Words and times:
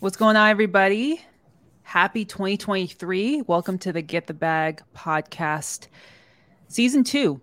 What's 0.00 0.16
going 0.16 0.34
on, 0.34 0.48
everybody? 0.48 1.20
Happy 1.82 2.24
2023. 2.24 3.42
Welcome 3.42 3.76
to 3.80 3.92
the 3.92 4.00
Get 4.00 4.26
the 4.26 4.32
Bag 4.32 4.80
podcast, 4.96 5.88
season 6.68 7.04
two, 7.04 7.38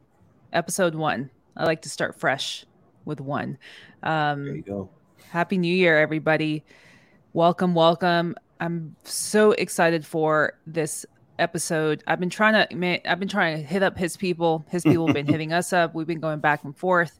episode 0.53 0.95
one. 0.95 1.29
I 1.55 1.65
like 1.65 1.83
to 1.83 1.89
start 1.89 2.19
fresh 2.19 2.65
with 3.05 3.21
one. 3.21 3.59
Um, 4.01 4.43
there 4.43 4.55
you 4.55 4.61
go. 4.63 4.89
Happy 5.29 5.59
New 5.59 5.71
Year, 5.71 5.99
everybody. 5.99 6.65
Welcome, 7.33 7.75
welcome. 7.75 8.35
I'm 8.59 8.95
so 9.03 9.51
excited 9.51 10.03
for 10.03 10.57
this 10.65 11.05
episode. 11.37 12.03
I've 12.07 12.19
been 12.19 12.31
trying 12.31 12.53
to, 12.53 13.07
I've 13.07 13.19
been 13.19 13.29
trying 13.29 13.57
to 13.57 13.63
hit 13.63 13.83
up 13.83 13.95
his 13.95 14.17
people. 14.17 14.65
His 14.69 14.81
people 14.81 15.05
have 15.05 15.13
been 15.13 15.27
hitting 15.31 15.53
us 15.53 15.73
up. 15.73 15.93
We've 15.93 16.07
been 16.07 16.21
going 16.21 16.39
back 16.39 16.63
and 16.63 16.75
forth. 16.75 17.19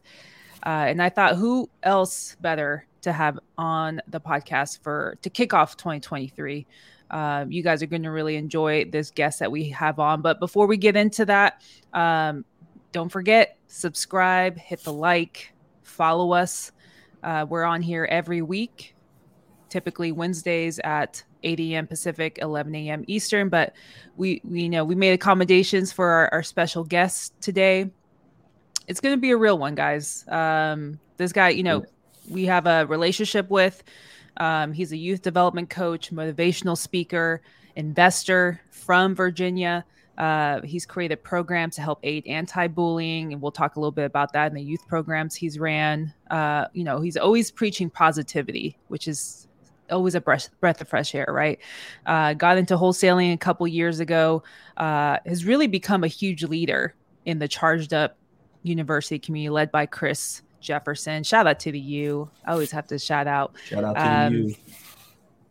Uh, 0.65 0.85
and 0.87 0.99
I 0.99 1.09
thought, 1.09 1.35
who 1.35 1.69
else 1.83 2.35
better 2.41 2.87
to 3.07 3.13
have 3.13 3.39
on 3.57 4.01
the 4.07 4.19
podcast 4.19 4.81
for 4.81 5.17
to 5.21 5.29
kick 5.29 5.53
off 5.53 5.77
2023? 5.77 6.65
Uh, 7.09 7.45
you 7.49 7.63
guys 7.63 7.81
are 7.81 7.87
going 7.87 8.03
to 8.03 8.11
really 8.11 8.35
enjoy 8.35 8.85
this 8.85 9.11
guest 9.11 9.39
that 9.39 9.51
we 9.51 9.69
have 9.69 9.99
on. 9.99 10.21
But 10.21 10.39
before 10.39 10.67
we 10.67 10.77
get 10.77 10.95
into 10.95 11.25
that, 11.25 11.61
um, 11.93 12.45
don't 12.91 13.09
forget 13.09 13.57
subscribe, 13.67 14.57
hit 14.57 14.83
the 14.83 14.93
like, 14.93 15.53
follow 15.83 16.33
us. 16.33 16.71
Uh, 17.23 17.45
we're 17.47 17.63
on 17.63 17.81
here 17.81 18.07
every 18.09 18.41
week, 18.41 18.95
typically 19.69 20.11
Wednesdays 20.11 20.79
at 20.79 21.23
8 21.43 21.59
a.m. 21.59 21.87
Pacific, 21.87 22.39
11 22.41 22.75
a.m. 22.75 23.03
Eastern. 23.07 23.49
But 23.49 23.73
we, 24.15 24.41
we 24.43 24.63
you 24.63 24.69
know 24.69 24.83
we 24.83 24.95
made 24.95 25.13
accommodations 25.13 25.91
for 25.91 26.07
our, 26.07 26.29
our 26.33 26.43
special 26.43 26.83
guest 26.83 27.33
today. 27.41 27.89
It's 28.87 29.01
going 29.01 29.15
to 29.15 29.21
be 29.21 29.31
a 29.31 29.37
real 29.37 29.57
one, 29.57 29.75
guys. 29.75 30.25
Um, 30.29 30.99
this 31.17 31.33
guy, 31.33 31.49
you 31.49 31.63
know, 31.63 31.83
we 32.29 32.45
have 32.45 32.67
a 32.67 32.85
relationship 32.85 33.49
with. 33.49 33.83
Um, 34.37 34.71
he's 34.71 34.91
a 34.91 34.97
youth 34.97 35.21
development 35.21 35.69
coach, 35.69 36.11
motivational 36.11 36.77
speaker, 36.77 37.41
investor 37.75 38.61
from 38.69 39.15
Virginia. 39.15 39.85
Uh, 40.17 40.61
he's 40.61 40.85
created 40.85 41.23
programs 41.23 41.75
to 41.75 41.81
help 41.81 41.99
aid 42.03 42.25
anti-bullying, 42.25 43.33
and 43.33 43.41
we'll 43.41 43.51
talk 43.51 43.75
a 43.75 43.79
little 43.79 43.91
bit 43.91 44.05
about 44.05 44.33
that 44.33 44.47
in 44.47 44.55
the 44.55 44.61
youth 44.61 44.85
programs 44.87 45.35
he's 45.35 45.59
ran. 45.59 46.11
Uh, 46.31 46.65
you 46.73 46.83
know, 46.83 46.99
he's 46.99 47.17
always 47.17 47.51
preaching 47.51 47.89
positivity, 47.89 48.77
which 48.87 49.07
is 49.07 49.47
always 49.91 50.15
a 50.15 50.21
breath, 50.21 50.49
breath 50.59 50.81
of 50.81 50.87
fresh 50.87 51.13
air, 51.13 51.27
right? 51.29 51.59
Uh, 52.05 52.33
got 52.33 52.57
into 52.57 52.75
wholesaling 52.75 53.33
a 53.33 53.37
couple 53.37 53.67
years 53.67 53.99
ago. 53.99 54.41
Uh, 54.75 55.17
has 55.25 55.45
really 55.45 55.67
become 55.67 56.03
a 56.03 56.07
huge 56.07 56.43
leader 56.43 56.95
in 57.25 57.37
the 57.39 57.47
charged 57.47 57.93
up 57.93 58.17
university 58.63 59.19
community, 59.19 59.49
led 59.49 59.71
by 59.71 59.85
Chris 59.85 60.41
Jefferson. 60.59 61.23
Shout 61.23 61.47
out 61.47 61.59
to 61.61 61.71
the 61.71 61.79
U. 61.79 62.29
I 62.45 62.51
always 62.51 62.71
have 62.71 62.87
to 62.87 62.99
shout 62.99 63.27
out. 63.27 63.53
Shout 63.65 63.83
out 63.83 63.95
to 63.95 64.09
um, 64.09 64.33
the 64.33 64.39
U. 64.49 64.55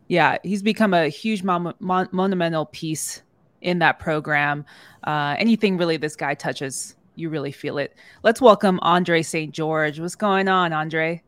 Yeah, 0.07 0.37
he's 0.43 0.61
become 0.61 0.93
a 0.93 1.09
huge 1.09 1.43
mon- 1.43 1.73
mon- 1.79 2.09
monumental 2.11 2.65
piece 2.67 3.21
in 3.61 3.79
that 3.79 3.99
program. 3.99 4.65
Uh, 5.03 5.35
anything 5.37 5.77
really 5.77 5.97
this 5.97 6.15
guy 6.15 6.33
touches, 6.33 6.95
you 7.15 7.29
really 7.29 7.51
feel 7.51 7.77
it. 7.77 7.95
Let's 8.23 8.41
welcome 8.41 8.79
Andre 8.81 9.21
St. 9.21 9.53
George. 9.53 9.99
What's 9.99 10.15
going 10.15 10.47
on, 10.47 10.71
Andre? 10.71 11.21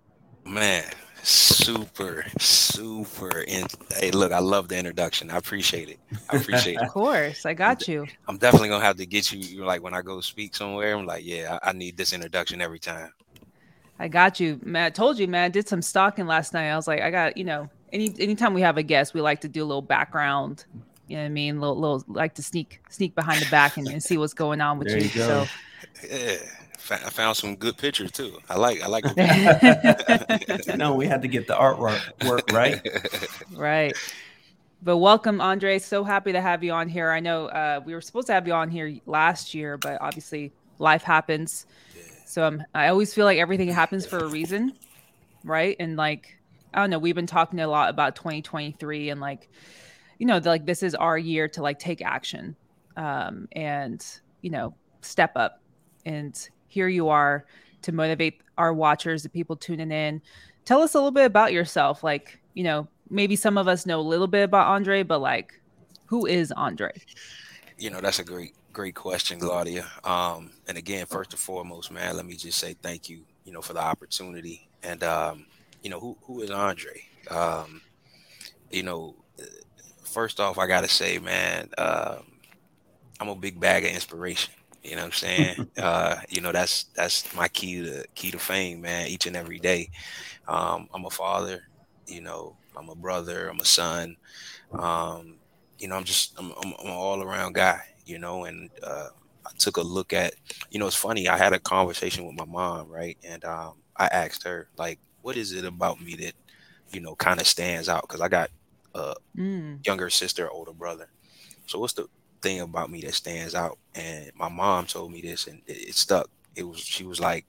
Man, 0.46 0.86
super, 1.24 2.26
super. 2.40 3.42
In- 3.42 3.68
hey, 3.98 4.12
look, 4.12 4.32
I 4.32 4.40
love 4.40 4.70
the 4.70 4.78
introduction. 4.78 5.30
I 5.30 5.38
appreciate 5.38 5.90
it. 5.90 6.00
I 6.30 6.38
appreciate 6.38 6.76
it. 6.80 6.82
Of 6.82 6.90
course, 6.90 7.46
I 7.46 7.54
got 7.54 7.88
you. 7.88 8.08
I'm 8.28 8.38
definitely 8.38 8.70
gonna 8.70 8.86
have 8.86 8.98
to 8.98 9.06
get 9.06 9.32
you. 9.32 9.66
Like 9.66 9.84
when 9.84 9.94
I 9.94 10.02
go 10.02 10.22
speak 10.22 10.56
somewhere, 10.56 10.96
I'm 10.96 11.06
like, 11.06 11.26
yeah, 11.26 11.60
I, 11.62 11.70
I 11.70 11.74
need 11.74 11.98
this 11.98 12.14
introduction 12.14 12.62
every 12.62 12.80
time. 12.80 13.12
I 14.00 14.08
got 14.08 14.40
you, 14.40 14.60
man. 14.64 14.86
I 14.86 14.90
told 14.90 15.20
you, 15.20 15.28
man. 15.28 15.44
I 15.44 15.50
did 15.50 15.68
some 15.68 15.82
stalking 15.82 16.26
last 16.26 16.54
night. 16.54 16.70
I 16.70 16.76
was 16.76 16.88
like, 16.88 17.02
I 17.02 17.12
got, 17.12 17.38
you 17.38 17.44
know, 17.44 17.70
any 17.92 18.14
anytime 18.20 18.54
we 18.54 18.62
have 18.62 18.78
a 18.78 18.84
guest, 18.84 19.14
we 19.14 19.22
like 19.22 19.42
to 19.42 19.50
do 19.50 19.64
a 19.64 19.66
little 19.66 19.82
background 19.82 20.66
you 21.10 21.16
know 21.16 21.24
what 21.24 21.26
I 21.26 21.30
mean? 21.30 21.60
Little, 21.60 21.76
little 21.76 22.04
like 22.08 22.36
to 22.36 22.44
sneak, 22.44 22.82
sneak 22.90 23.16
behind 23.16 23.42
the 23.42 23.50
back 23.50 23.78
and, 23.78 23.88
and 23.88 24.02
see 24.02 24.18
what's 24.18 24.36
going 24.36 24.62
on 24.62 24.78
with 24.78 24.90
there 24.90 25.00
you. 25.00 25.06
you 25.06 25.10
so, 25.10 25.48
yeah, 26.08 26.38
I 26.92 27.10
found 27.10 27.36
some 27.36 27.56
good 27.56 27.78
pictures 27.78 28.12
too. 28.12 28.38
I 28.48 28.58
like, 28.58 28.84
I 28.84 28.88
like. 28.88 29.06
you 30.68 30.78
know, 30.78 30.94
we 30.94 31.08
had 31.08 31.24
to 31.24 31.28
get 31.28 31.48
the 31.48 31.56
artwork 31.56 32.28
work 32.28 32.52
right. 32.52 32.88
right. 33.54 33.98
But 34.84 34.98
welcome, 34.98 35.42
Andre. 35.42 35.80
So 35.80 36.04
happy 36.04 36.32
to 36.32 36.42
have 36.42 36.64
you 36.64 36.74
on 36.74 36.88
here. 36.88 37.10
I 37.10 37.20
know 37.20 37.48
uh, 37.48 37.82
we 37.84 37.96
were 37.96 38.02
supposed 38.02 38.28
to 38.28 38.34
have 38.34 38.46
you 38.46 38.54
on 38.54 38.70
here 38.70 38.96
last 39.08 39.56
year, 39.56 39.78
but 39.78 40.00
obviously 40.00 40.52
life 40.78 41.02
happens. 41.02 41.66
Yeah. 41.96 42.04
So 42.30 42.44
I'm, 42.44 42.64
I 42.76 42.90
always 42.90 43.14
feel 43.14 43.26
like 43.26 43.40
everything 43.40 43.70
happens 43.70 44.06
for 44.06 44.20
a 44.20 44.28
reason, 44.28 44.74
right? 45.44 45.76
And 45.80 45.98
like, 45.98 46.38
I 46.74 46.80
don't 46.80 46.92
know. 46.92 47.00
We've 47.00 47.16
been 47.16 47.26
talking 47.26 47.60
a 47.60 47.68
lot 47.68 47.90
about 47.90 48.16
2023 48.16 49.10
and 49.10 49.20
like 49.20 49.50
you 50.20 50.26
know, 50.26 50.38
like 50.38 50.66
this 50.66 50.84
is 50.84 50.94
our 50.94 51.18
year 51.18 51.48
to 51.48 51.64
like 51.64 51.80
take 51.80 52.02
action 52.02 52.56
um, 52.98 53.48
and, 53.54 54.06
you 54.42 54.52
know, 54.52 54.76
step 55.02 55.32
up. 55.36 55.62
And 56.06 56.38
here 56.68 56.90
you 56.90 57.08
are 57.08 57.46
to 57.82 57.92
motivate 57.94 58.42
our 58.58 58.74
watchers, 58.74 59.24
the 59.24 59.30
people 59.30 59.56
tuning 59.56 59.92
in. 59.92 60.22
Tell 60.66 60.82
us 60.82 60.94
a 60.94 60.98
little 60.98 61.12
bit 61.12 61.26
about 61.26 61.54
yourself. 61.54 62.04
Like, 62.04 62.38
you 62.54 62.64
know, 62.64 62.88
maybe 63.10 63.38
some 63.38 63.58
of 63.58 63.70
us 63.70 63.86
know 63.86 64.00
a 64.00 64.02
little 64.02 64.28
bit 64.28 64.44
about 64.44 64.68
Andre, 64.68 65.04
but 65.04 65.20
like, 65.20 65.54
who 66.06 66.26
is 66.26 66.52
Andre? 66.52 66.92
You 67.78 67.90
know, 67.90 68.02
that's 68.02 68.20
a 68.20 68.24
great, 68.26 68.54
great 68.80 68.96
question, 68.96 69.38
Gladia. 69.38 69.84
Um, 70.08 70.52
and 70.66 70.78
again, 70.78 71.06
first 71.06 71.34
and 71.34 71.40
foremost, 71.40 71.92
man, 71.92 72.16
let 72.16 72.26
me 72.26 72.38
just 72.38 72.58
say 72.58 72.76
thank 72.82 73.10
you, 73.10 73.24
you 73.44 73.52
know, 73.52 73.62
for 73.62 73.74
the 73.74 73.82
opportunity. 73.82 74.70
And, 74.84 75.04
um, 75.04 75.48
you 75.84 75.90
know, 75.90 76.00
who, 76.00 76.18
who 76.22 76.40
is 76.40 76.50
Andre? 76.50 77.04
Um, 77.30 77.82
you 78.72 78.84
know, 78.84 79.16
first 80.06 80.40
off, 80.40 80.58
I 80.58 80.66
gotta 80.66 80.88
say, 80.88 81.20
man, 81.20 81.70
uh, 81.78 82.20
I'm 83.20 83.28
a 83.28 83.36
big 83.36 83.60
bag 83.60 83.84
of 83.84 83.92
inspiration. 83.92 84.54
You 84.82 84.92
know 84.92 85.02
what 85.02 85.08
I'm 85.08 85.12
saying? 85.12 85.68
uh, 85.78 86.16
you 86.30 86.40
know, 86.40 86.54
that's 86.54 86.86
that's 86.96 87.36
my 87.36 87.50
key 87.50 87.84
to 87.84 88.06
key 88.16 88.32
to 88.32 88.40
fame, 88.40 88.80
man. 88.80 89.08
Each 89.08 89.26
and 89.26 89.36
every 89.36 89.60
day. 89.60 89.90
Um, 90.48 90.88
I'm 90.94 91.04
a 91.04 91.10
father. 91.10 91.64
You 92.08 92.22
know, 92.22 92.56
I'm 92.78 92.88
a 92.88 92.96
brother. 92.96 93.50
I'm 93.50 93.60
a 93.60 93.66
son. 93.66 94.16
Um, 94.72 95.36
you 95.80 95.90
know, 95.90 95.98
I'm 95.98 96.06
just 96.06 96.40
I'm, 96.40 96.54
I'm, 96.64 96.74
I'm 96.80 96.86
an 96.86 96.92
all 96.94 97.22
around 97.22 97.56
guy. 97.56 97.82
You 98.10 98.18
know, 98.18 98.46
and 98.46 98.72
uh, 98.82 99.10
I 99.46 99.52
took 99.60 99.78
a 99.78 99.82
look 99.82 100.14
at. 100.14 100.34
You 100.72 100.80
know, 100.80 100.88
it's 100.88 100.96
funny. 100.96 101.30
I 101.30 101.38
had 101.38 101.54
a 101.54 101.60
conversation 101.60 102.26
with 102.26 102.36
my 102.36 102.46
mom, 102.46 102.90
right? 102.90 103.18
And 103.24 103.46
um, 103.46 103.74
I 103.96 104.08
asked 104.08 104.44
her, 104.44 104.68
like, 104.78 105.00
what 105.22 105.38
is 105.38 105.54
it 105.54 105.66
about 105.66 106.02
me 106.02 106.16
that, 106.16 106.34
you 106.92 107.02
know, 107.02 107.16
kind 107.16 107.40
of 107.40 107.48
stands 107.48 107.88
out? 107.88 108.02
Because 108.02 108.22
I 108.22 108.28
got 108.28 108.50
a 108.96 109.14
mm. 109.38 109.86
younger 109.86 110.10
sister, 110.10 110.50
older 110.50 110.74
brother. 110.74 111.08
So 111.68 111.78
what's 111.80 111.94
the 111.94 112.08
thing 112.42 112.62
about 112.62 112.90
me 112.90 113.02
that 113.02 113.14
stands 113.14 113.54
out? 113.54 113.78
And 113.94 114.32
my 114.36 114.50
mom 114.50 114.88
told 114.88 115.12
me 115.12 115.22
this, 115.22 115.48
and 115.48 115.62
it, 115.68 115.90
it 115.90 115.96
stuck. 115.96 116.30
It 116.56 116.64
was 116.64 116.80
she 116.80 117.06
was 117.06 117.20
like, 117.20 117.46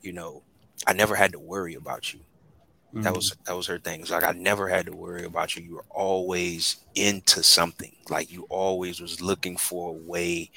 you 0.00 0.12
know, 0.12 0.42
I 0.86 0.92
never 0.92 1.16
had 1.16 1.32
to 1.32 1.40
worry 1.40 1.74
about 1.74 2.12
you. 2.12 2.20
Mm-hmm. 2.20 3.02
That 3.02 3.16
was 3.16 3.36
that 3.46 3.56
was 3.56 3.66
her 3.66 3.80
thing. 3.80 4.02
It's 4.02 4.10
like 4.10 4.22
I 4.22 4.32
never 4.32 4.68
had 4.68 4.86
to 4.86 4.92
worry 4.92 5.24
about 5.24 5.56
you. 5.56 5.64
You 5.64 5.74
were 5.74 5.84
always 5.90 6.76
into 6.94 7.42
something. 7.42 7.93
Like 8.10 8.30
you 8.32 8.46
always 8.48 9.00
was 9.00 9.20
looking 9.20 9.56
for 9.56 9.90
a 9.90 9.92
way 9.92 10.50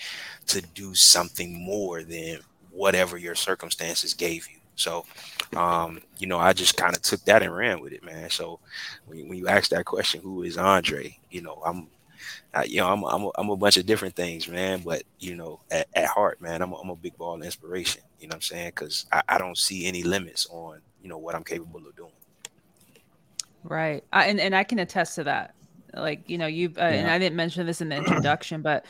to 0.48 0.62
do 0.62 0.94
something 0.94 1.54
more 1.64 2.04
than 2.04 2.40
whatever 2.72 3.18
your 3.18 3.36
circumstances 3.36 4.14
gave 4.14 4.48
you. 4.50 4.58
So 4.76 5.06
um, 5.56 6.02
you 6.18 6.28
know, 6.28 6.38
I 6.38 6.54
just 6.54 6.78
kind 6.78 6.96
of 6.96 7.02
took 7.02 7.24
that 7.26 7.44
and 7.44 7.56
ran 7.56 7.80
with 7.80 7.94
it, 7.94 8.04
man. 8.04 8.30
So 8.30 8.60
when, 9.06 9.28
when 9.28 9.38
you 9.38 9.48
ask 9.48 9.70
that 9.70 9.86
question, 9.86 10.22
who 10.22 10.44
is 10.44 10.58
Andre? 10.58 11.18
You 11.32 11.42
know, 11.42 11.62
I'm, 11.66 11.88
I, 12.54 12.64
you 12.64 12.78
know, 12.78 12.92
I'm, 12.92 13.04
I'm, 13.04 13.24
a, 13.24 13.32
I'm 13.38 13.50
a 13.50 13.56
bunch 13.56 13.78
of 13.78 13.86
different 13.86 14.16
things, 14.16 14.48
man. 14.48 14.82
But 14.84 15.04
you 15.20 15.36
know, 15.36 15.62
at, 15.72 15.88
at 15.94 16.08
heart, 16.08 16.42
man, 16.42 16.62
I'm 16.62 16.74
a, 16.74 16.76
I'm 16.76 16.90
a 16.90 16.96
big 16.96 17.18
ball 17.18 17.36
of 17.36 17.44
inspiration. 17.44 18.02
You 18.20 18.28
know 18.28 18.32
what 18.32 18.38
I'm 18.38 18.42
saying? 18.42 18.70
Because 18.70 19.06
I, 19.12 19.22
I 19.30 19.38
don't 19.38 19.58
see 19.58 19.86
any 19.86 20.04
limits 20.04 20.48
on 20.50 20.82
you 21.02 21.10
know 21.10 21.18
what 21.18 21.36
I'm 21.36 21.44
capable 21.44 21.86
of 21.88 21.96
doing. 21.96 22.12
Right, 23.64 24.04
I, 24.12 24.26
and 24.26 24.40
and 24.40 24.56
I 24.56 24.64
can 24.64 24.80
attest 24.80 25.16
to 25.16 25.24
that. 25.26 25.54
Like 26.00 26.30
you 26.30 26.38
know, 26.38 26.48
you've 26.48 26.78
uh, 26.78 26.82
yeah. 26.82 26.92
and 26.92 27.10
I 27.10 27.20
didn't 27.20 27.36
mention 27.36 27.66
this 27.66 27.82
in 27.82 27.90
the 27.90 27.98
introduction, 27.98 28.62
but 28.62 28.86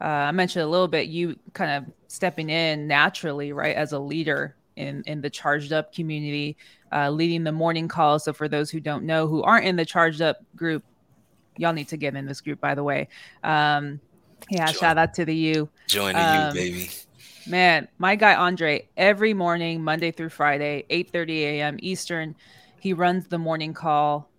uh, 0.00 0.04
I 0.04 0.32
mentioned 0.32 0.64
a 0.64 0.68
little 0.68 0.88
bit. 0.88 1.08
You 1.08 1.36
kind 1.52 1.70
of 1.70 1.92
stepping 2.08 2.50
in 2.50 2.86
naturally, 2.86 3.52
right, 3.52 3.76
as 3.76 3.92
a 3.92 3.98
leader 3.98 4.56
in 4.76 5.02
in 5.06 5.20
the 5.20 5.30
charged 5.30 5.72
up 5.72 5.94
community, 5.94 6.56
uh, 6.92 7.10
leading 7.10 7.44
the 7.44 7.52
morning 7.52 7.88
call. 7.88 8.18
So 8.18 8.32
for 8.32 8.48
those 8.48 8.70
who 8.70 8.80
don't 8.80 9.04
know, 9.04 9.26
who 9.26 9.42
aren't 9.42 9.66
in 9.66 9.76
the 9.76 9.84
charged 9.84 10.20
up 10.20 10.38
group, 10.56 10.84
y'all 11.56 11.72
need 11.72 11.88
to 11.88 11.96
get 11.96 12.14
in 12.16 12.26
this 12.26 12.40
group. 12.40 12.60
By 12.60 12.74
the 12.74 12.84
way, 12.84 13.08
um, 13.44 14.00
yeah, 14.50 14.66
join, 14.66 14.74
shout 14.74 14.98
out 14.98 15.14
to 15.14 15.24
the 15.24 15.34
U. 15.34 15.68
Join 15.86 16.14
the 16.14 16.20
um, 16.20 16.56
U, 16.56 16.62
baby. 16.62 16.90
Man, 17.46 17.88
my 17.98 18.14
guy 18.14 18.34
Andre, 18.34 18.88
every 18.96 19.34
morning, 19.34 19.82
Monday 19.82 20.12
through 20.12 20.28
Friday, 20.28 20.84
8 20.90 21.10
30 21.10 21.44
a.m. 21.44 21.76
Eastern, 21.80 22.36
he 22.80 22.92
runs 22.92 23.26
the 23.26 23.38
morning 23.38 23.74
call 23.74 24.31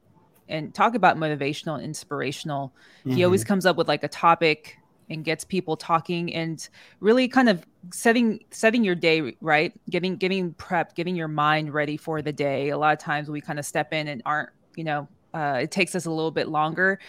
and 0.49 0.73
talk 0.73 0.95
about 0.95 1.17
motivational 1.17 1.75
and 1.75 1.83
inspirational. 1.83 2.73
Mm-hmm. 2.99 3.17
He 3.17 3.23
always 3.23 3.41
mm-hmm. 3.41 3.47
comes 3.49 3.65
up 3.65 3.77
with 3.77 3.87
like 3.87 4.03
a 4.03 4.07
topic 4.07 4.77
and 5.09 5.23
gets 5.25 5.43
people 5.43 5.75
talking 5.75 6.33
and 6.33 6.67
really 6.99 7.27
kind 7.27 7.49
of 7.49 7.65
setting 7.91 8.43
setting 8.51 8.83
your 8.85 8.95
day 8.95 9.35
right 9.41 9.73
getting 9.89 10.15
getting 10.15 10.53
prepped 10.53 10.95
getting 10.95 11.13
your 11.13 11.27
mind 11.27 11.73
ready 11.73 11.97
for 11.97 12.21
the 12.21 12.31
day 12.31 12.69
a 12.69 12.77
lot 12.77 12.93
of 12.93 12.99
times 12.99 13.29
we 13.29 13.41
kind 13.41 13.59
of 13.59 13.65
step 13.65 13.91
in 13.91 14.07
and 14.07 14.21
aren't 14.25 14.49
you 14.77 14.83
know 14.85 15.05
uh, 15.33 15.59
it 15.63 15.71
takes 15.71 15.95
us 15.95 16.05
a 16.05 16.11
little 16.11 16.31
bit 16.31 16.47
longer. 16.47 16.99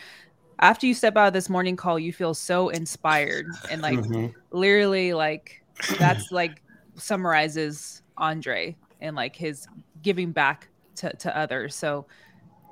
After 0.61 0.87
you 0.87 0.95
step 0.95 1.17
out 1.17 1.29
of 1.29 1.33
this 1.33 1.49
morning 1.49 1.77
call, 1.77 1.99
you 1.99 2.13
feel 2.13 2.33
so 2.33 2.69
inspired 2.71 3.47
and 3.71 3.83
like 3.83 3.99
Mhm. 3.99 4.33
literally 4.51 5.13
like 5.13 5.63
that's 5.99 6.31
like 6.33 6.63
summarizes 6.97 8.03
Andre 8.17 8.77
and 9.01 9.17
like 9.17 9.37
his 9.37 9.67
giving 10.03 10.33
back 10.33 10.69
to, 10.97 11.13
to 11.17 11.37
others. 11.37 11.75
So 11.75 12.07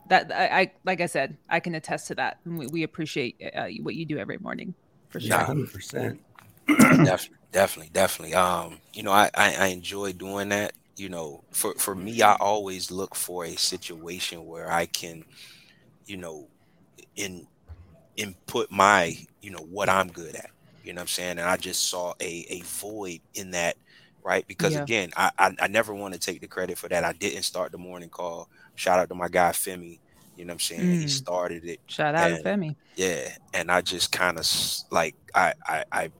that 0.07 0.33
I, 0.33 0.61
I 0.61 0.73
like 0.85 1.01
I 1.01 1.07
said, 1.07 1.39
I 1.49 1.61
can 1.61 1.75
attest 1.75 2.09
to 2.09 2.15
that. 2.17 2.39
And 2.45 2.59
we, 2.59 2.67
we 2.67 2.83
appreciate 2.83 3.41
uh, 3.55 3.69
what 3.81 3.95
you 3.95 4.07
do 4.07 4.19
every 4.19 4.39
morning 4.39 4.75
for 5.09 5.21
sure. 5.21 5.39
Yeah, 5.39 5.45
hundred 5.45 5.73
percent. 5.73 6.21
definitely, 6.69 7.39
definitely, 7.53 7.91
definitely. 7.93 8.35
Um, 8.35 8.81
you 8.93 9.03
know, 9.03 9.13
I, 9.13 9.31
I 9.35 9.55
I 9.55 9.67
enjoy 9.69 10.13
doing 10.13 10.51
that. 10.51 10.73
You 10.97 11.09
know, 11.09 11.45
for 11.53 11.75
for 11.77 11.95
me, 11.95 12.23
I 12.23 12.35
always 12.35 12.91
look 12.91 13.15
for 13.15 13.45
a 13.45 13.57
situation 13.57 14.47
where 14.47 14.71
I 14.71 14.87
can, 14.87 15.25
you 16.07 16.17
know, 16.17 16.49
in 17.17 17.47
input 18.17 18.71
my, 18.71 19.17
you 19.41 19.51
know, 19.51 19.65
what 19.71 19.89
I'm 19.89 20.09
good 20.09 20.35
at. 20.37 20.51
You 20.85 20.93
know 20.93 20.99
what 21.01 21.03
I'm 21.03 21.09
saying? 21.09 21.39
And 21.39 21.43
I 21.49 21.57
just 21.57 21.89
saw 21.89 22.15
a 22.21 22.47
a 22.51 22.61
void 22.63 23.21
in 23.35 23.53
that, 23.53 23.77
right? 24.23 24.47
Because 24.47 24.73
Yeah. 24.75 24.83
again, 24.83 25.11
I, 25.17 25.31
I 25.39 25.57
I 25.63 25.67
never 25.69 25.95
want 25.95 26.15
to 26.15 26.21
take 26.21 26.41
the 26.41 26.49
credit 26.49 26.79
for 26.79 26.89
that. 26.89 27.05
I 27.05 27.13
didn't 27.13 27.43
start 27.43 27.73
the 27.73 27.79
morning 27.79 28.09
call. 28.09 28.49
Shout 28.75 28.99
out 28.99 29.09
to 29.09 29.15
my 29.15 29.29
guy 29.29 29.51
Femi. 29.51 29.99
You 30.37 30.45
know 30.47 30.53
what 30.53 30.55
I'm 30.55 30.59
saying? 30.61 30.81
He 31.01 31.05
Mm. 31.05 31.11
started 31.11 31.65
it. 31.65 31.81
Shout 31.87 32.15
out 32.15 32.31
And- 32.31 32.43
to 32.43 32.49
Femi. 32.51 32.77
Yeah, 32.97 33.35
and 33.53 33.71
I 33.71 33.81
just 33.83 34.13
kind 34.13 34.39
of 34.39 34.47
like 34.91 35.15
I, 35.35 35.55
I 35.67 35.85
I 35.93 36.11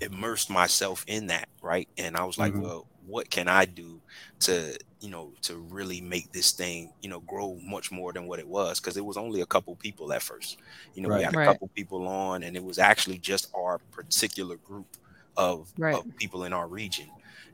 immersed 0.00 0.50
myself 0.50 1.04
in 1.06 1.28
that, 1.28 1.48
right? 1.62 1.88
And 1.96 2.16
I 2.16 2.24
was 2.24 2.38
like, 2.38 2.52
Mhm. 2.52 2.62
well, 2.62 2.86
what 3.06 3.30
can 3.30 3.48
I 3.48 3.64
do 3.64 4.00
to 4.40 4.76
you 5.00 5.10
know 5.10 5.32
to 5.42 5.56
really 5.56 6.00
make 6.00 6.32
this 6.32 6.50
thing 6.52 6.92
you 7.02 7.08
know 7.08 7.20
grow 7.20 7.58
much 7.62 7.92
more 7.92 8.12
than 8.12 8.26
what 8.26 8.38
it 8.40 8.48
was? 8.48 8.80
Because 8.80 8.96
it 8.96 9.04
was 9.04 9.16
only 9.16 9.40
a 9.40 9.46
couple 9.46 9.74
people 9.76 10.12
at 10.12 10.22
first. 10.22 10.58
You 10.94 11.02
know, 11.02 11.14
we 11.16 11.22
had 11.22 11.34
a 11.34 11.38
Right. 11.38 11.46
couple 11.46 11.68
people 11.68 12.06
on, 12.08 12.42
and 12.42 12.56
it 12.56 12.64
was 12.64 12.78
actually 12.78 13.18
just 13.18 13.48
our 13.54 13.78
particular 13.92 14.56
group 14.56 14.96
of, 15.36 15.70
Right. 15.78 15.94
of 15.94 16.04
people 16.16 16.44
in 16.44 16.52
our 16.52 16.66
region. 16.66 17.10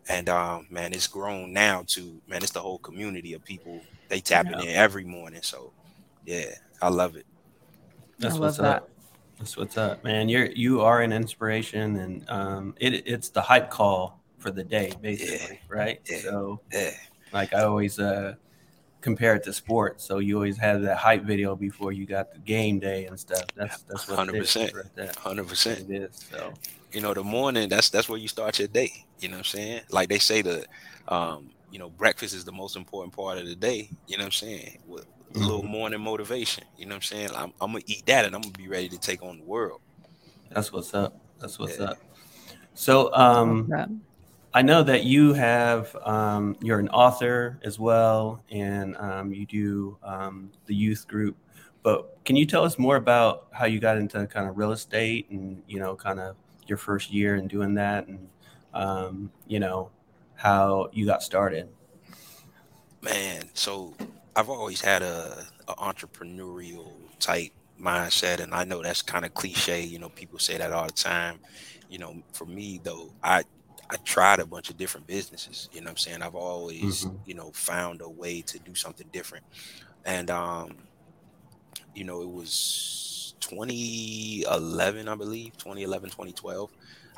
And 0.08 0.28
um, 0.28 0.66
man, 0.70 0.93
it's 0.93 1.06
grown 1.06 1.52
now 1.52 1.84
to 1.88 2.20
man, 2.26 2.43
it's 2.43 2.52
the 2.52 2.60
whole 2.60 2.78
community 2.78 3.34
of 3.34 3.44
people. 3.44 3.81
They 4.08 4.20
tapping 4.20 4.60
in 4.60 4.69
every 4.69 5.04
morning. 5.04 5.43
So 5.43 5.72
yeah, 6.25 6.46
I 6.81 6.88
love 6.88 7.16
it. 7.16 7.26
That's 8.19 8.37
I 8.37 8.38
what's 8.38 8.58
love 8.58 8.82
up. 8.82 8.88
That's 9.38 9.56
what's 9.56 9.76
up, 9.76 10.04
man. 10.04 10.28
You're 10.28 10.46
you 10.46 10.81
are 10.82 11.02
an 11.02 11.12
inspiration, 11.12 11.96
and 11.96 12.28
um, 12.28 12.75
it 12.78 13.06
it's 13.06 13.28
the 13.31 13.40
hype 13.40 13.70
call 13.70 14.20
for 14.38 14.50
the 14.50 14.64
day, 14.64 14.93
basically, 15.00 15.60
right? 15.69 16.00
Yeah. 16.08 16.19
So, 16.19 16.60
Yeah. 16.72 16.90
like 17.32 17.54
I 17.54 17.62
always 17.62 17.99
uh, 17.99 18.34
compare 19.00 19.34
it 19.37 19.44
to 19.44 19.52
sports. 19.52 20.04
So 20.04 20.19
you 20.19 20.37
always 20.37 20.58
have 20.58 20.82
that 20.82 20.96
hype 20.96 21.25
video 21.25 21.56
before 21.56 21.93
you 21.93 22.06
got 22.06 22.32
the 22.32 22.38
game 22.40 22.78
day 22.78 23.06
and 23.06 23.19
stuff. 23.19 23.44
That's 23.54 23.82
that's 23.82 24.08
what 24.08 24.28
it 24.28 24.34
is 24.34 24.54
100%. 24.56 25.16
Hundred 25.16 25.49
percent. 25.49 25.90
It 25.90 26.02
is. 26.02 26.28
So 26.31 26.54
you 26.93 27.00
know 27.00 27.14
the 27.14 27.25
morning 27.25 27.69
that's 27.69 27.88
that's 27.88 28.08
where 28.08 28.19
you 28.19 28.28
start 28.28 28.58
your 28.58 28.69
day 28.69 29.04
you 29.22 29.28
know 29.28 29.36
what 29.36 29.40
i'm 29.40 29.44
saying 29.44 29.80
like 29.90 30.08
they 30.08 30.19
say 30.19 30.42
the 30.42 30.64
um 31.08 31.50
you 31.70 31.78
know 31.78 31.90
breakfast 31.90 32.34
is 32.34 32.44
the 32.44 32.52
most 32.52 32.76
important 32.76 33.14
part 33.14 33.38
of 33.38 33.46
the 33.46 33.56
day 33.56 33.90
you 34.06 34.16
know 34.16 34.22
what 34.22 34.26
i'm 34.26 34.32
saying 34.32 34.76
with 34.86 35.04
a 35.36 35.40
little 35.40 35.62
Mhm. 35.62 35.69
morning 35.69 36.00
motivation 36.00 36.64
you 36.76 36.86
know 36.86 36.90
what 36.94 36.96
i'm 36.96 37.02
saying 37.02 37.30
I'm, 37.34 37.52
I'm 37.60 37.72
gonna 37.72 37.84
eat 37.86 38.06
that 38.06 38.24
and 38.26 38.34
i'm 38.34 38.42
gonna 38.42 38.52
be 38.52 38.69
ready 38.69 38.88
to 38.90 38.98
take 38.98 39.22
on 39.22 39.38
the 39.38 39.44
world 39.44 39.80
that's 40.50 40.72
what's 40.72 40.94
up. 40.94 41.14
That's 41.40 41.58
what's 41.58 41.78
Yeah. 41.78 41.86
up. 41.86 41.98
So 42.74 43.12
um, 43.14 43.74
I 44.54 44.62
know 44.62 44.82
that 44.82 45.04
you 45.04 45.32
have 45.34 45.94
um, 46.04 46.56
you're 46.60 46.78
an 46.78 46.88
author 46.90 47.58
as 47.64 47.78
well, 47.78 48.42
and 48.50 48.96
um, 48.98 49.32
you 49.32 49.46
do 49.46 49.98
um, 50.02 50.50
the 50.66 50.75
youth 50.75 51.06
group. 51.08 51.36
But 51.82 52.25
can 52.25 52.36
you 52.36 52.46
tell 52.46 52.64
us 52.64 52.78
more 52.78 52.96
about 52.96 53.46
how 53.52 53.66
you 53.66 53.80
got 53.80 53.96
into 53.98 54.26
kind 54.26 54.48
of 54.48 54.58
real 54.58 54.72
estate 54.72 55.30
and 55.30 55.62
you 55.66 55.80
know 55.80 55.96
kind 55.96 56.20
of 56.20 56.36
your 56.66 56.78
first 56.78 57.12
year 57.12 57.36
in 57.36 57.48
doing 57.48 57.75
that, 57.75 58.08
and 58.08 58.28
um, 58.74 59.30
you 59.46 59.60
know 59.60 59.90
how 60.34 60.88
you 60.92 61.06
got 61.06 61.22
started? 61.22 61.69
man 63.02 63.48
so 63.54 63.94
i've 64.36 64.48
always 64.48 64.80
had 64.80 65.02
a, 65.02 65.44
a 65.69 65.74
entrepreneurial 65.74 66.92
type 67.19 67.50
mindset 67.80 68.40
and 68.40 68.54
i 68.54 68.64
know 68.64 68.82
that's 68.82 69.02
kind 69.02 69.24
of 69.24 69.34
cliche 69.34 69.82
you 69.82 69.98
know 69.98 70.08
people 70.10 70.38
say 70.38 70.56
that 70.56 70.72
all 70.72 70.86
the 70.86 70.92
time 70.92 71.40
you 71.88 71.98
know 71.98 72.14
for 72.32 72.44
me 72.46 72.80
though 72.82 73.12
i 73.22 73.42
i 73.90 73.96
tried 74.04 74.38
a 74.38 74.46
bunch 74.46 74.70
of 74.70 74.76
different 74.76 75.06
businesses 75.06 75.68
you 75.72 75.80
know 75.80 75.86
what 75.86 75.90
i'm 75.90 75.96
saying 75.96 76.22
i've 76.22 76.34
always 76.36 77.04
Mhm. 77.04 77.18
you 77.25 77.34
know 77.34 77.50
found 77.52 78.00
a 78.02 78.08
way 78.08 78.40
to 78.42 78.58
do 78.60 78.75
something 78.75 79.08
different 79.12 79.44
and 80.04 80.30
um 80.30 80.70
you 81.94 82.04
know 82.04 82.22
it 82.22 82.30
was 82.30 83.34
2011 83.40 85.08
i 85.08 85.14
believe 85.14 85.56
2011 85.56 86.10
2012 86.10 86.70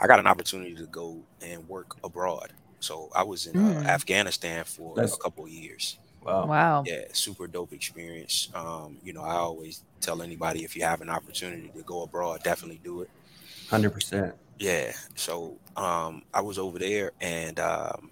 i 0.05 0.07
got 0.07 0.19
an 0.21 0.27
opportunity 0.27 0.75
to 0.75 0.87
go 0.87 1.17
and 1.43 1.67
work 1.69 1.97
abroad 2.05 2.53
so 2.81 3.09
i 3.17 3.23
was 3.23 3.47
in 3.47 3.57
uh, 3.57 3.81
Mm. 3.83 3.87
afghanistan 3.87 4.65
for 4.65 4.95
That's- 4.95 5.15
a 5.15 5.19
couple 5.19 5.45
of 5.45 5.51
years 5.51 5.99
Wow. 6.23 6.47
Wow. 6.47 6.85
yeah 6.87 7.03
super 7.13 7.47
dope 7.47 7.73
experience 7.73 8.49
um 8.55 8.99
you 9.03 9.13
know 9.13 9.23
i 9.23 9.35
always 9.35 9.83
tell 10.01 10.23
anybody 10.23 10.65
if 10.65 10.75
you 10.77 10.83
have 10.85 11.01
an 11.03 11.11
opportunity 11.11 11.71
to 11.77 11.83
go 11.83 12.03
abroad 12.03 12.43
definitely 12.43 12.81
do 12.85 13.03
it 13.03 13.11
Hundred 13.69 13.91
percent. 13.91 14.35
yeah 14.59 14.93
so 15.17 15.57
um 15.77 16.23
i 16.33 16.41
was 16.41 16.59
over 16.59 16.79
there 16.79 17.13
and 17.21 17.59
um 17.61 18.11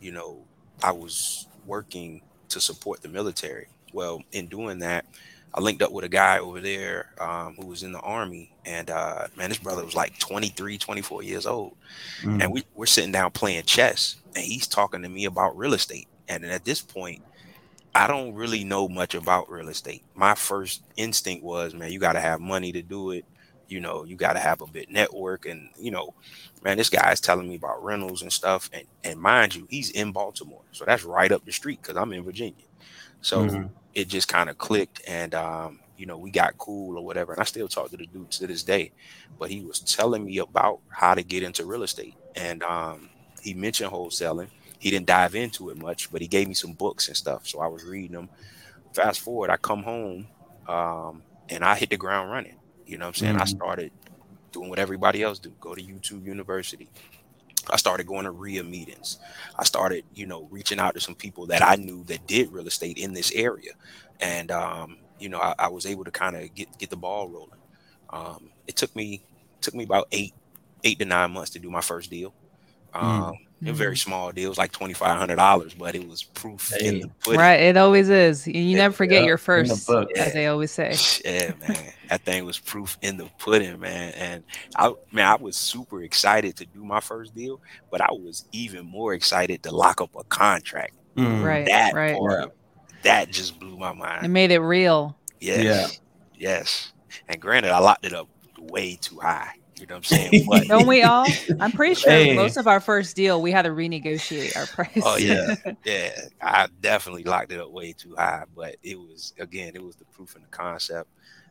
you 0.00 0.12
know 0.12 0.38
i 0.82 0.92
was 0.92 1.46
working 1.66 2.22
to 2.48 2.60
support 2.60 3.02
the 3.02 3.08
military 3.08 3.66
well 3.92 4.22
in 4.32 4.46
doing 4.46 4.78
that 4.78 5.04
i 5.54 5.60
linked 5.60 5.82
up 5.82 5.92
with 5.92 6.04
a 6.04 6.08
guy 6.08 6.38
over 6.38 6.60
there 6.60 7.10
um, 7.20 7.54
who 7.58 7.66
was 7.66 7.82
in 7.82 7.92
the 7.92 8.00
army 8.00 8.54
and 8.64 8.90
uh 8.90 9.26
man 9.36 9.48
this 9.48 9.58
brother 9.58 9.84
was 9.84 9.94
like 9.94 10.18
23 10.18 10.78
24 10.78 11.22
years 11.22 11.46
old. 11.46 11.74
Mm. 12.22 12.42
and 12.42 12.52
we, 12.52 12.64
we're 12.74 12.86
sitting 12.86 13.12
down 13.12 13.30
playing 13.30 13.64
chess 13.64 14.16
and 14.34 14.44
he's 14.44 14.66
talking 14.66 15.02
to 15.02 15.08
me 15.08 15.26
about 15.26 15.56
real 15.56 15.74
estate. 15.74 16.08
And 16.28 16.44
at 16.46 16.64
this 16.64 16.80
point 16.80 17.22
i 17.94 18.06
don't 18.06 18.34
really 18.34 18.64
know 18.64 18.88
much 18.88 19.14
about 19.14 19.50
real 19.50 19.68
estate. 19.68 20.02
My 20.14 20.34
first 20.34 20.82
instinct 20.96 21.44
was 21.44 21.74
man 21.74 21.92
you 21.92 21.98
got 22.00 22.14
to 22.14 22.20
have 22.20 22.40
money 22.40 22.72
to 22.72 22.82
do 22.82 23.10
it. 23.10 23.26
You 23.68 23.80
know 23.80 24.04
you 24.04 24.16
got 24.16 24.32
to 24.34 24.38
have 24.40 24.62
a 24.62 24.66
bit 24.66 24.90
network. 24.90 25.44
And 25.46 25.68
you 25.78 25.90
know 25.90 26.14
man 26.64 26.78
this 26.78 26.88
guy's 26.90 27.20
telling 27.20 27.48
me 27.48 27.56
about 27.56 27.84
rentals 27.84 28.22
and 28.22 28.32
stuff. 28.32 28.70
And 28.72 28.84
and 29.04 29.20
mind 29.20 29.54
you 29.54 29.66
he's 29.68 29.90
in 29.90 30.12
baltimore. 30.12 30.62
So 30.72 30.84
that's 30.86 31.04
right 31.04 31.30
up 31.32 31.44
the 31.44 31.52
street 31.52 31.80
because 31.82 31.96
i'm 31.98 32.12
in 32.14 32.24
virginia. 32.24 32.64
So 33.20 33.44
Mhm. 33.44 33.70
It 33.94 34.08
just 34.08 34.28
kind 34.28 34.50
of 34.50 34.58
clicked 34.58 35.00
and 35.08 35.34
um 35.34 35.80
you 35.96 36.06
know 36.06 36.18
we 36.18 36.30
got 36.30 36.56
cool 36.58 36.98
or 36.98 37.04
whatever 37.04 37.32
and 37.32 37.40
i 37.40 37.44
still 37.44 37.68
talk 37.68 37.90
to 37.90 37.96
the 37.96 38.06
dude 38.06 38.30
to 38.30 38.46
this 38.46 38.62
day 38.64 38.92
but 39.38 39.50
he 39.50 39.62
was 39.62 39.80
telling 39.80 40.24
me 40.24 40.38
about 40.38 40.80
how 40.88 41.14
to 41.14 41.22
get 41.22 41.42
into 41.42 41.66
real 41.66 41.82
estate 41.82 42.16
and 42.34 42.62
um 42.62 43.10
he 43.42 43.54
mentioned 43.54 43.90
wholesaling. 43.90 44.50
He 44.78 44.90
didn't 44.90 45.06
dive 45.06 45.34
into 45.34 45.70
it 45.70 45.76
much 45.76 46.10
but 46.10 46.20
he 46.22 46.28
gave 46.28 46.48
me 46.48 46.54
some 46.54 46.74
books 46.74 47.08
and 47.08 47.16
stuff 47.16 47.46
so 47.46 47.60
i 47.60 47.66
was 47.66 47.84
reading 47.84 48.12
them 48.16 48.30
fast 48.94 49.20
forward 49.20 49.50
i 49.50 49.56
come 49.56 49.82
home 49.82 50.28
um 50.68 51.24
and 51.48 51.64
i 51.64 51.76
hit 51.76 51.90
the 51.90 51.96
ground 51.96 52.30
running 52.30 52.56
you 52.86 52.98
know 52.98 53.04
what 53.06 53.08
i'm 53.10 53.14
saying? 53.14 53.36
I 53.36 53.44
Mhm. 53.44 53.46
started 53.46 53.92
doing 54.52 54.68
what 54.70 54.78
everybody 54.78 55.22
else 55.22 55.38
do 55.38 55.54
go 55.60 55.74
to 55.74 55.82
youtube 55.82 56.24
university 56.24 56.90
I 57.70 57.76
started 57.76 58.06
going 58.06 58.24
to 58.24 58.30
REIA 58.30 58.64
meetings. 58.64 59.18
I 59.58 59.64
started, 59.64 60.04
you 60.14 60.26
know, 60.26 60.48
reaching 60.50 60.78
out 60.78 60.94
to 60.94 61.00
some 61.00 61.14
people 61.14 61.46
that 61.46 61.62
I 61.62 61.76
knew 61.76 62.04
that 62.04 62.26
did 62.26 62.52
real 62.52 62.66
estate 62.66 62.98
in 62.98 63.12
this 63.12 63.32
area, 63.32 63.72
and 64.20 64.50
um, 64.50 64.98
you 65.18 65.28
know, 65.28 65.38
I, 65.38 65.54
I 65.58 65.68
was 65.68 65.86
able 65.86 66.04
to 66.04 66.10
kind 66.10 66.36
of 66.36 66.54
get 66.54 66.76
get 66.78 66.90
the 66.90 66.96
ball 66.96 67.28
rolling. 67.28 67.60
Um, 68.10 68.50
it 68.66 68.76
took 68.76 68.94
me 68.96 69.22
took 69.60 69.74
me 69.74 69.84
about 69.84 70.08
eight 70.12 70.34
eight 70.84 70.98
to 70.98 71.04
nine 71.04 71.30
months 71.32 71.50
to 71.50 71.58
do 71.58 71.70
my 71.70 71.80
first 71.80 72.10
deal. 72.10 72.34
Um, 72.94 73.34
they're 73.62 73.72
very 73.72 73.96
small 73.96 74.32
deal. 74.32 74.46
It 74.46 74.48
was 74.48 74.58
like 74.58 74.72
twenty 74.72 74.92
five 74.92 75.16
hundred 75.16 75.36
dollars, 75.36 75.72
but 75.72 75.94
it 75.94 76.06
was 76.06 76.24
proof 76.24 76.72
in 76.80 77.00
the 77.00 77.08
pudding. 77.20 77.38
Right. 77.38 77.60
It 77.60 77.76
always 77.76 78.08
is. 78.08 78.46
You 78.46 78.60
you 78.60 78.76
never 78.76 78.92
forget 78.92 79.22
Yeah, 79.22 79.26
your 79.28 79.34
in 79.34 79.68
the 79.68 79.76
first, 79.76 79.86
book. 79.86 80.10
as 80.18 80.32
they 80.32 80.48
always 80.48 80.72
say. 80.72 80.96
Yeah, 81.24 81.52
man, 81.60 81.92
that 82.08 82.22
thing 82.22 82.44
was 82.44 82.58
proof 82.58 82.98
in 83.02 83.16
the 83.16 83.26
pudding, 83.38 83.78
man. 83.78 84.12
And 84.14 84.44
I, 84.76 84.92
man, 85.12 85.26
I 85.26 85.36
was 85.36 85.56
super 85.56 86.02
excited 86.02 86.56
to 86.56 86.66
do 86.66 86.82
my 86.84 86.98
first 86.98 87.34
deal, 87.34 87.60
but 87.90 88.00
I 88.00 88.10
was 88.10 88.46
even 88.50 88.84
more 88.84 89.14
excited 89.14 89.62
to 89.62 89.70
lock 89.70 90.00
up 90.00 90.10
a 90.16 90.24
contract. 90.24 90.94
Mm. 91.16 91.44
Right. 91.44 91.66
that 91.66 91.94
right. 91.94 92.16
part, 92.16 92.56
that 93.02 93.30
just 93.30 93.60
blew 93.60 93.76
my 93.76 93.92
mind. 93.92 94.24
It 94.24 94.28
made 94.28 94.50
it 94.50 94.58
real. 94.58 95.16
Yes, 95.40 96.00
yes. 96.36 96.92
And 97.28 97.40
granted, 97.40 97.70
I 97.70 97.78
locked 97.78 98.04
it 98.04 98.14
up 98.14 98.28
way 98.58 98.96
too 99.00 99.20
high. 99.20 99.52
You 99.80 99.86
know 99.86 99.94
what 99.96 99.98
I'm 99.98 100.02
saying? 100.04 100.44
But 100.48 100.68
Don't 100.68 100.86
we 100.86 101.02
all? 101.02 101.26
I'm 101.60 101.72
pretty 101.72 101.94
sure 101.94 102.10
Hey. 102.12 102.34
most 102.36 102.56
of 102.56 102.66
our 102.66 102.78
first 102.80 103.16
deal, 103.16 103.40
we 103.42 103.50
had 103.50 103.62
to 103.62 103.70
renegotiate 103.70 104.56
our 104.56 104.66
price. 104.74 105.02
Oh, 105.04 105.16
yeah. 105.16 105.54
yeah, 105.84 106.10
I 106.40 106.68
definitely 106.80 107.24
locked 107.24 107.52
it 107.52 107.60
up 107.60 107.70
way 107.70 107.92
too 107.92 108.14
high. 108.16 108.44
But 108.54 108.76
it 108.82 108.98
was 108.98 109.32
again, 109.38 109.72
it 109.74 109.82
was 109.82 109.96
the 109.96 110.04
proof 110.06 110.36
in 110.36 110.42
the 110.42 110.48
concept. 110.48 111.08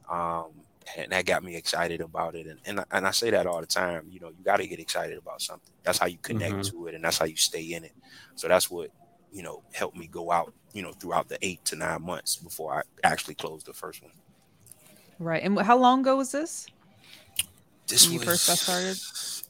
Um, 0.10 0.52
and 0.98 1.12
that 1.12 1.26
got 1.26 1.44
me 1.44 1.56
excited 1.56 2.02
about 2.02 2.36
it. 2.36 2.48
And 2.48 2.60
and, 2.66 2.80
I- 2.80 2.86
and 2.92 3.08
I 3.08 3.12
say 3.12 3.30
that 3.32 3.48
all 3.48 3.60
the 3.62 3.68
time. 3.68 4.08
You 4.10 4.20
know, 4.20 4.30
you 4.30 4.44
got 4.44 4.58
to 4.58 4.68
get 4.68 4.80
excited 4.80 5.18
about 5.18 5.42
something. 5.42 5.74
That's 5.84 5.98
how 6.00 6.08
you 6.08 6.18
connect 6.22 6.56
Mhm. 6.56 6.70
to 6.72 6.88
it, 6.88 6.96
and 6.96 7.04
that's 7.04 7.18
how 7.18 7.26
you 7.26 7.36
stay 7.38 7.74
in 7.74 7.84
it. 7.84 7.94
So 8.36 8.48
that's 8.48 8.70
what 8.72 8.90
you 9.34 9.44
know, 9.44 9.64
helped 9.72 9.96
me 9.96 10.08
go 10.08 10.30
out, 10.30 10.54
you 10.74 10.82
know, 10.82 10.92
throughout 10.92 11.30
the 11.30 11.38
eight 11.42 11.64
to 11.64 11.78
nine 11.78 12.02
months 12.02 12.36
before 12.36 12.74
I 12.74 12.82
actually 13.08 13.36
closed 13.36 13.66
the 13.66 13.72
first 13.74 14.04
one. 14.04 14.12
Right. 15.20 15.42
And 15.42 15.58
how 15.62 15.78
long 15.78 16.02
ago 16.02 16.18
was 16.18 16.34
this? 16.34 16.68
This 17.88 18.08
when 18.08 18.18
was, 18.18 18.24
you 18.24 18.32
first 18.32 18.48
got 18.48 18.58
started? 18.58 18.98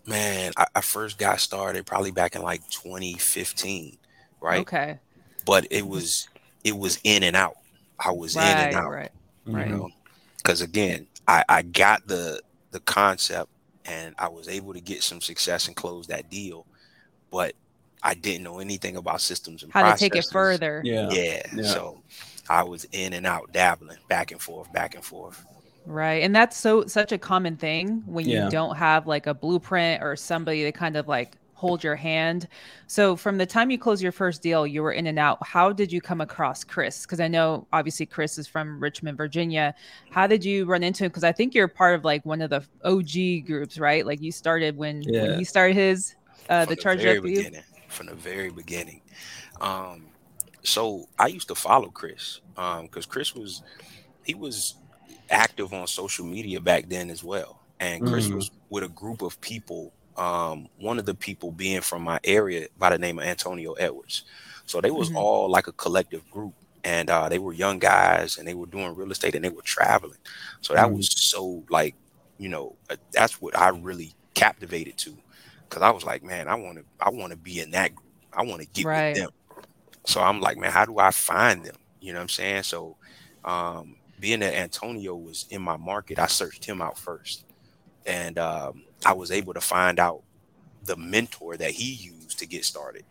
Man, 0.08 0.52
I, 0.58 0.66
I 0.76 0.82
first 0.82 1.18
got 1.18 1.40
started 1.40 1.86
probably 1.86 2.12
back 2.12 2.36
in 2.36 2.42
like 2.42 2.68
2015, 2.70 3.98
right? 4.42 4.62
Okay. 4.62 5.00
But 5.46 5.68
it 5.70 5.88
was 5.88 6.28
it 6.64 6.78
was 6.78 7.00
in 7.04 7.24
and 7.24 7.36
out. 7.36 7.58
I 8.00 8.12
was 8.12 8.36
right, 8.36 8.50
in 8.50 8.68
and 8.68 8.76
out. 8.76 8.90
Right. 8.90 9.12
Right. 9.46 9.68
You 9.68 9.76
know? 9.76 9.90
Because 10.38 10.62
again, 10.62 11.08
I, 11.28 11.44
I 11.48 11.62
got 11.62 12.08
the 12.08 12.42
the 12.72 12.80
concept 12.82 13.50
and 13.86 14.16
I 14.18 14.30
was 14.30 14.48
able 14.48 14.74
to 14.74 14.82
get 14.82 15.04
some 15.04 15.22
success 15.22 15.68
and 15.68 15.76
close 15.76 16.08
that 16.08 16.30
deal, 16.30 16.66
but 17.32 17.54
I 18.04 18.14
didn't 18.16 18.44
know 18.44 18.60
anything 18.60 18.96
about 18.96 19.22
systems 19.22 19.64
and 19.64 19.72
How 19.72 19.82
processes. 19.82 20.00
to 20.00 20.10
take 20.10 20.26
it 20.26 20.32
further. 20.32 20.82
Yeah. 20.84 21.10
Yeah. 21.12 21.42
Yeah. 21.54 21.64
So 21.64 22.02
I 22.50 22.64
was 22.64 22.86
in 22.92 23.14
and 23.14 23.26
out, 23.26 23.52
dabbling 23.52 23.98
back 24.08 24.32
and 24.32 24.42
forth, 24.42 24.72
back 24.74 24.96
and 24.96 25.04
forth. 25.04 25.46
Right. 25.86 26.24
And 26.24 26.36
that's 26.36 26.58
so 26.58 26.86
such 26.86 27.12
a 27.12 27.18
common 27.18 27.58
thing 27.58 28.04
when 28.06 28.28
Yeah. 28.28 28.46
you 28.46 28.52
don't 28.52 28.76
have 28.78 29.08
like 29.08 29.28
a 29.28 29.34
blueprint 29.34 30.04
or 30.04 30.16
somebody 30.16 30.64
to 30.64 30.72
kind 30.72 30.96
of 30.96 31.08
like 31.08 31.38
hold 31.56 31.84
your 31.84 31.96
hand. 31.96 32.48
So 32.88 33.16
from 33.16 33.38
the 33.38 33.46
time 33.46 33.70
you 33.70 33.78
closed 33.78 34.02
your 34.02 34.12
first 34.12 34.42
deal, 34.42 34.66
you 34.66 34.82
were 34.82 34.94
in 34.94 35.06
and 35.08 35.20
out. 35.20 35.38
How 35.46 35.72
did 35.72 35.92
you 35.92 36.02
come 36.02 36.20
across 36.22 36.64
Chris? 36.64 37.04
Because 37.04 37.20
I 37.20 37.28
know 37.28 37.68
obviously 37.72 38.06
Chris 38.08 38.38
is 38.40 38.48
from 38.48 38.80
Richmond, 38.80 39.16
Virginia. 39.18 39.76
How 40.10 40.26
did 40.28 40.44
you 40.44 40.66
run 40.66 40.82
into 40.84 41.04
him? 41.04 41.10
Because 41.10 41.24
I 41.24 41.32
think 41.32 41.54
you're 41.54 41.68
part 41.68 41.94
of 41.96 42.04
like 42.04 42.26
one 42.26 42.42
of 42.42 42.50
the 42.50 42.64
OG 42.84 43.46
groups, 43.46 43.78
right? 43.78 44.06
Like 44.06 44.22
you 44.22 44.32
started 44.32 44.76
when, 44.76 45.04
Yeah. 45.04 45.22
when 45.22 45.38
he 45.40 45.44
started 45.44 45.76
his 45.76 46.16
uh 46.50 46.66
From 46.66 46.76
the 46.76 46.82
charge 46.82 47.02
very 47.02 47.18
up 47.20 47.26
you. 47.26 47.36
beginning. 47.36 47.64
From 47.90 48.08
the 48.08 48.16
very 48.16 48.50
beginning. 48.50 49.02
Um, 49.60 50.08
so 50.64 51.08
I 51.20 51.28
used 51.28 51.48
to 51.50 51.56
follow 51.56 51.90
Chris 51.90 52.42
um 52.58 52.84
because 52.84 53.06
Chris 53.06 53.36
was 53.36 53.62
he 54.24 54.34
was 54.36 54.76
active 55.32 55.74
on 55.74 55.88
social 55.88 56.26
media 56.26 56.62
back 56.62 56.90
then 56.90 57.10
as 57.10 57.24
well. 57.24 57.62
And 57.80 58.04
Chris 58.06 58.30
Mhm. 58.30 58.32
was 58.32 58.52
with 58.70 58.84
a 58.84 58.90
group 58.90 59.22
of 59.22 59.40
people. 59.42 59.94
Um, 60.18 60.68
one 60.78 61.00
of 61.00 61.06
the 61.06 61.16
people 61.16 61.52
being 61.52 61.82
from 61.82 62.04
my 62.04 62.20
area 62.24 62.68
by 62.78 62.90
the 62.92 63.00
name 63.00 63.20
of 63.20 63.26
Antonio 63.26 63.74
Edwards. 63.74 64.24
So 64.66 64.82
they 64.82 64.92
was 64.92 65.10
Mhm. 65.10 65.16
all 65.16 65.50
like 65.50 65.68
a 65.68 65.74
collective 65.74 66.30
group. 66.30 66.56
And 66.84 67.10
uh, 67.10 67.30
they 67.30 67.40
were 67.40 67.54
young 67.54 67.80
guys 67.80 68.38
and 68.38 68.48
they 68.48 68.54
were 68.56 68.68
doing 68.68 68.96
real 68.96 69.12
estate 69.12 69.36
and 69.36 69.44
they 69.46 69.50
were 69.50 69.62
traveling. 69.64 70.20
So 70.62 70.74
that 70.74 70.92
Mhm. 70.92 70.94
was 70.94 71.10
so 71.16 71.64
like, 71.70 71.96
you 72.38 72.50
know, 72.50 72.78
uh, 72.90 72.98
that's 73.14 73.42
what 73.42 73.58
I 73.58 73.70
really 73.70 74.16
captivated 74.36 74.98
to. 74.98 75.18
Cause 75.70 75.82
I 75.84 75.92
was 75.92 76.04
like, 76.04 76.24
man, 76.24 76.48
I 76.48 76.56
want 76.56 76.80
to, 76.80 76.86
I 77.00 77.10
want 77.12 77.32
to 77.32 77.38
be 77.38 77.60
in 77.60 77.72
that 77.72 77.96
group. 77.96 78.14
I 78.34 78.44
want 78.44 78.62
to 78.62 78.68
get 78.68 78.88
Right. 78.88 78.94
with 78.94 79.06
them. 79.14 79.30
So 80.08 80.22
I'm 80.22 80.42
like, 80.42 80.58
man, 80.58 80.72
how 80.72 80.86
do 80.86 81.00
I 81.00 81.12
find 81.12 81.66
them? 81.66 81.76
You 82.00 82.14
know 82.14 82.20
what 82.20 82.24
I'm 82.24 82.30
saying? 82.30 82.64
So, 82.64 82.98
um, 83.44 83.96
being 84.22 84.42
that 84.42 84.56
Antonio 84.56 85.18
was 85.18 85.48
in 85.52 85.64
my 85.64 85.78
market, 85.78 86.20
I 86.20 86.28
searched 86.28 86.66
him 86.66 86.82
out 86.82 87.00
first, 87.00 87.46
and 88.06 88.40
um, 88.40 88.86
I 89.06 89.14
was 89.14 89.32
able 89.32 89.54
to 89.56 89.62
find 89.62 90.00
out 90.00 90.24
the 90.84 90.98
mentor 90.98 91.58
that 91.58 91.72
he 91.72 91.94
used 91.94 92.40
to 92.40 92.48
get 92.48 92.66
started. 92.66 93.06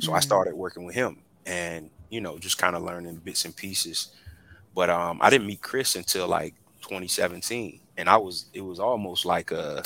So 0.00 0.14
I 0.14 0.20
Mhm. 0.20 0.22
started 0.24 0.54
working 0.56 0.84
with 0.84 0.96
him, 0.96 1.24
and 1.46 1.90
you 2.10 2.20
know, 2.20 2.38
just 2.38 2.58
kind 2.58 2.76
of 2.76 2.82
learning 2.84 3.16
bits 3.24 3.46
and 3.46 3.56
pieces. 3.56 4.08
But 4.74 4.90
um, 4.90 5.20
I 5.22 5.30
didn't 5.30 5.48
meet 5.48 5.62
Chris 5.62 5.96
until 5.96 6.28
like 6.28 6.54
2017, 6.82 7.80
and 7.98 8.10
I 8.10 8.18
was 8.18 8.46
it 8.54 8.62
was 8.62 8.80
almost 8.80 9.26
like 9.26 9.52
a 9.52 9.84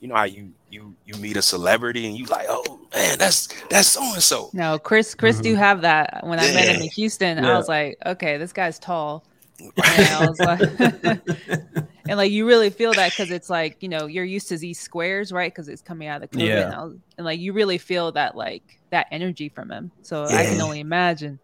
you 0.00 0.08
know 0.08 0.16
how 0.16 0.24
you 0.24 0.52
you 0.68 0.96
you 1.04 1.16
meet 1.16 1.36
a 1.38 1.42
celebrity 1.42 2.06
and 2.06 2.16
you 2.16 2.26
like 2.26 2.46
oh 2.50 2.88
man 2.94 3.18
that's 3.18 3.48
that's 3.70 3.88
so 3.88 4.02
and 4.14 4.22
so 4.22 4.50
No, 4.52 4.78
Chris, 4.78 5.14
Chris 5.14 5.40
do 5.40 5.54
have 5.54 5.82
that. 5.82 6.20
When 6.24 6.38
I 6.40 6.48
met 6.48 6.68
him 6.68 6.80
in 6.80 6.88
Houston, 6.96 7.38
Yeah. 7.38 7.52
I 7.52 7.56
was 7.56 7.68
like, 7.68 7.98
okay, 8.06 8.38
this 8.38 8.52
guy's 8.52 8.78
tall. 8.78 9.26
And 9.58 10.38
like, 10.38 10.60
and 12.08 12.16
like 12.18 12.30
you 12.30 12.46
really 12.46 12.70
feel 12.70 12.92
that 12.94 13.12
because 13.12 13.30
it's 13.30 13.48
like 13.50 13.82
you 13.82 13.88
know 13.88 14.06
you're 14.06 14.24
used 14.24 14.48
to 14.48 14.58
these 14.58 14.78
squares, 14.78 15.32
right? 15.32 15.52
Because 15.52 15.68
it's 15.68 15.82
coming 15.82 16.08
out 16.08 16.22
of 16.22 16.30
the 16.30 16.36
COVID, 16.38 16.46
Yeah. 16.46 16.72
and, 16.72 16.76
was- 16.92 16.98
and 17.18 17.24
like 17.24 17.40
you 17.40 17.52
really 17.52 17.78
feel 17.78 18.12
that 18.12 18.36
like 18.36 18.78
that 18.90 19.06
energy 19.10 19.48
from 19.48 19.70
him. 19.70 19.90
So 20.02 20.24
I 20.24 20.44
can 20.44 20.60
only 20.60 20.80
imagine. 20.80 21.38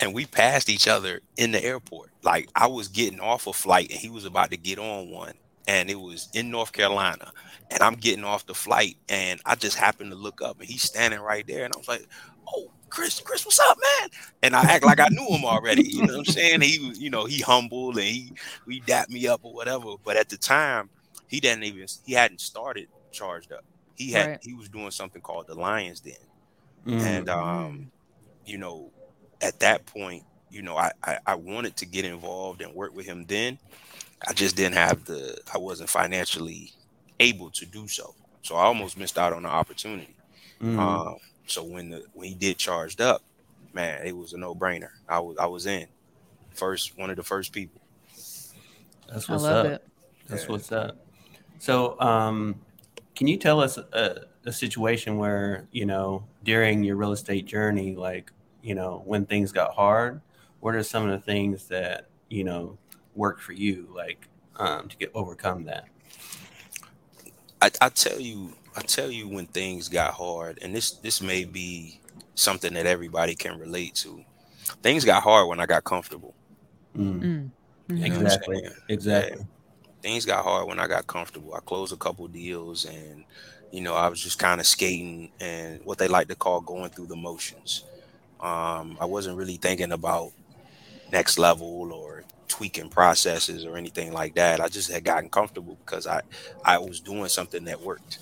and 0.00 0.14
we 0.14 0.26
passed 0.26 0.68
each 0.68 0.86
other 0.88 1.20
in 1.36 1.52
the 1.52 1.62
airport. 1.64 2.10
Like 2.22 2.48
I 2.54 2.66
was 2.68 2.88
getting 2.88 3.20
off 3.20 3.46
a 3.46 3.52
flight 3.52 3.90
and 3.90 3.98
he 3.98 4.08
was 4.08 4.24
about 4.24 4.50
to 4.52 4.56
get 4.56 4.78
on 4.78 5.10
one, 5.10 5.34
and 5.66 5.90
it 5.90 6.00
was 6.00 6.28
in 6.34 6.50
North 6.50 6.72
Carolina. 6.72 7.32
And 7.70 7.82
I'm 7.82 7.94
getting 7.94 8.22
off 8.24 8.44
the 8.46 8.54
flight, 8.54 8.98
and 9.08 9.40
I 9.46 9.54
just 9.54 9.76
happened 9.78 10.10
to 10.10 10.16
look 10.16 10.42
up, 10.42 10.60
and 10.60 10.68
he's 10.68 10.82
standing 10.82 11.20
right 11.20 11.46
there, 11.46 11.64
and 11.64 11.72
I 11.74 11.78
was 11.78 11.88
like, 11.88 12.06
"Oh, 12.46 12.70
Chris, 12.92 13.20
Chris, 13.20 13.44
what's 13.46 13.58
up, 13.60 13.78
man?" 14.00 14.10
And 14.42 14.56
I 14.56 14.62
act 14.64 14.84
like 14.84 15.00
I 15.00 15.08
knew 15.10 15.26
him 15.28 15.44
already. 15.44 15.82
You 15.88 16.04
know 16.04 16.12
what 16.14 16.18
I'm 16.20 16.24
saying? 16.26 16.60
He 16.62 16.92
you 16.98 17.10
know, 17.10 17.24
he 17.26 17.40
humble 17.40 17.90
and 17.90 18.00
he 18.06 18.34
we 18.66 18.80
dapped 18.80 19.10
me 19.10 19.26
up 19.28 19.40
or 19.44 19.54
whatever. 19.54 19.94
But 20.04 20.16
at 20.16 20.28
the 20.28 20.38
time, 20.38 20.90
he 21.28 21.40
didn't 21.40 21.64
even 21.64 21.86
he 22.04 22.12
hadn't 22.14 22.40
started 22.40 22.88
charged 23.12 23.52
up. 23.52 23.64
He 23.94 24.12
had 24.12 24.30
Right. 24.30 24.38
he 24.42 24.54
was 24.54 24.68
doing 24.68 24.90
something 24.90 25.22
called 25.22 25.46
the 25.48 25.54
Lions 25.54 26.00
Den, 26.00 26.14
Mhm. 26.86 27.00
and 27.06 27.28
um, 27.30 27.92
you 28.44 28.58
know, 28.58 28.92
at 29.42 29.58
that 29.60 29.86
point, 29.86 30.24
you 30.50 30.62
know, 30.62 30.76
I, 30.76 30.92
I 31.04 31.18
I 31.26 31.34
wanted 31.36 31.76
to 31.78 31.86
get 31.86 32.04
involved 32.04 32.62
and 32.62 32.74
work 32.74 32.94
with 32.94 33.06
him 33.06 33.24
then. 33.26 33.58
I 34.26 34.32
just 34.34 34.56
didn't 34.56 34.76
have 34.76 35.04
the 35.04 35.38
I 35.54 35.58
wasn't 35.58 35.90
financially 35.90 36.72
able 37.20 37.50
to 37.52 37.66
do 37.66 37.88
so. 37.88 38.14
So 38.42 38.56
I 38.56 38.64
almost 38.64 38.98
missed 38.98 39.18
out 39.18 39.32
on 39.32 39.42
the 39.44 39.48
opportunity. 39.50 40.16
Mhm. 40.62 40.78
Um, 40.78 41.16
so 41.52 41.62
when 41.62 41.90
the 41.90 42.04
when 42.14 42.28
he 42.28 42.34
did 42.34 42.58
charged 42.58 43.00
up, 43.00 43.22
man, 43.72 44.06
it 44.06 44.16
was 44.16 44.32
a 44.32 44.38
no 44.38 44.54
brainer. 44.54 44.90
I 45.08 45.20
was 45.20 45.36
I 45.38 45.46
was 45.46 45.66
in 45.66 45.86
first 46.54 46.98
one 46.98 47.10
of 47.10 47.16
the 47.16 47.22
first 47.22 47.52
people. 47.52 47.80
That's 49.08 49.28
I 49.28 49.32
what's 49.32 49.42
love 49.44 49.66
up. 49.66 49.72
it. 49.72 49.86
That's 50.28 50.44
Yeah. 50.44 50.52
what's 50.52 50.72
up. 50.72 50.96
So, 51.58 52.00
um, 52.00 52.56
can 53.14 53.26
you 53.26 53.36
tell 53.36 53.60
us 53.60 53.76
a, 53.76 54.26
a 54.46 54.52
situation 54.52 55.18
where 55.18 55.68
you 55.72 55.84
know 55.86 56.24
during 56.44 56.82
your 56.82 56.96
real 56.96 57.12
estate 57.12 57.44
journey, 57.44 57.94
like 57.94 58.32
you 58.62 58.74
know 58.74 59.02
when 59.04 59.26
things 59.26 59.52
got 59.52 59.74
hard, 59.74 60.20
what 60.60 60.74
are 60.74 60.82
some 60.82 61.08
of 61.08 61.10
the 61.10 61.24
things 61.24 61.68
that 61.68 62.08
you 62.30 62.44
know 62.44 62.78
worked 63.14 63.42
for 63.42 63.52
you, 63.52 63.88
like 63.94 64.26
um, 64.56 64.88
to 64.88 64.96
get 64.96 65.10
overcome 65.14 65.64
that? 65.64 65.84
I, 67.60 67.70
I 67.80 67.88
tell 67.90 68.18
you, 68.18 68.54
I 68.76 68.80
tell 68.82 69.10
you 69.10 69.28
when 69.28 69.46
things 69.46 69.88
got 69.88 70.14
hard, 70.14 70.58
and 70.62 70.74
this 70.74 70.92
this 70.92 71.20
may 71.20 71.44
be 71.44 72.00
something 72.34 72.72
that 72.74 72.86
everybody 72.86 73.34
can 73.34 73.58
relate 73.58 73.94
to. 73.96 74.24
Things 74.82 75.04
got 75.04 75.22
hard 75.22 75.48
when 75.48 75.60
I 75.60 75.66
got 75.66 75.84
comfortable. 75.84 76.34
Mm, 76.96 77.20
Mm. 77.20 77.50
You 77.88 78.08
know 78.08 78.18
what 78.22 78.26
I'm 78.26 78.26
Exactly. 78.26 78.56
saying? 78.60 78.74
Exactly. 78.88 79.46
things 80.02 80.24
got 80.26 80.44
hard 80.44 80.66
when 80.68 80.78
I 80.80 80.86
got 80.88 81.06
comfortable. 81.06 81.54
I 81.54 81.60
closed 81.60 81.92
a 81.92 81.96
couple 81.96 82.26
deals 82.28 82.84
and 82.86 83.24
you 83.70 83.80
know, 83.80 83.94
I 83.94 84.08
was 84.08 84.22
just 84.22 84.38
kind 84.38 84.60
of 84.60 84.66
skating 84.66 85.30
and 85.40 85.80
what 85.84 85.98
they 85.98 86.08
like 86.08 86.28
to 86.28 86.34
call 86.36 86.60
going 86.60 86.90
through 86.90 87.06
the 87.06 87.16
motions. 87.16 87.84
Um, 88.40 88.96
I 89.00 89.06
wasn't 89.06 89.36
really 89.38 89.56
thinking 89.56 89.92
about 89.92 90.32
next 91.12 91.38
level 91.38 91.92
or 91.92 92.24
tweaking 92.48 92.88
processes 92.90 93.64
or 93.64 93.76
anything 93.76 94.12
like 94.12 94.34
that. 94.34 94.60
I 94.60 94.68
just 94.68 94.90
had 94.90 95.04
gotten 95.04 95.30
comfortable 95.30 95.78
because 95.84 96.06
I 96.06 96.22
I 96.64 96.78
was 96.78 97.00
doing 97.00 97.28
something 97.28 97.64
that 97.64 97.80
worked. 97.80 98.18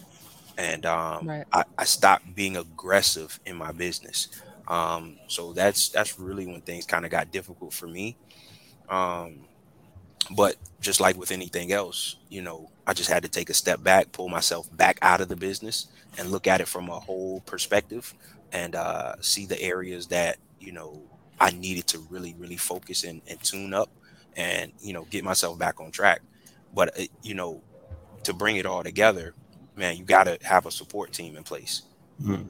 And 0.61 0.87
um, 0.87 1.31
Right. 1.31 1.47
I, 1.53 1.65
I 1.79 1.85
stopped 1.87 2.35
being 2.35 2.57
aggressive 2.59 3.41
in 3.47 3.57
my 3.57 3.73
business. 3.73 4.29
Um, 4.69 5.21
so 5.29 5.55
that's 5.55 5.91
that's 5.91 6.19
really 6.19 6.47
when 6.47 6.63
things 6.63 6.87
kind 6.87 7.07
of 7.07 7.13
got 7.13 7.33
difficult 7.33 7.75
for 7.75 7.89
me. 7.89 8.19
Um, 8.89 9.49
but 10.37 10.57
just 10.81 11.01
like 11.01 11.17
with 11.17 11.33
anything 11.33 11.73
else, 11.73 12.17
you 12.29 12.43
know, 12.43 12.71
I 12.87 12.95
just 12.95 13.11
had 13.11 13.23
to 13.25 13.29
take 13.29 13.51
a 13.51 13.55
step 13.55 13.83
back, 13.83 14.13
pull 14.13 14.29
myself 14.29 14.69
back 14.77 14.99
out 15.03 15.21
of 15.21 15.29
the 15.29 15.37
business, 15.37 15.87
and 16.19 16.31
look 16.31 16.47
at 16.47 16.61
it 16.61 16.69
from 16.69 16.89
a 16.89 17.01
whole 17.01 17.41
perspective, 17.43 18.15
and 18.53 18.75
uh, 18.77 19.15
see 19.21 19.47
the 19.47 19.61
areas 19.61 20.09
that 20.09 20.39
you 20.61 20.73
know 20.73 21.03
I 21.41 21.51
needed 21.51 21.87
to 21.89 22.01
really, 22.11 22.35
really 22.39 22.57
focus 22.57 23.05
and, 23.05 23.23
and 23.29 23.43
tune 23.43 23.75
up, 23.75 23.91
and 24.37 24.73
you 24.81 24.93
know, 24.93 25.07
get 25.07 25.25
myself 25.25 25.59
back 25.59 25.81
on 25.81 25.91
track. 25.93 26.23
But 26.73 26.99
uh, 27.01 27.05
you 27.23 27.35
know, 27.35 27.65
to 28.25 28.35
bring 28.35 28.57
it 28.57 28.67
all 28.67 28.85
together, 28.85 29.35
man, 29.77 29.97
you 29.97 30.05
got 30.05 30.25
to 30.25 30.39
have 30.43 30.67
a 30.67 30.71
support 30.71 31.13
team 31.13 31.37
in 31.37 31.43
place. 31.43 31.83
Mhm. 32.23 32.49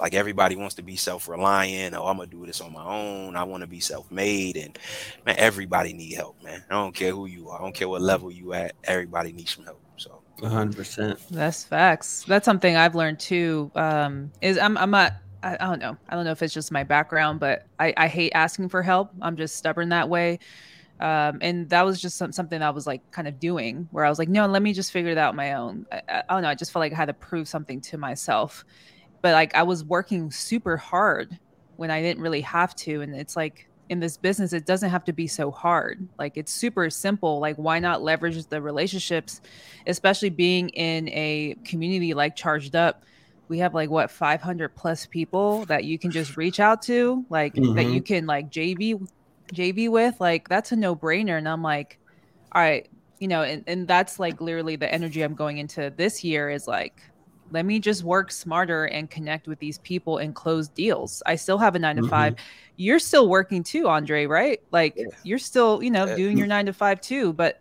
Like 0.00 0.14
everybody 0.14 0.56
wants 0.56 0.74
to 0.76 0.82
be 0.82 0.96
self-reliant. 0.96 1.94
Oh, 1.94 2.06
I'm 2.06 2.16
gonna 2.16 2.28
do 2.28 2.44
this 2.44 2.60
on 2.60 2.72
my 2.72 2.84
own. 2.84 3.36
I 3.36 3.44
want 3.44 3.60
to 3.60 3.68
be 3.68 3.78
self-made, 3.78 4.56
and 4.56 4.76
man, 5.24 5.36
everybody 5.38 5.92
need 5.92 6.14
help, 6.14 6.42
man. 6.42 6.64
I 6.68 6.74
don't 6.74 6.94
care 6.94 7.12
who 7.12 7.26
you 7.26 7.50
are. 7.50 7.58
I 7.60 7.62
don't 7.62 7.74
care 7.74 7.88
what 7.88 8.02
level 8.02 8.30
you 8.30 8.52
at. 8.52 8.74
Everybody 8.84 9.32
needs 9.32 9.54
some 9.54 9.64
help. 9.64 9.80
So 9.96 10.22
hundred 10.42 10.76
percent. 10.76 11.20
That's 11.30 11.62
facts. 11.62 12.24
That's 12.26 12.44
something 12.44 12.74
I've 12.74 12.96
learned 12.96 13.20
too. 13.20 13.70
Um, 13.76 14.32
is 14.40 14.58
I'm 14.58 14.76
I'm 14.76 14.90
not 14.90 15.12
I, 15.42 15.56
I 15.60 15.66
don't 15.66 15.78
know. 15.78 15.96
I 16.08 16.14
don't 16.14 16.24
know 16.24 16.32
if 16.32 16.42
it's 16.42 16.54
just 16.54 16.72
my 16.72 16.84
background, 16.84 17.40
but 17.40 17.66
I, 17.78 17.94
I 17.96 18.08
hate 18.08 18.32
asking 18.34 18.68
for 18.68 18.82
help. 18.82 19.10
I'm 19.20 19.36
just 19.36 19.56
stubborn 19.56 19.88
that 19.90 20.08
way. 20.08 20.38
Um, 21.02 21.38
and 21.40 21.68
that 21.70 21.84
was 21.84 22.00
just 22.00 22.16
some, 22.16 22.30
something 22.30 22.62
I 22.62 22.70
was 22.70 22.86
like 22.86 23.10
kind 23.10 23.26
of 23.26 23.40
doing 23.40 23.88
where 23.90 24.04
I 24.04 24.08
was 24.08 24.20
like, 24.20 24.28
no, 24.28 24.46
let 24.46 24.62
me 24.62 24.72
just 24.72 24.92
figure 24.92 25.10
it 25.10 25.18
out 25.18 25.30
on 25.30 25.36
my 25.36 25.54
own. 25.54 25.84
I, 25.90 26.00
I, 26.08 26.22
I 26.28 26.34
don't 26.34 26.42
know. 26.42 26.48
I 26.48 26.54
just 26.54 26.70
felt 26.70 26.80
like 26.80 26.92
I 26.92 26.94
had 26.94 27.06
to 27.06 27.12
prove 27.12 27.48
something 27.48 27.80
to 27.80 27.98
myself. 27.98 28.64
But 29.20 29.32
like 29.32 29.52
I 29.56 29.64
was 29.64 29.82
working 29.82 30.30
super 30.30 30.76
hard 30.76 31.36
when 31.74 31.90
I 31.90 32.00
didn't 32.02 32.22
really 32.22 32.42
have 32.42 32.76
to. 32.76 33.00
And 33.00 33.16
it's 33.16 33.34
like 33.34 33.68
in 33.88 33.98
this 33.98 34.16
business, 34.16 34.52
it 34.52 34.64
doesn't 34.64 34.90
have 34.90 35.02
to 35.06 35.12
be 35.12 35.26
so 35.26 35.50
hard. 35.50 36.06
Like 36.20 36.36
it's 36.36 36.52
super 36.52 36.88
simple. 36.88 37.40
Like 37.40 37.56
why 37.56 37.80
not 37.80 38.00
leverage 38.00 38.46
the 38.46 38.62
relationships, 38.62 39.40
especially 39.88 40.30
being 40.30 40.68
in 40.68 41.08
a 41.08 41.56
community 41.64 42.14
like 42.14 42.36
Charged 42.36 42.76
Up? 42.76 43.02
We 43.48 43.58
have 43.58 43.74
like 43.74 43.90
what 43.90 44.08
500 44.08 44.76
plus 44.76 45.06
people 45.06 45.64
that 45.64 45.82
you 45.82 45.98
can 45.98 46.12
just 46.12 46.36
reach 46.36 46.60
out 46.60 46.80
to, 46.82 47.24
like 47.28 47.54
mm-hmm. 47.54 47.74
that 47.74 47.86
you 47.86 48.00
can 48.02 48.24
like 48.26 48.52
JV 48.52 49.04
JV 49.52 49.90
with. 49.90 50.20
Like 50.20 50.48
that's 50.48 50.72
a 50.72 50.76
no 50.76 50.94
brainer. 50.94 51.38
And 51.38 51.48
I'm 51.48 51.62
like, 51.62 51.98
all 52.52 52.62
right, 52.62 52.88
you 53.18 53.28
know, 53.28 53.42
and, 53.42 53.64
and 53.66 53.86
that's 53.86 54.18
like 54.18 54.40
literally 54.40 54.76
the 54.76 54.92
energy 54.92 55.22
I'm 55.22 55.34
going 55.34 55.58
into 55.58 55.92
this 55.96 56.24
year 56.24 56.50
is 56.50 56.66
like 56.66 57.00
let 57.52 57.66
me 57.66 57.78
just 57.78 58.02
work 58.02 58.32
smarter 58.32 58.86
and 58.86 59.10
connect 59.10 59.46
with 59.46 59.58
these 59.58 59.78
people 59.78 60.18
and 60.18 60.34
close 60.34 60.68
deals. 60.68 61.22
I 61.26 61.36
still 61.36 61.58
have 61.58 61.74
a 61.74 61.78
9 61.78 61.96
to 61.96 62.02
mm-hmm. 62.02 62.10
5. 62.10 62.36
You're 62.76 62.98
still 62.98 63.28
working 63.28 63.62
too, 63.62 63.88
Andre, 63.88 64.26
right? 64.26 64.60
Like 64.70 64.94
yeah. 64.96 65.06
you're 65.22 65.38
still, 65.38 65.82
you 65.82 65.90
know, 65.90 66.16
doing 66.16 66.38
your 66.38 66.46
9 66.46 66.66
to 66.66 66.72
5 66.72 67.00
too, 67.02 67.32
but 67.34 67.60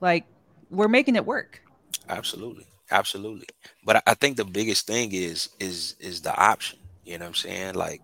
like 0.00 0.24
we're 0.70 0.88
making 0.88 1.16
it 1.16 1.26
work. 1.26 1.60
Absolutely. 2.08 2.66
Absolutely. 2.90 3.46
But 3.84 4.02
I 4.06 4.14
think 4.14 4.36
the 4.36 4.44
biggest 4.44 4.86
thing 4.86 5.12
is 5.12 5.48
is 5.58 5.96
is 5.98 6.20
the 6.20 6.36
option. 6.36 6.78
You 7.04 7.18
know 7.18 7.24
what 7.24 7.28
I'm 7.28 7.34
saying? 7.34 7.74
Like 7.74 8.02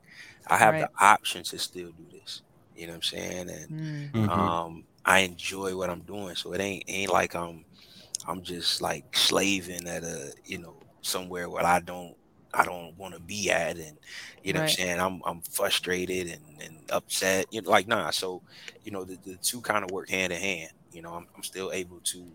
I 0.50 0.56
have 0.56 0.74
right. 0.74 0.80
the 0.82 1.04
option 1.04 1.42
to 1.44 1.58
still 1.58 1.90
do 1.90 2.06
this. 2.12 2.42
You 2.76 2.86
know 2.86 2.92
what 2.92 2.96
I'm 2.96 3.02
saying? 3.02 3.50
And 3.50 3.70
mm. 3.70 4.12
mm-hmm. 4.12 4.30
um 4.30 4.84
I 5.04 5.20
enjoy 5.20 5.76
what 5.76 5.90
I'm 5.90 6.00
doing. 6.00 6.34
So 6.36 6.52
it 6.52 6.60
ain't 6.60 6.84
ain't 6.88 7.12
like 7.12 7.34
I'm 7.34 7.64
I'm 8.26 8.42
just 8.42 8.82
like 8.82 9.16
slaving 9.16 9.88
at 9.88 10.04
a, 10.04 10.32
you 10.44 10.58
know, 10.58 10.74
somewhere 11.00 11.48
where 11.48 11.64
I 11.64 11.80
don't 11.80 12.14
I 12.52 12.64
don't 12.64 12.96
want 12.98 13.14
to 13.14 13.20
be 13.20 13.50
at 13.50 13.76
and 13.76 13.96
you 14.42 14.52
know 14.52 14.60
right. 14.60 14.64
what 14.64 14.70
I'm 14.70 14.76
saying 14.76 15.00
I'm 15.00 15.22
I'm 15.24 15.40
frustrated 15.42 16.28
and, 16.28 16.62
and 16.62 16.78
upset 16.90 17.46
you 17.50 17.62
know 17.62 17.70
like 17.70 17.86
nah 17.86 18.10
so 18.10 18.42
you 18.84 18.90
know 18.90 19.04
the, 19.04 19.18
the 19.24 19.36
two 19.36 19.60
kind 19.60 19.84
of 19.84 19.90
work 19.90 20.08
hand 20.08 20.32
in 20.32 20.40
hand 20.40 20.70
you 20.92 21.02
know 21.02 21.12
I'm, 21.12 21.26
I'm 21.36 21.42
still 21.42 21.70
able 21.72 22.00
to 22.04 22.26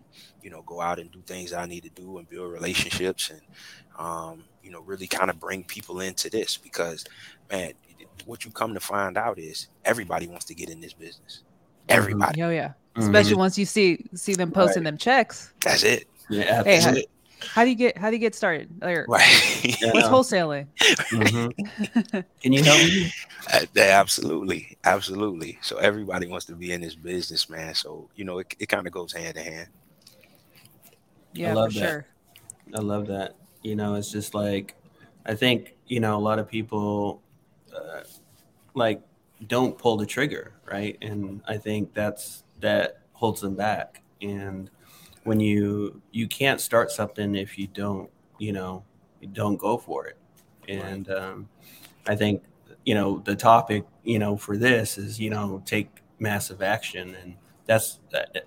you 0.42 0.50
know 0.50 0.62
go 0.62 0.80
out 0.80 0.98
and 0.98 1.10
do 1.10 1.20
things 1.26 1.52
I 1.52 1.66
need 1.66 1.82
to 1.82 1.90
do 1.90 2.18
and 2.18 2.28
build 2.28 2.52
relationships 2.52 3.30
and 3.30 3.40
um 3.98 4.44
you 4.62 4.70
know 4.70 4.80
really 4.80 5.06
kind 5.06 5.30
of 5.30 5.40
bring 5.40 5.64
people 5.64 6.00
into 6.00 6.30
this 6.30 6.56
because 6.56 7.04
man 7.50 7.72
what 8.26 8.44
you 8.44 8.50
come 8.50 8.74
to 8.74 8.80
find 8.80 9.16
out 9.16 9.38
is 9.38 9.68
everybody 9.84 10.26
wants 10.26 10.44
to 10.44 10.54
get 10.54 10.70
in 10.70 10.80
this 10.80 10.92
business 10.92 11.42
mm-hmm. 11.88 11.98
everybody 11.98 12.42
oh 12.42 12.50
yeah 12.50 12.72
especially 12.96 13.32
mm-hmm. 13.32 13.40
once 13.40 13.58
you 13.58 13.66
see 13.66 14.04
see 14.14 14.34
them 14.34 14.50
posting 14.50 14.82
right. 14.82 14.90
them 14.90 14.98
checks. 14.98 15.52
That's 15.60 15.82
it. 15.82 16.08
Yeah. 16.30 16.62
Hey, 16.62 16.80
how, 16.80 16.94
how, 17.48 17.64
do 17.64 17.70
you 17.70 17.76
get 17.76 17.98
how 17.98 18.10
do 18.10 18.16
you 18.16 18.20
get 18.20 18.34
started? 18.34 18.70
Like, 18.80 19.08
right. 19.08 19.76
What's 19.92 20.08
wholesaling? 20.08 20.66
Mm-hmm. 20.78 22.20
Can 22.40 22.52
you 22.52 22.62
help 22.62 22.78
me? 22.78 23.12
Uh, 23.52 23.66
absolutely, 23.76 24.76
absolutely. 24.84 25.58
So 25.62 25.76
everybody 25.78 26.26
wants 26.26 26.46
to 26.46 26.54
be 26.54 26.72
in 26.72 26.80
this 26.80 26.94
business, 26.94 27.50
man. 27.50 27.74
So 27.74 28.08
you 28.14 28.24
know, 28.24 28.38
it, 28.38 28.54
it 28.58 28.68
kind 28.68 28.86
of 28.86 28.92
goes 28.92 29.12
hand 29.12 29.36
in 29.36 29.44
hand. 29.44 29.68
Yeah, 31.32 31.50
I 31.50 31.52
love 31.54 31.72
for 31.72 31.80
that. 31.80 31.88
sure. 31.88 32.06
I 32.74 32.78
love 32.78 33.06
that. 33.08 33.34
You 33.62 33.76
know, 33.76 33.94
it's 33.94 34.10
just 34.10 34.34
like 34.34 34.76
I 35.26 35.34
think 35.34 35.74
you 35.86 36.00
know 36.00 36.16
a 36.16 36.20
lot 36.20 36.38
of 36.38 36.48
people 36.48 37.22
uh, 37.74 38.04
like 38.74 39.02
don't 39.46 39.76
pull 39.76 39.96
the 39.96 40.06
trigger, 40.06 40.52
right? 40.70 40.96
And 41.02 41.42
I 41.46 41.56
think 41.56 41.94
that's 41.94 42.44
that 42.60 43.00
holds 43.12 43.40
them 43.40 43.54
back. 43.54 44.02
And 44.22 44.70
when 45.24 45.40
you 45.40 46.00
you 46.12 46.28
can't 46.28 46.60
start 46.60 46.90
something 46.90 47.34
if 47.34 47.58
you 47.58 47.66
don't, 47.66 48.10
you 48.38 48.52
know, 48.52 48.84
you 49.20 49.28
don't 49.28 49.56
go 49.56 49.76
for 49.78 50.06
it. 50.06 50.16
And 50.68 51.10
um, 51.10 51.48
I 52.06 52.14
think 52.16 52.42
you 52.84 52.94
know 52.94 53.18
the 53.24 53.36
topic, 53.36 53.84
you 54.02 54.18
know, 54.18 54.36
for 54.36 54.56
this 54.56 54.98
is 54.98 55.18
you 55.18 55.30
know 55.30 55.62
take 55.66 55.88
massive 56.18 56.62
action, 56.62 57.14
and 57.22 57.34
that's 57.66 57.98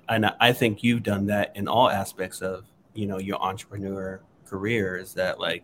and 0.10 0.32
I 0.40 0.54
think 0.54 0.84
you've 0.84 1.04
done 1.04 1.26
that 1.28 1.56
in 1.56 1.68
all 1.68 1.90
aspects 1.90 2.42
of 2.42 2.66
you 2.94 3.08
know 3.08 3.20
your 3.20 3.42
entrepreneur 3.42 4.22
career. 4.46 4.98
Is 4.98 5.14
that 5.16 5.40
like 5.40 5.64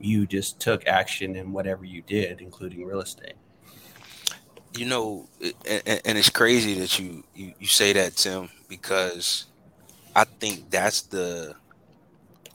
you 0.00 0.26
just 0.26 0.60
took 0.60 0.86
action 0.86 1.36
in 1.36 1.52
whatever 1.52 1.84
you 1.84 2.02
did, 2.02 2.40
including 2.40 2.84
real 2.84 3.00
estate 3.00 3.34
you 4.76 4.86
know, 4.86 5.28
and, 5.68 6.00
and, 6.04 6.18
it's 6.18 6.30
crazy 6.30 6.74
that 6.74 6.98
you, 6.98 7.24
you 7.34 7.52
you 7.58 7.66
say 7.66 7.92
that, 7.92 8.14
Tim, 8.16 8.48
because 8.68 9.46
I 10.14 10.24
think 10.24 10.70
that's 10.70 11.02
the 11.02 11.54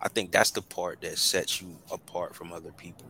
I 0.01 0.08
think 0.08 0.31
that's 0.31 0.51
the 0.51 0.62
part 0.62 1.01
that 1.01 1.17
sets 1.17 1.62
you 1.62 1.75
apart 1.91 2.36
from 2.36 2.53
other 2.53 2.71
people. 2.71 3.08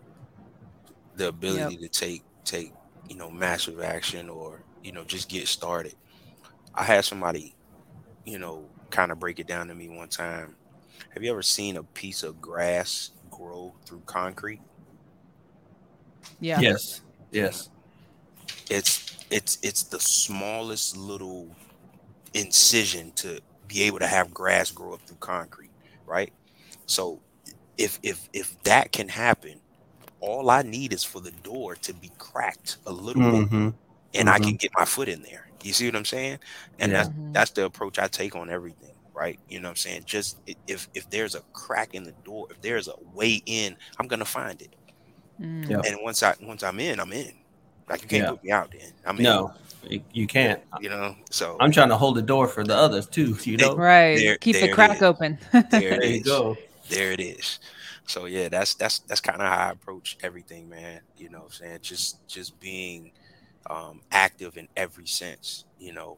The 1.15 1.29
ability 1.29 1.75
yep. 1.75 1.91
to 1.91 1.99
take 1.99 2.23
take 2.43 2.73
you 3.09 3.15
know 3.15 3.29
massive 3.29 3.81
action 3.81 4.29
or 4.29 4.63
you 4.83 4.91
know 4.91 5.03
just 5.03 5.29
get 5.29 5.47
started. 5.47 5.95
I 6.73 6.83
had 6.83 7.05
somebody, 7.05 7.55
you 8.25 8.39
know, 8.39 8.65
kind 8.89 9.11
of 9.11 9.19
break 9.19 9.39
it 9.39 9.47
down 9.47 9.67
to 9.67 9.75
me 9.75 9.87
one 9.87 10.09
time. 10.09 10.55
Have 11.13 11.23
you 11.23 11.31
ever 11.31 11.41
seen 11.41 11.77
a 11.77 11.83
piece 11.83 12.23
of 12.23 12.41
grass 12.41 13.11
grow 13.37 13.73
through 13.85 14.01
concrete? 14.05 14.61
Yeah. 16.39 16.59
Yes. 16.59 17.01
Yes 17.31 17.69
it's 18.69 19.17
it's 19.29 19.57
it's 19.61 19.83
the 19.83 19.99
smallest 19.99 20.97
little 20.97 21.47
incision 22.33 23.11
to 23.15 23.39
be 23.67 23.83
able 23.83 23.99
to 23.99 24.07
have 24.07 24.33
grass 24.33 24.71
grow 24.71 24.93
up 24.93 25.01
through 25.01 25.17
concrete, 25.19 25.71
right? 26.05 26.31
So 26.85 27.19
if 27.77 27.99
if 28.03 28.29
if 28.33 28.61
that 28.63 28.91
can 28.91 29.07
happen, 29.07 29.59
all 30.19 30.49
I 30.49 30.61
need 30.61 30.93
is 30.93 31.03
for 31.03 31.19
the 31.19 31.31
door 31.31 31.75
to 31.75 31.93
be 31.93 32.11
cracked 32.17 32.77
a 32.85 32.91
little 32.91 33.21
mm-hmm. 33.21 33.67
bit, 33.67 33.75
and 34.13 34.27
mm-hmm. 34.27 34.29
I 34.29 34.37
can 34.39 34.49
mm-hmm. 34.49 34.55
get 34.57 34.71
my 34.77 34.85
foot 34.85 35.09
in 35.09 35.21
there. 35.23 35.47
You 35.63 35.73
see 35.73 35.87
what 35.87 35.95
I'm 35.95 36.05
saying? 36.05 36.39
And 36.79 36.91
yeah. 36.91 37.03
that's 37.03 37.09
that's 37.31 37.51
the 37.51 37.65
approach 37.65 37.97
I 37.97 38.07
take 38.07 38.35
on 38.35 38.49
everything, 38.49 38.94
right? 39.15 39.39
You 39.49 39.59
know 39.59 39.69
what 39.69 39.71
I'm 39.71 39.75
saying? 39.77 40.03
Just 40.05 40.37
if 40.67 40.89
if 40.93 41.09
there's 41.09 41.35
a 41.35 41.41
crack 41.53 41.95
in 41.95 42.03
the 42.03 42.11
door, 42.23 42.47
if 42.49 42.61
there's 42.61 42.87
a 42.87 42.95
way 43.13 43.41
in, 43.45 43.75
I'm 43.99 44.07
gonna 44.07 44.25
find 44.25 44.61
it. 44.61 44.75
Mm. 45.39 45.85
And 45.85 45.97
once 46.01 46.21
I 46.21 46.35
once 46.41 46.63
I'm 46.63 46.79
in, 46.79 46.99
I'm 46.99 47.13
in. 47.13 47.33
Like 47.89 48.01
you 48.01 48.07
can't 48.07 48.23
yeah. 48.23 48.29
put 48.31 48.43
me 48.43 48.51
out 48.51 48.71
then. 48.71 48.91
I 49.05 49.11
mean, 49.11 49.23
no, 49.23 49.53
you 50.11 50.27
can't. 50.27 50.61
You 50.81 50.89
know, 50.89 51.15
so 51.29 51.55
I'm 51.59 51.71
trying 51.71 51.89
to 51.89 51.97
hold 51.97 52.15
the 52.15 52.21
door 52.21 52.47
for 52.47 52.63
the 52.63 52.75
others 52.75 53.07
too. 53.07 53.37
You 53.43 53.57
know, 53.57 53.75
right? 53.75 54.17
There, 54.17 54.37
Keep 54.37 54.55
there 54.55 54.67
the 54.67 54.73
crack 54.73 55.01
open. 55.01 55.37
there, 55.51 55.61
there 55.69 56.05
you 56.05 56.23
go. 56.23 56.57
There 56.89 57.11
it 57.11 57.19
is. 57.19 57.59
So 58.07 58.25
yeah, 58.25 58.49
that's 58.49 58.73
that's 58.73 58.99
that's 58.99 59.21
kind 59.21 59.41
of 59.41 59.47
how 59.47 59.67
I 59.67 59.71
approach 59.71 60.17
everything, 60.23 60.67
man. 60.67 61.01
You 61.17 61.29
know, 61.29 61.39
what 61.39 61.45
I'm 61.45 61.51
saying 61.51 61.79
just 61.81 62.27
just 62.27 62.59
being 62.59 63.11
um, 63.69 64.01
active 64.11 64.57
in 64.57 64.67
every 64.75 65.07
sense. 65.07 65.65
You 65.79 65.93
know, 65.93 66.17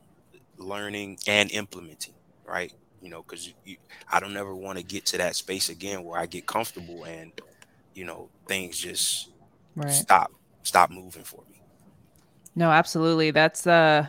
learning 0.57 1.19
and 1.27 1.51
implementing, 1.51 2.13
right? 2.45 2.73
You 3.01 3.09
know, 3.09 3.23
because 3.23 3.53
I 4.11 4.19
don't 4.19 4.35
ever 4.35 4.55
want 4.55 4.77
to 4.79 4.83
get 4.83 5.05
to 5.07 5.17
that 5.17 5.35
space 5.35 5.69
again 5.69 6.03
where 6.03 6.19
I 6.19 6.25
get 6.25 6.45
comfortable 6.45 7.03
and 7.03 7.31
you 7.93 8.05
know 8.05 8.29
things 8.47 8.77
just 8.77 9.29
right. 9.75 9.91
stop 9.91 10.31
stop 10.63 10.89
moving 10.89 11.23
for 11.23 11.43
me. 11.49 11.61
No, 12.55 12.71
absolutely. 12.71 13.31
That's 13.31 13.67
uh 13.67 14.07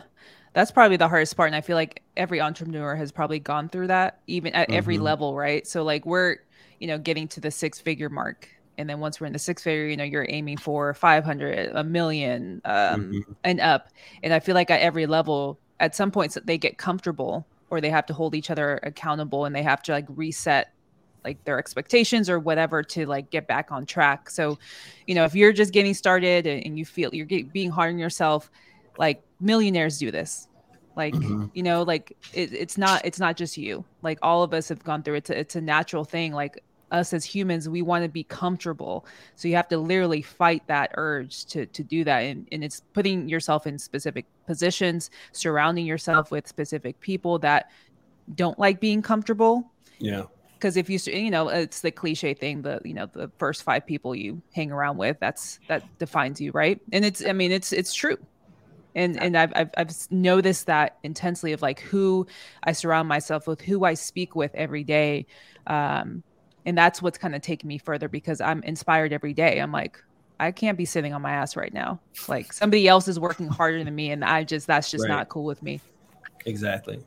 that's 0.53 0.71
probably 0.71 0.97
the 0.97 1.07
hardest 1.07 1.37
part. 1.37 1.47
And 1.47 1.55
I 1.55 1.61
feel 1.61 1.75
like 1.75 2.01
every 2.17 2.41
entrepreneur 2.41 2.95
has 2.95 3.11
probably 3.11 3.39
gone 3.39 3.69
through 3.69 3.87
that, 3.87 4.19
even 4.27 4.53
at 4.53 4.67
mm-hmm. 4.67 4.77
every 4.77 4.97
level, 4.97 5.35
right? 5.35 5.65
So 5.67 5.83
like 5.83 6.05
we're, 6.05 6.37
you 6.79 6.87
know, 6.87 6.97
getting 6.97 7.27
to 7.29 7.39
the 7.39 7.51
six 7.51 7.79
figure 7.79 8.09
mark. 8.09 8.49
And 8.77 8.89
then 8.89 8.99
once 8.99 9.19
we're 9.19 9.27
in 9.27 9.33
the 9.33 9.39
six 9.39 9.61
figure, 9.61 9.85
you 9.85 9.97
know, 9.97 10.03
you're 10.03 10.25
aiming 10.29 10.57
for 10.57 10.93
500, 10.93 11.71
a 11.73 11.83
million, 11.83 12.61
um, 12.65 13.11
mm-hmm. 13.11 13.31
and 13.43 13.59
up. 13.59 13.89
And 14.23 14.33
I 14.33 14.39
feel 14.39 14.55
like 14.55 14.71
at 14.71 14.81
every 14.81 15.05
level, 15.05 15.59
at 15.79 15.95
some 15.95 16.11
points 16.11 16.37
they 16.43 16.57
get 16.57 16.77
comfortable 16.77 17.45
or 17.69 17.81
they 17.81 17.89
have 17.89 18.05
to 18.07 18.13
hold 18.13 18.35
each 18.35 18.49
other 18.49 18.79
accountable 18.83 19.45
and 19.45 19.55
they 19.55 19.63
have 19.63 19.81
to 19.83 19.91
like 19.91 20.05
reset 20.09 20.73
like 21.23 21.43
their 21.43 21.59
expectations 21.59 22.29
or 22.29 22.39
whatever 22.39 22.81
to 22.81 23.05
like 23.05 23.29
get 23.29 23.47
back 23.47 23.71
on 23.71 23.85
track. 23.85 24.29
So, 24.29 24.57
you 25.05 25.15
know, 25.15 25.25
if 25.25 25.35
you're 25.35 25.53
just 25.53 25.73
getting 25.73 25.93
started 25.93 26.47
and 26.47 26.77
you 26.77 26.85
feel 26.85 27.13
you're 27.13 27.25
getting, 27.25 27.47
being 27.47 27.69
hard 27.69 27.93
on 27.93 27.99
yourself, 27.99 28.49
like 28.97 29.21
millionaires 29.39 29.97
do 29.97 30.11
this. 30.11 30.47
Like, 30.95 31.13
mm-hmm. 31.13 31.45
you 31.53 31.63
know, 31.63 31.83
like 31.83 32.17
it, 32.33 32.53
it's 32.53 32.77
not 32.77 33.05
it's 33.05 33.19
not 33.19 33.37
just 33.37 33.57
you. 33.57 33.85
Like 34.01 34.19
all 34.21 34.43
of 34.43 34.53
us 34.53 34.69
have 34.69 34.83
gone 34.83 35.03
through 35.03 35.15
it. 35.15 35.17
It's 35.17 35.29
a, 35.29 35.39
it's 35.39 35.55
a 35.55 35.61
natural 35.61 36.03
thing. 36.03 36.33
Like 36.33 36.63
us 36.91 37.13
as 37.13 37.25
humans, 37.25 37.69
we 37.69 37.81
want 37.81 38.03
to 38.03 38.09
be 38.09 38.23
comfortable. 38.23 39.05
So 39.35 39.47
you 39.47 39.55
have 39.55 39.67
to 39.69 39.77
literally 39.77 40.21
fight 40.21 40.63
that 40.67 40.91
urge 40.95 41.45
to 41.45 41.65
to 41.65 41.83
do 41.83 42.03
that. 42.03 42.19
And, 42.19 42.47
and 42.51 42.63
it's 42.63 42.81
putting 42.93 43.29
yourself 43.29 43.67
in 43.67 43.77
specific 43.77 44.25
positions, 44.45 45.09
surrounding 45.31 45.85
yourself 45.85 46.31
with 46.31 46.47
specific 46.47 46.99
people 46.99 47.39
that 47.39 47.71
don't 48.35 48.59
like 48.59 48.79
being 48.79 49.01
comfortable. 49.01 49.71
Yeah 49.99 50.23
because 50.59 50.75
if 50.75 50.89
you 50.89 50.99
you 51.11 51.31
know 51.31 51.47
it's 51.47 51.81
the 51.81 51.91
cliche 51.91 52.33
thing 52.33 52.61
the 52.61 52.79
you 52.83 52.93
know 52.93 53.05
the 53.05 53.31
first 53.37 53.63
five 53.63 53.85
people 53.85 54.13
you 54.13 54.41
hang 54.53 54.71
around 54.71 54.97
with 54.97 55.17
that's 55.19 55.59
that 55.67 55.83
defines 55.97 56.39
you 56.41 56.51
right 56.51 56.81
and 56.91 57.05
it's 57.05 57.25
i 57.25 57.31
mean 57.31 57.51
it's 57.51 57.71
it's 57.71 57.93
true 57.93 58.17
and 58.95 59.21
and 59.21 59.37
I've, 59.37 59.53
I've 59.55 59.69
i've 59.77 59.91
noticed 60.11 60.65
that 60.65 60.97
intensely 61.03 61.53
of 61.53 61.61
like 61.61 61.79
who 61.79 62.27
i 62.63 62.73
surround 62.73 63.07
myself 63.07 63.47
with 63.47 63.61
who 63.61 63.85
i 63.85 63.93
speak 63.93 64.35
with 64.35 64.53
every 64.53 64.83
day 64.83 65.25
um 65.67 66.23
and 66.65 66.77
that's 66.77 67.01
what's 67.01 67.17
kind 67.17 67.35
of 67.35 67.41
taken 67.41 67.67
me 67.67 67.77
further 67.77 68.07
because 68.07 68.41
i'm 68.41 68.61
inspired 68.63 69.13
every 69.13 69.33
day 69.33 69.59
i'm 69.59 69.71
like 69.71 70.01
I 70.39 70.51
can't 70.51 70.77
be 70.77 70.85
sitting 70.85 71.13
on 71.13 71.21
my 71.21 71.31
ass 71.31 71.55
right 71.55 71.73
now. 71.73 71.99
Like 72.27 72.53
somebody 72.53 72.87
else 72.87 73.07
is 73.07 73.19
working 73.19 73.47
harder 73.47 73.83
than 73.83 73.93
me, 73.93 74.11
and 74.11 74.23
I 74.23 74.43
just 74.43 74.67
that's 74.67 74.89
just 74.89 75.03
right. 75.03 75.09
not 75.09 75.29
cool 75.29 75.43
with 75.43 75.61
me. 75.61 75.81
Exactly. 76.45 77.03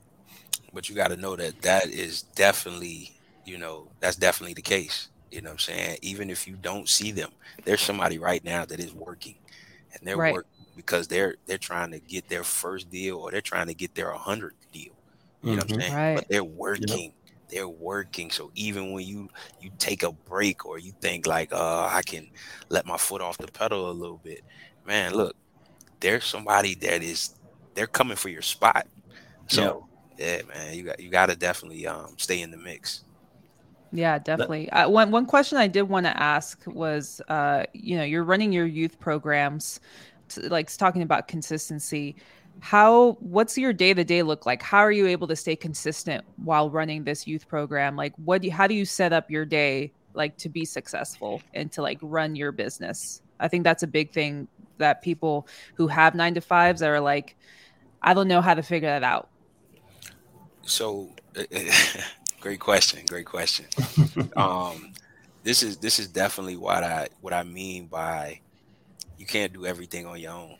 But 0.74 0.88
you 0.88 0.94
got 0.94 1.08
to 1.08 1.16
know 1.16 1.36
that 1.36 1.60
that 1.62 1.86
is 1.86 2.22
definitely, 2.22 3.12
you 3.44 3.58
know, 3.58 3.88
that's 4.00 4.16
definitely 4.16 4.54
the 4.54 4.62
case. 4.62 5.08
You 5.30 5.40
know 5.40 5.48
what 5.48 5.54
I'm 5.54 5.58
saying? 5.60 5.98
Even 6.02 6.28
if 6.28 6.46
you 6.46 6.56
don't 6.60 6.88
see 6.88 7.10
them, 7.10 7.30
there's 7.64 7.80
somebody 7.80 8.18
right 8.18 8.44
now 8.44 8.66
that 8.66 8.80
is 8.80 8.92
working, 8.92 9.36
and 9.94 10.06
they're 10.06 10.16
right. 10.16 10.34
working 10.34 10.66
because 10.76 11.08
they're 11.08 11.36
they're 11.46 11.56
trying 11.56 11.90
to 11.92 12.00
get 12.00 12.28
their 12.28 12.44
first 12.44 12.90
deal 12.90 13.16
or 13.16 13.30
they're 13.30 13.40
trying 13.40 13.68
to 13.68 13.74
get 13.74 13.94
their 13.94 14.12
100th 14.12 14.50
deal. 14.72 14.92
You 15.42 15.56
know 15.56 15.56
mm-hmm. 15.56 15.56
what 15.56 15.62
I'm 15.62 15.68
mm-hmm. 15.68 15.80
saying? 15.80 15.94
Right. 15.94 16.14
But 16.16 16.28
they're 16.28 16.44
working. 16.44 16.88
Yep 16.88 17.12
they're 17.52 17.68
working. 17.68 18.30
So 18.30 18.50
even 18.54 18.92
when 18.92 19.06
you 19.06 19.28
you 19.60 19.70
take 19.78 20.02
a 20.02 20.10
break 20.10 20.66
or 20.66 20.78
you 20.78 20.92
think 21.00 21.26
like, 21.26 21.52
uh, 21.52 21.88
I 21.90 22.02
can 22.02 22.28
let 22.68 22.86
my 22.86 22.96
foot 22.96 23.20
off 23.20 23.38
the 23.38 23.46
pedal 23.46 23.90
a 23.90 23.92
little 23.92 24.20
bit, 24.24 24.42
man, 24.86 25.14
look, 25.14 25.36
there's 26.00 26.24
somebody 26.24 26.74
that 26.76 27.02
is 27.02 27.34
they're 27.74 27.86
coming 27.86 28.16
for 28.16 28.28
your 28.28 28.42
spot. 28.42 28.86
So 29.46 29.86
yeah, 30.18 30.36
yeah 30.36 30.42
man, 30.48 30.74
you 30.74 30.82
got 30.84 31.00
you 31.00 31.10
got 31.10 31.28
to 31.28 31.36
definitely 31.36 31.86
um, 31.86 32.14
stay 32.16 32.40
in 32.40 32.50
the 32.50 32.56
mix. 32.56 33.04
Yeah, 33.92 34.18
definitely. 34.18 34.70
Uh, 34.70 34.88
one 34.88 35.10
one 35.10 35.26
question 35.26 35.58
I 35.58 35.68
did 35.68 35.82
want 35.82 36.06
to 36.06 36.16
ask 36.20 36.62
was, 36.66 37.20
uh, 37.28 37.64
you 37.74 37.96
know, 37.98 38.04
you're 38.04 38.24
running 38.24 38.50
your 38.50 38.64
youth 38.64 38.98
programs, 38.98 39.80
to, 40.30 40.48
like 40.48 40.74
talking 40.76 41.02
about 41.02 41.28
consistency 41.28 42.16
how 42.60 43.12
what's 43.20 43.58
your 43.58 43.72
day 43.72 43.92
to 43.94 44.04
day 44.04 44.22
look 44.22 44.46
like? 44.46 44.62
How 44.62 44.78
are 44.78 44.92
you 44.92 45.06
able 45.06 45.28
to 45.28 45.36
stay 45.36 45.56
consistent 45.56 46.24
while 46.36 46.70
running 46.70 47.04
this 47.04 47.26
youth 47.26 47.48
program? 47.48 47.96
Like 47.96 48.14
what 48.16 48.42
do 48.42 48.48
you, 48.48 48.52
how 48.52 48.66
do 48.66 48.74
you 48.74 48.84
set 48.84 49.12
up 49.12 49.30
your 49.30 49.44
day 49.44 49.92
like 50.14 50.36
to 50.38 50.48
be 50.48 50.64
successful 50.64 51.42
and 51.54 51.70
to 51.72 51.82
like 51.82 51.98
run 52.02 52.36
your 52.36 52.52
business? 52.52 53.22
I 53.40 53.48
think 53.48 53.64
that's 53.64 53.82
a 53.82 53.86
big 53.86 54.12
thing 54.12 54.48
that 54.78 55.02
people 55.02 55.46
who 55.74 55.86
have 55.88 56.14
nine 56.14 56.34
to 56.34 56.40
fives 56.40 56.82
are 56.82 57.00
like 57.00 57.36
i 58.02 58.14
don't 58.14 58.28
know 58.28 58.40
how 58.40 58.54
to 58.54 58.62
figure 58.62 58.88
that 58.88 59.04
out. 59.04 59.28
So 60.62 61.10
great 62.40 62.60
question 62.60 63.04
great 63.08 63.26
question. 63.26 63.66
Um 64.36 64.92
this 65.42 65.62
is 65.62 65.78
this 65.78 65.98
is 65.98 66.08
definitely 66.08 66.56
what 66.56 66.84
i 66.84 67.08
what 67.20 67.32
i 67.32 67.42
mean 67.42 67.86
by 67.86 68.40
you 69.18 69.26
can't 69.26 69.52
do 69.52 69.66
everything 69.66 70.06
on 70.06 70.18
your 70.20 70.32
own 70.32 70.56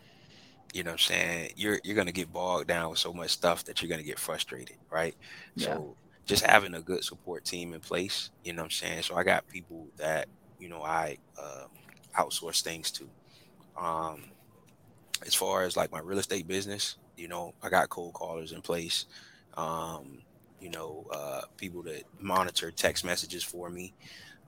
you 0.73 0.83
know 0.83 0.91
what 0.91 0.95
I'm 0.95 0.99
saying? 1.17 1.53
You're 1.57 1.81
you're 1.85 1.97
gonna 1.97 2.13
get 2.13 2.33
bogged 2.33 2.69
down 2.69 2.91
with 2.91 2.99
so 2.99 3.13
much 3.13 3.31
stuff 3.31 3.65
that 3.65 3.83
you're 3.83 3.91
gonna 3.91 4.03
get 4.03 4.19
frustrated, 4.19 4.77
right? 4.91 5.15
Yeah. 5.55 5.67
So 5.67 5.97
just 6.27 6.45
having 6.47 6.75
a 6.75 6.81
good 6.81 7.05
support 7.05 7.45
team 7.45 7.75
in 7.75 7.81
place, 7.81 8.31
you 8.45 8.53
know 8.53 8.63
what 8.63 8.67
I'm 8.67 8.71
saying? 8.71 9.03
So 9.03 9.17
I 9.17 9.25
got 9.25 9.49
people 9.49 9.89
that, 9.97 10.29
you 10.59 10.69
know, 10.69 10.83
I 10.83 11.19
uh, 11.41 11.65
outsource 12.19 12.63
things 12.63 12.91
to. 12.93 13.09
Um 13.77 14.25
as 15.27 15.35
far 15.35 15.63
as 15.65 15.77
like 15.77 15.93
my 15.93 16.01
real 16.01 16.19
estate 16.19 16.49
business, 16.49 16.97
you 17.17 17.29
know, 17.29 17.55
I 17.63 17.69
got 17.69 17.89
cold 17.89 18.15
callers 18.15 18.53
in 18.53 18.61
place. 18.61 19.07
Um, 19.57 20.23
you 20.61 20.71
know, 20.71 21.07
uh 21.13 21.43
people 21.57 21.83
that 21.85 22.05
monitor 22.21 22.71
text 22.71 23.05
messages 23.05 23.45
for 23.45 23.71
me. 23.71 23.95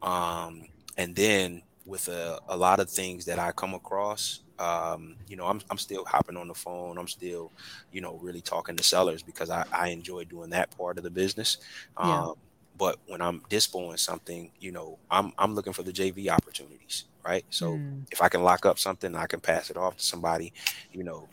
Um, 0.02 0.66
and 0.96 1.14
then 1.14 1.62
with 1.86 2.08
a, 2.08 2.40
a 2.48 2.56
lot 2.56 2.80
of 2.80 2.88
things 2.88 3.24
that 3.26 3.38
I 3.38 3.52
come 3.52 3.74
across, 3.74 4.40
um, 4.58 5.16
you 5.28 5.36
know, 5.36 5.46
I'm, 5.46 5.60
I'm 5.70 5.78
still 5.78 6.04
hopping 6.04 6.36
on 6.36 6.48
the 6.48 6.54
phone. 6.54 6.98
I'm 6.98 7.08
still, 7.08 7.52
you 7.92 8.00
know, 8.00 8.18
really 8.22 8.40
talking 8.40 8.76
to 8.76 8.82
sellers 8.82 9.22
because 9.22 9.50
I, 9.50 9.64
I 9.72 9.88
enjoy 9.88 10.24
doing 10.24 10.50
that 10.50 10.76
part 10.76 10.98
of 10.98 11.04
the 11.04 11.10
business. 11.10 11.58
Yeah. 11.98 12.22
Um, 12.22 12.34
but 12.76 12.98
when 13.06 13.20
I'm 13.20 13.42
dispoing 13.48 13.98
something, 13.98 14.50
you 14.60 14.72
know, 14.72 14.98
I'm, 15.10 15.32
I'm 15.38 15.54
looking 15.54 15.72
for 15.72 15.82
the 15.82 15.92
JV 15.92 16.28
opportunities, 16.28 17.04
right? 17.24 17.44
So 17.50 17.72
mm. 17.72 18.02
if 18.10 18.20
I 18.20 18.28
can 18.28 18.42
lock 18.42 18.66
up 18.66 18.78
something, 18.78 19.14
I 19.14 19.26
can 19.26 19.40
pass 19.40 19.70
it 19.70 19.76
off 19.76 19.96
to 19.96 20.04
somebody, 20.04 20.52
you 20.92 21.04
know, 21.04 21.28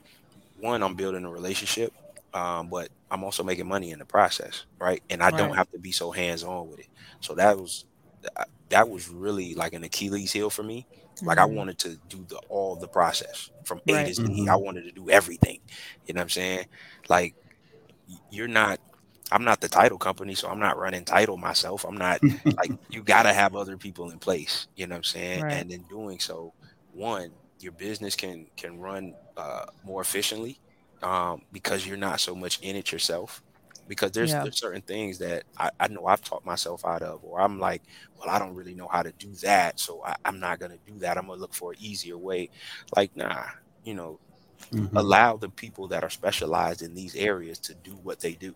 one, 0.59 0.83
I'm 0.83 0.95
building 0.95 1.25
a 1.25 1.29
relationship, 1.29 1.93
um, 2.33 2.67
but 2.69 2.89
I'm 3.09 3.23
also 3.23 3.43
making 3.43 3.67
money 3.67 3.91
in 3.91 3.99
the 3.99 4.05
process, 4.05 4.65
right? 4.79 5.01
And 5.09 5.23
I 5.23 5.29
right. 5.29 5.37
don't 5.37 5.55
have 5.55 5.71
to 5.71 5.79
be 5.79 5.91
so 5.91 6.11
hands 6.11 6.43
on 6.43 6.69
with 6.69 6.79
it. 6.79 6.87
So 7.19 7.33
that 7.35 7.57
was, 7.57 7.85
that 8.69 8.89
was 8.89 9.09
really 9.09 9.53
like 9.55 9.73
an 9.73 9.83
Achilles 9.83 10.31
heel 10.31 10.49
for 10.49 10.63
me 10.63 10.85
like 11.23 11.37
mm-hmm. 11.37 11.51
I 11.51 11.55
wanted 11.55 11.77
to 11.79 11.97
do 12.09 12.25
the 12.27 12.37
all 12.49 12.75
the 12.75 12.87
process 12.87 13.49
from 13.63 13.81
A 13.87 13.93
right. 13.93 14.07
to 14.07 14.13
Z. 14.13 14.23
Mm-hmm. 14.23 14.49
I 14.49 14.55
wanted 14.55 14.83
to 14.83 14.91
do 14.91 15.09
everything. 15.09 15.59
You 16.05 16.13
know 16.13 16.19
what 16.19 16.23
I'm 16.23 16.29
saying? 16.29 16.65
Like 17.09 17.35
you're 18.29 18.47
not 18.47 18.79
I'm 19.31 19.43
not 19.43 19.61
the 19.61 19.69
title 19.69 19.97
company, 19.97 20.35
so 20.35 20.49
I'm 20.49 20.59
not 20.59 20.77
running 20.77 21.05
title 21.05 21.37
myself. 21.37 21.85
I'm 21.85 21.97
not 21.97 22.21
like 22.23 22.71
you 22.89 23.03
gotta 23.03 23.33
have 23.33 23.55
other 23.55 23.77
people 23.77 24.09
in 24.11 24.19
place. 24.19 24.67
You 24.75 24.87
know 24.87 24.93
what 24.93 24.97
I'm 24.97 25.03
saying? 25.03 25.43
Right. 25.43 25.53
And 25.53 25.71
in 25.71 25.83
doing 25.83 26.19
so, 26.19 26.53
one, 26.93 27.31
your 27.59 27.71
business 27.73 28.15
can 28.15 28.47
can 28.57 28.79
run 28.79 29.13
uh, 29.37 29.65
more 29.83 30.01
efficiently 30.01 30.59
um, 31.03 31.43
because 31.51 31.85
you're 31.85 31.97
not 31.97 32.19
so 32.19 32.35
much 32.35 32.59
in 32.61 32.75
it 32.75 32.91
yourself 32.91 33.43
because 33.87 34.11
there's, 34.11 34.31
yeah. 34.31 34.43
there's 34.43 34.57
certain 34.57 34.81
things 34.81 35.17
that 35.19 35.43
I, 35.57 35.69
I, 35.79 35.87
know 35.87 36.05
I've 36.05 36.23
taught 36.23 36.45
myself 36.45 36.85
out 36.85 37.01
of, 37.01 37.23
or 37.23 37.41
I'm 37.41 37.59
like, 37.59 37.83
well, 38.17 38.29
I 38.29 38.39
don't 38.39 38.55
really 38.55 38.73
know 38.73 38.87
how 38.87 39.03
to 39.03 39.11
do 39.13 39.31
that, 39.41 39.79
so 39.79 40.03
I, 40.05 40.15
am 40.25 40.39
not 40.39 40.59
gonna 40.59 40.77
do 40.85 40.97
that. 40.99 41.17
I'm 41.17 41.27
gonna 41.27 41.39
look 41.39 41.53
for 41.53 41.71
an 41.71 41.77
easier 41.81 42.17
way. 42.17 42.49
Like, 42.95 43.15
nah, 43.15 43.43
you 43.83 43.93
know, 43.93 44.19
mm-hmm. 44.71 44.95
allow 44.95 45.37
the 45.37 45.49
people 45.49 45.87
that 45.89 46.03
are 46.03 46.09
specialized 46.09 46.81
in 46.81 46.93
these 46.93 47.15
areas 47.15 47.59
to 47.59 47.73
do 47.75 47.91
what 48.03 48.19
they 48.19 48.33
do. 48.33 48.55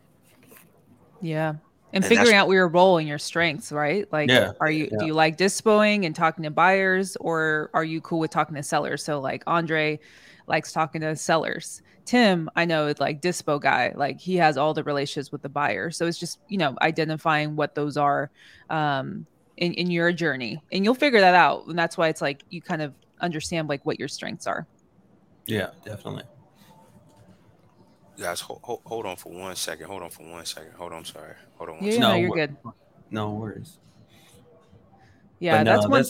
Yeah. 1.22 1.56
And, 1.94 2.04
and 2.04 2.06
figuring 2.06 2.36
out 2.36 2.50
your 2.50 2.68
role 2.68 2.98
and 2.98 3.08
your 3.08 3.20
strengths, 3.20 3.72
right? 3.72 4.12
Like, 4.12 4.30
yeah, 4.30 4.52
are 4.60 4.70
you 4.70 4.90
yeah. 4.92 4.98
do 5.00 5.06
you 5.06 5.14
like 5.14 5.38
dispoing 5.38 6.06
and 6.06 6.14
talking 6.14 6.44
to 6.44 6.50
buyers, 6.50 7.16
or 7.22 7.70
are 7.74 7.86
you 7.86 8.02
cool 8.02 8.20
with 8.20 8.32
talking 8.32 8.56
to 8.56 8.64
sellers? 8.64 9.02
So, 9.02 9.22
like 9.22 9.44
Andre 9.48 10.00
likes 10.48 10.72
talking 10.72 11.02
to 11.02 11.16
sellers 11.16 11.82
Tim, 12.06 12.50
I 12.56 12.66
know 12.66 12.88
is 12.88 13.00
like 13.00 13.20
dispo 13.22 13.60
guy, 13.60 13.92
like 13.96 14.20
he 14.20 14.36
has 14.38 14.58
all 14.58 14.74
the 14.74 14.84
relationships 14.84 15.32
with 15.32 15.42
the 15.42 15.50
buyer. 15.50 15.90
So 15.90 16.06
it's 16.06 16.20
just, 16.20 16.40
you 16.48 16.58
know, 16.58 16.76
identifying 16.82 17.56
what 17.56 17.76
those 17.76 17.98
are 17.98 18.30
um 18.70 19.26
in, 19.58 19.74
in 19.74 19.90
your 19.90 20.12
journey. 20.12 20.62
And 20.72 20.86
you'll 20.86 20.94
figure 20.96 21.20
that 21.20 21.34
out. 21.34 21.66
And 21.66 21.78
that's 21.78 21.98
why 21.98 22.10
it's 22.10 22.22
like 22.22 22.44
you 22.50 22.62
kind 22.62 22.82
of 22.82 22.94
understand 23.22 23.70
like 23.70 23.86
what 23.86 24.00
your 24.00 24.08
strengths 24.08 24.46
are. 24.46 24.68
Yeah, 25.48 25.72
definitely. 25.84 26.24
Guys, 28.20 28.40
hold, 28.40 28.60
hold, 28.64 28.82
hold 28.86 29.06
on 29.06 29.18
for 29.18 29.34
one 29.34 29.56
second. 29.56 29.88
Hold 29.88 30.04
on 30.04 30.10
for 30.10 30.24
one 30.24 30.46
second. 30.46 30.72
Hold 30.78 30.94
on, 30.94 31.04
sorry. 31.04 31.34
Hold 31.58 31.72
on. 31.72 31.78
yeah, 31.82 31.92
second. 31.92 32.02
no, 32.02 32.16
you're 32.16 32.30
good. 32.30 32.56
No 33.10 33.32
worries. 33.32 33.78
Yeah, 35.40 35.64
no, 35.64 35.72
that's 35.72 35.88
one. 35.88 36.06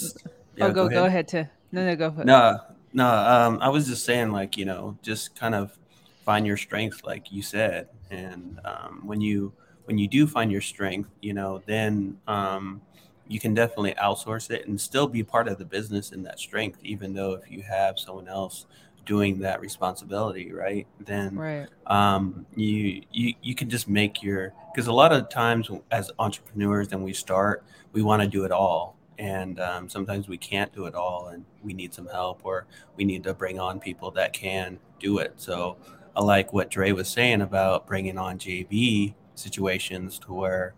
Yeah, 0.56 0.65
oh, 0.65 0.71
go 0.71 0.74
go 0.74 0.82
ahead. 0.82 0.93
go 0.93 1.06
ahead 1.06 1.28
to 1.30 1.50
no 1.71 1.86
no 1.86 1.95
go. 1.95 2.08
Ahead. 2.08 2.26
No, 2.26 2.60
no. 2.95 3.08
Um, 3.08 3.60
I 3.62 3.69
was 3.69 3.88
just 3.88 4.05
saying, 4.05 4.31
like 4.31 4.58
you 4.58 4.65
know, 4.65 4.97
just 5.03 5.36
kind 5.36 5.53
of 5.53 5.77
find 6.23 6.47
your 6.47 6.58
strength, 6.58 7.01
like 7.03 7.31
you 7.31 7.43
said. 7.43 7.89
And 8.10 8.60
um, 8.65 9.01
when 9.03 9.21
you 9.21 9.53
when 9.86 9.97
you 9.97 10.08
do 10.08 10.25
find 10.25 10.51
your 10.51 10.62
strength, 10.62 11.10
you 11.21 11.34
know, 11.34 11.62
then 11.67 12.17
um, 12.27 12.81
you 13.27 13.39
can 13.39 13.53
definitely 13.53 13.93
outsource 13.95 14.49
it 14.49 14.67
and 14.67 14.79
still 14.79 15.08
be 15.08 15.23
part 15.23 15.47
of 15.47 15.58
the 15.58 15.65
business 15.65 16.12
in 16.12 16.23
that 16.23 16.39
strength, 16.39 16.79
even 16.84 17.13
though 17.13 17.34
if 17.34 17.51
you 17.51 17.62
have 17.62 17.99
someone 17.99 18.27
else 18.27 18.65
doing 19.05 19.39
that 19.39 19.62
responsibility, 19.62 20.51
right? 20.51 20.88
Then 20.99 21.36
right. 21.36 21.67
Um, 21.88 22.45
you 22.55 23.03
you 23.12 23.34
you 23.41 23.55
can 23.55 23.69
just 23.69 23.88
make 23.88 24.23
your 24.23 24.53
because 24.73 24.88
a 24.88 24.93
lot 24.93 25.12
of 25.12 25.29
times 25.29 25.69
as 25.91 26.12
entrepreneurs, 26.17 26.88
then 26.88 27.03
we 27.03 27.13
start, 27.13 27.63
we 27.93 28.01
want 28.01 28.21
to 28.21 28.27
do 28.27 28.45
it 28.45 28.51
all, 28.51 28.94
and 29.17 29.60
um, 29.60 29.89
sometimes 29.89 30.28
we 30.28 30.38
can't 30.38 30.73
do 30.73 30.86
it 30.86 30.95
all, 30.95 31.28
and 31.28 31.45
we 31.63 31.73
need 31.73 31.93
some 31.93 32.08
help, 32.08 32.41
or 32.43 32.65
we 32.95 33.06
need 33.06 33.23
to 33.23 33.34
bring 33.34 33.60
on 33.60 33.80
people 33.80 34.12
that 34.12 34.34
can 34.34 34.80
do 34.99 35.19
it. 35.19 35.34
So 35.38 35.78
I 36.15 36.21
like 36.21 36.54
what 36.54 36.69
Dre 36.69 36.91
was 36.91 37.10
saying 37.10 37.41
about 37.41 37.88
bringing 37.88 38.17
on 38.17 38.38
JV 38.38 39.13
situations 39.36 40.17
to 40.19 40.34
where, 40.34 40.73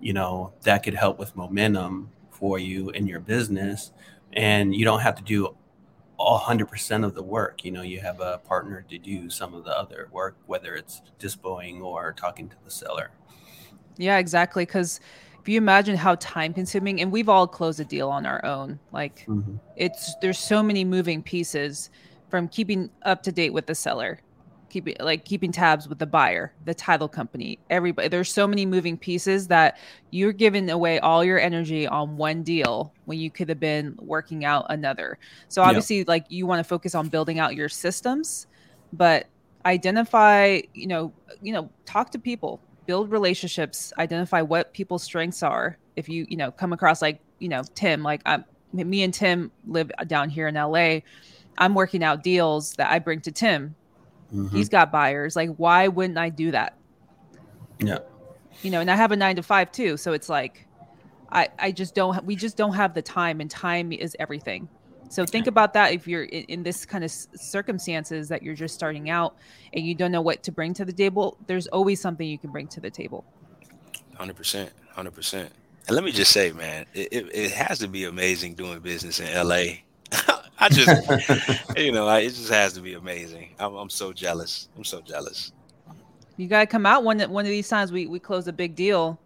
you 0.00 0.12
know, 0.12 0.52
that 0.62 0.82
could 0.82 0.94
help 0.94 1.18
with 1.18 1.36
momentum 1.36 2.10
for 2.30 2.58
you 2.58 2.90
in 2.90 3.06
your 3.06 3.20
business. 3.20 3.92
And 4.32 4.74
you 4.74 4.84
don't 4.84 5.00
have 5.00 5.14
to 5.16 5.22
do 5.22 5.54
all 6.16 6.40
100% 6.40 7.04
of 7.04 7.14
the 7.14 7.22
work. 7.22 7.64
You 7.64 7.70
know, 7.70 7.82
you 7.82 8.00
have 8.00 8.20
a 8.20 8.38
partner 8.38 8.84
to 8.88 8.98
do 8.98 9.30
some 9.30 9.54
of 9.54 9.64
the 9.64 9.76
other 9.76 10.08
work, 10.10 10.36
whether 10.46 10.74
it's 10.74 11.02
dispoing 11.18 11.82
or 11.82 12.12
talking 12.12 12.48
to 12.48 12.56
the 12.64 12.70
seller. 12.70 13.10
Yeah, 13.96 14.18
exactly. 14.18 14.64
Because 14.64 15.00
you 15.48 15.58
imagine 15.58 15.96
how 15.96 16.14
time 16.16 16.52
consuming, 16.52 17.00
and 17.00 17.10
we've 17.10 17.28
all 17.28 17.46
closed 17.46 17.80
a 17.80 17.84
deal 17.84 18.08
on 18.08 18.26
our 18.26 18.44
own, 18.44 18.78
like 18.92 19.26
mm-hmm. 19.26 19.56
it's 19.76 20.14
there's 20.20 20.38
so 20.38 20.62
many 20.62 20.84
moving 20.84 21.22
pieces 21.22 21.90
from 22.28 22.48
keeping 22.48 22.90
up 23.02 23.22
to 23.22 23.32
date 23.32 23.52
with 23.52 23.66
the 23.66 23.74
seller 23.74 24.20
keeping 24.68 24.96
like 25.00 25.24
keeping 25.24 25.52
tabs 25.52 25.88
with 25.88 25.98
the 25.98 26.06
buyer, 26.06 26.52
the 26.64 26.74
title 26.74 27.08
company, 27.08 27.58
everybody. 27.70 28.08
There's 28.08 28.32
so 28.32 28.46
many 28.46 28.66
moving 28.66 28.96
pieces 28.96 29.48
that 29.48 29.78
you're 30.10 30.32
giving 30.32 30.70
away 30.70 30.98
all 31.00 31.24
your 31.24 31.38
energy 31.38 31.86
on 31.86 32.16
one 32.16 32.42
deal 32.42 32.92
when 33.06 33.18
you 33.18 33.30
could 33.30 33.48
have 33.48 33.60
been 33.60 33.94
working 33.98 34.44
out 34.44 34.66
another. 34.68 35.18
So 35.48 35.62
obviously, 35.62 35.98
yeah. 35.98 36.04
like 36.06 36.26
you 36.28 36.46
want 36.46 36.60
to 36.60 36.64
focus 36.64 36.94
on 36.94 37.08
building 37.08 37.38
out 37.38 37.54
your 37.54 37.68
systems, 37.68 38.46
but 38.92 39.26
identify, 39.64 40.60
you 40.74 40.86
know, 40.86 41.12
you 41.42 41.52
know, 41.52 41.70
talk 41.84 42.10
to 42.12 42.18
people, 42.18 42.60
build 42.88 43.12
relationships, 43.12 43.92
identify 43.98 44.40
what 44.40 44.72
people's 44.72 45.02
strengths 45.02 45.42
are. 45.42 45.76
If 45.94 46.08
you, 46.08 46.26
you 46.26 46.38
know, 46.38 46.50
come 46.50 46.72
across 46.72 47.02
like, 47.02 47.20
you 47.38 47.48
know, 47.48 47.62
Tim, 47.74 48.02
like 48.02 48.22
I'm 48.24 48.46
me 48.72 49.02
and 49.02 49.12
Tim 49.12 49.52
live 49.66 49.92
down 50.06 50.30
here 50.30 50.48
in 50.48 50.54
LA. 50.54 51.00
I'm 51.58 51.74
working 51.74 52.02
out 52.02 52.22
deals 52.22 52.72
that 52.74 52.90
I 52.90 52.98
bring 52.98 53.20
to 53.20 53.30
Tim. 53.30 53.74
Mm-hmm. 54.34 54.56
He's 54.56 54.70
got 54.70 54.90
buyers. 54.90 55.36
Like, 55.36 55.50
why 55.56 55.88
wouldn't 55.88 56.18
I 56.18 56.30
do 56.30 56.50
that? 56.50 56.78
Yeah. 57.78 57.98
You 58.62 58.70
know, 58.70 58.80
and 58.80 58.90
I 58.90 58.96
have 58.96 59.12
a 59.12 59.16
nine 59.16 59.36
to 59.36 59.42
five 59.42 59.70
too. 59.70 59.98
So 59.98 60.14
it's 60.14 60.30
like, 60.30 60.66
I, 61.30 61.48
I 61.58 61.72
just 61.72 61.94
don't, 61.94 62.24
we 62.24 62.36
just 62.36 62.56
don't 62.56 62.72
have 62.74 62.94
the 62.94 63.02
time, 63.02 63.42
and 63.42 63.50
time 63.50 63.92
is 63.92 64.16
everything. 64.18 64.66
So 65.08 65.24
think 65.24 65.46
about 65.46 65.72
that 65.74 65.92
if 65.92 66.06
you're 66.06 66.24
in, 66.24 66.44
in 66.44 66.62
this 66.62 66.84
kind 66.84 67.04
of 67.04 67.10
circumstances 67.10 68.28
that 68.28 68.42
you're 68.42 68.54
just 68.54 68.74
starting 68.74 69.10
out 69.10 69.36
and 69.72 69.84
you 69.84 69.94
don't 69.94 70.12
know 70.12 70.20
what 70.20 70.42
to 70.44 70.52
bring 70.52 70.74
to 70.74 70.84
the 70.84 70.92
table. 70.92 71.36
There's 71.46 71.66
always 71.68 72.00
something 72.00 72.26
you 72.26 72.38
can 72.38 72.50
bring 72.50 72.68
to 72.68 72.80
the 72.80 72.90
table. 72.90 73.24
Hundred 74.14 74.36
percent, 74.36 74.72
hundred 74.90 75.14
percent. 75.14 75.50
And 75.86 75.94
let 75.94 76.04
me 76.04 76.12
just 76.12 76.32
say, 76.32 76.52
man, 76.52 76.84
it, 76.92 77.08
it, 77.12 77.26
it, 77.34 77.50
has 77.52 77.78
to 77.78 77.88
be 77.88 78.04
amazing 78.04 78.54
doing 78.54 78.78
business 78.80 79.20
in 79.20 79.26
LA. 79.34 79.78
I 80.58 80.68
just, 80.68 81.68
you 81.78 81.92
know, 81.92 82.06
I, 82.06 82.20
it 82.20 82.30
just 82.30 82.50
has 82.50 82.74
to 82.74 82.80
be 82.80 82.94
amazing. 82.94 83.54
I'm, 83.58 83.74
I'm 83.74 83.88
so 83.88 84.12
jealous. 84.12 84.68
I'm 84.76 84.84
so 84.84 85.00
jealous. 85.00 85.52
You 86.36 86.46
gotta 86.46 86.66
come 86.66 86.84
out 86.84 87.04
one 87.04 87.20
one 87.30 87.44
of 87.44 87.50
these 87.50 87.68
times. 87.68 87.90
We 87.90 88.06
we 88.06 88.20
close 88.20 88.46
a 88.46 88.52
big 88.52 88.76
deal. 88.76 89.18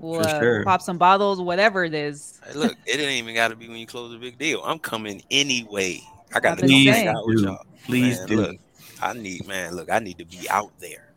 We'll 0.00 0.20
uh, 0.20 0.40
sure. 0.40 0.64
pop 0.64 0.80
some 0.82 0.98
bottles, 0.98 1.40
whatever 1.40 1.84
it 1.84 1.94
is. 1.94 2.40
Hey, 2.46 2.52
look, 2.54 2.76
it 2.86 3.00
ain't 3.00 3.22
even 3.22 3.34
got 3.34 3.48
to 3.48 3.56
be 3.56 3.68
when 3.68 3.78
you 3.78 3.86
close 3.86 4.14
a 4.14 4.18
big 4.18 4.38
deal. 4.38 4.62
I'm 4.64 4.78
coming 4.78 5.22
anyway. 5.30 6.00
I 6.34 6.40
got 6.40 6.58
to 6.58 6.66
be 6.66 6.90
out 6.90 7.26
with 7.26 7.40
y'all. 7.40 7.64
Please 7.84 8.18
man, 8.18 8.28
do. 8.28 8.36
Look, 8.36 8.56
I 9.02 9.12
need, 9.14 9.46
man. 9.46 9.74
Look, 9.74 9.90
I 9.90 9.98
need 9.98 10.18
to 10.18 10.24
be 10.24 10.48
out 10.50 10.72
there. 10.78 11.12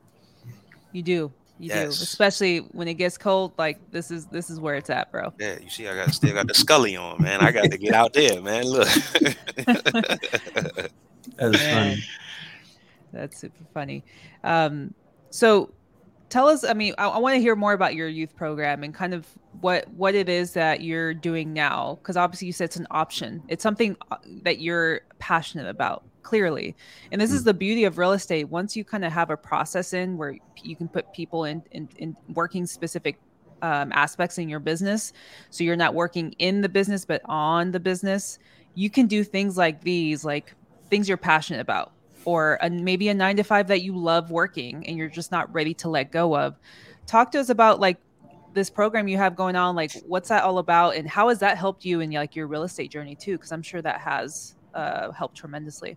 You 0.93 1.03
do. 1.03 1.31
You 1.59 1.67
yes. 1.67 1.97
do, 1.97 2.03
especially 2.03 2.59
when 2.71 2.87
it 2.87 2.95
gets 2.95 3.17
cold. 3.17 3.53
Like 3.57 3.79
this 3.91 4.09
is 4.09 4.25
this 4.27 4.49
is 4.49 4.59
where 4.59 4.75
it's 4.75 4.89
at, 4.89 5.11
bro. 5.11 5.31
Yeah, 5.39 5.59
you 5.59 5.69
see, 5.69 5.87
I 5.87 5.93
got 5.93 6.11
still 6.11 6.33
got 6.33 6.47
the 6.47 6.55
Scully 6.55 6.95
on, 6.95 7.21
man. 7.21 7.41
I 7.41 7.51
got 7.51 7.69
to 7.69 7.77
get 7.77 7.93
out 7.93 8.13
there, 8.13 8.41
man. 8.41 8.63
Look, 8.63 8.87
that's 11.35 11.61
funny. 11.61 12.03
That's 13.13 13.37
super 13.37 13.63
funny. 13.73 14.03
Um, 14.43 14.93
so 15.29 15.71
tell 16.31 16.47
us. 16.47 16.63
I 16.63 16.73
mean, 16.73 16.95
I, 16.97 17.07
I 17.07 17.19
want 17.19 17.35
to 17.35 17.41
hear 17.41 17.55
more 17.55 17.73
about 17.73 17.93
your 17.93 18.07
youth 18.07 18.35
program 18.35 18.83
and 18.83 18.93
kind 18.93 19.13
of 19.13 19.27
what 19.59 19.87
what 19.89 20.15
it 20.15 20.29
is 20.29 20.53
that 20.53 20.81
you're 20.81 21.13
doing 21.13 21.53
now, 21.53 21.99
because 22.01 22.17
obviously 22.17 22.47
you 22.47 22.53
said 22.53 22.65
it's 22.65 22.77
an 22.77 22.87
option. 22.89 23.43
It's 23.47 23.61
something 23.61 23.95
uh, 24.09 24.17
that 24.43 24.59
you're 24.59 25.01
passionate 25.19 25.67
about 25.67 26.03
clearly. 26.23 26.75
And 27.11 27.21
this 27.21 27.31
is 27.31 27.41
mm. 27.41 27.45
the 27.45 27.53
beauty 27.53 27.83
of 27.83 27.97
real 27.97 28.13
estate. 28.13 28.45
Once 28.45 28.75
you 28.75 28.83
kind 28.83 29.05
of 29.05 29.11
have 29.11 29.29
a 29.29 29.37
process 29.37 29.93
in 29.93 30.17
where 30.17 30.37
you 30.63 30.75
can 30.75 30.87
put 30.87 31.13
people 31.13 31.45
in 31.45 31.61
in, 31.71 31.89
in 31.97 32.15
working 32.33 32.65
specific 32.65 33.19
um, 33.61 33.91
aspects 33.91 34.39
in 34.39 34.49
your 34.49 34.59
business, 34.59 35.13
so 35.51 35.63
you're 35.63 35.75
not 35.75 35.93
working 35.93 36.33
in 36.39 36.61
the 36.61 36.69
business 36.69 37.05
but 37.05 37.21
on 37.25 37.71
the 37.71 37.79
business, 37.79 38.39
you 38.73 38.89
can 38.89 39.05
do 39.05 39.23
things 39.23 39.57
like 39.57 39.81
these, 39.83 40.25
like 40.25 40.55
things 40.89 41.07
you're 41.07 41.17
passionate 41.17 41.59
about, 41.59 41.91
or 42.25 42.57
a, 42.61 42.69
maybe 42.69 43.09
a 43.09 43.13
nine 43.13 43.37
to 43.37 43.43
five 43.43 43.67
that 43.67 43.81
you 43.81 43.95
love 43.95 44.31
working 44.31 44.85
and 44.87 44.97
you're 44.97 45.09
just 45.09 45.31
not 45.31 45.51
ready 45.53 45.73
to 45.75 45.89
let 45.89 46.11
go 46.11 46.35
of. 46.35 46.57
Talk 47.07 47.31
to 47.31 47.39
us 47.39 47.49
about 47.49 47.79
like 47.79 47.97
this 48.53 48.69
program 48.69 49.07
you 49.07 49.17
have 49.17 49.35
going 49.35 49.55
on 49.55 49.75
like 49.77 49.93
what's 50.07 50.27
that 50.27 50.43
all 50.43 50.57
about 50.57 50.95
and 50.95 51.07
how 51.07 51.29
has 51.29 51.39
that 51.39 51.57
helped 51.57 51.85
you 51.85 52.01
in 52.01 52.11
like 52.11 52.35
your 52.35 52.47
real 52.47 52.63
estate 52.63 52.91
journey 52.91 53.15
too 53.15 53.37
because 53.37 53.53
i'm 53.53 53.61
sure 53.61 53.81
that 53.81 54.01
has 54.01 54.55
uh, 54.73 55.09
helped 55.11 55.37
tremendously 55.37 55.95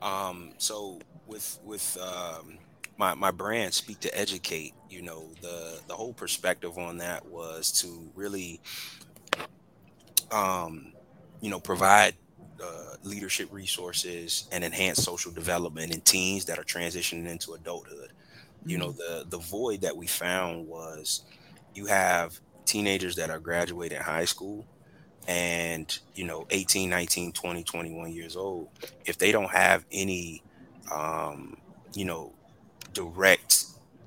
um, 0.00 0.52
so 0.58 1.00
with 1.26 1.58
with 1.64 1.98
um, 2.00 2.58
my 2.96 3.14
my 3.14 3.30
brand, 3.30 3.74
Speak 3.74 4.00
to 4.00 4.18
Educate, 4.18 4.74
you 4.88 5.02
know, 5.02 5.24
the 5.42 5.80
the 5.86 5.94
whole 5.94 6.12
perspective 6.12 6.78
on 6.78 6.98
that 6.98 7.26
was 7.26 7.72
to 7.82 8.10
really, 8.14 8.60
um, 10.30 10.92
you 11.40 11.50
know, 11.50 11.60
provide 11.60 12.14
uh, 12.62 12.96
leadership 13.02 13.48
resources 13.52 14.48
and 14.52 14.64
enhance 14.64 15.02
social 15.02 15.32
development 15.32 15.92
in 15.92 16.00
teens 16.00 16.44
that 16.46 16.58
are 16.58 16.64
transitioning 16.64 17.26
into 17.26 17.54
adulthood. 17.54 18.10
Mm-hmm. 18.10 18.70
You 18.70 18.78
know, 18.78 18.88
mm. 18.88 18.96
the 18.96 19.24
the 19.28 19.38
void 19.38 19.80
that 19.82 19.96
we 19.96 20.06
found 20.06 20.66
was 20.66 21.22
you 21.74 21.86
have 21.86 22.38
teenagers 22.64 23.16
that 23.16 23.30
are 23.30 23.38
graduating 23.38 24.00
high 24.00 24.24
school 24.24 24.66
and 25.28 25.98
you 26.14 26.24
know 26.24 26.46
18 26.50 26.88
19 26.88 27.32
20 27.32 27.62
21 27.64 28.12
years 28.12 28.36
old 28.36 28.68
if 29.04 29.18
they 29.18 29.32
don't 29.32 29.50
have 29.50 29.84
any 29.90 30.42
um 30.92 31.56
you 31.94 32.04
know 32.04 32.32
direct 32.92 33.35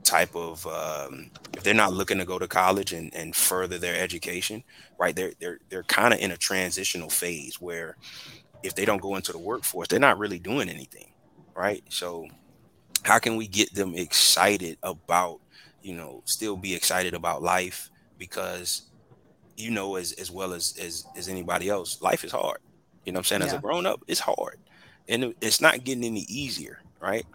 type 0.09 0.35
of 0.35 0.65
um, 0.67 1.29
if 1.55 1.63
they're 1.63 1.73
not 1.73 1.93
looking 1.93 2.17
to 2.17 2.25
go 2.25 2.39
to 2.39 2.47
college 2.47 2.93
and, 2.93 3.13
and 3.13 3.35
further 3.35 3.77
their 3.77 3.95
education 4.01 4.63
right 4.97 5.15
they're 5.15 5.33
they're 5.39 5.59
they're 5.69 5.83
kind 5.83 6.13
of 6.13 6.19
in 6.19 6.31
a 6.31 6.37
transitional 6.37 7.09
phase 7.09 7.61
where 7.61 7.95
if 8.63 8.75
they 8.75 8.85
don't 8.85 9.01
go 9.01 9.15
into 9.15 9.31
the 9.31 9.37
workforce 9.37 9.87
they're 9.87 9.99
not 9.99 10.17
really 10.17 10.39
doing 10.39 10.69
anything 10.69 11.11
right 11.55 11.83
so 11.89 12.27
how 13.03 13.19
can 13.19 13.35
we 13.35 13.47
get 13.47 13.73
them 13.73 13.93
excited 13.95 14.77
about 14.83 15.39
you 15.81 15.95
know 15.95 16.21
still 16.25 16.57
be 16.57 16.73
excited 16.73 17.13
about 17.13 17.41
life 17.41 17.89
because 18.17 18.89
you 19.59 19.71
know 19.71 19.95
as 19.95 20.13
as 20.13 20.31
well 20.31 20.53
as 20.53 20.75
as 20.79 21.05
as 21.17 21.27
anybody 21.27 21.69
else, 21.69 22.01
life 22.01 22.23
is 22.23 22.31
hard. 22.31 22.59
You 23.05 23.11
know 23.11 23.17
what 23.17 23.21
I'm 23.21 23.25
saying? 23.25 23.41
Yeah. 23.41 23.47
As 23.47 23.53
a 23.53 23.59
grown 23.59 23.85
up, 23.85 24.03
it's 24.07 24.19
hard. 24.19 24.59
And 25.07 25.33
it's 25.41 25.59
not 25.59 25.83
getting 25.83 26.03
any 26.03 26.25
easier, 26.29 26.79
right? 26.99 27.25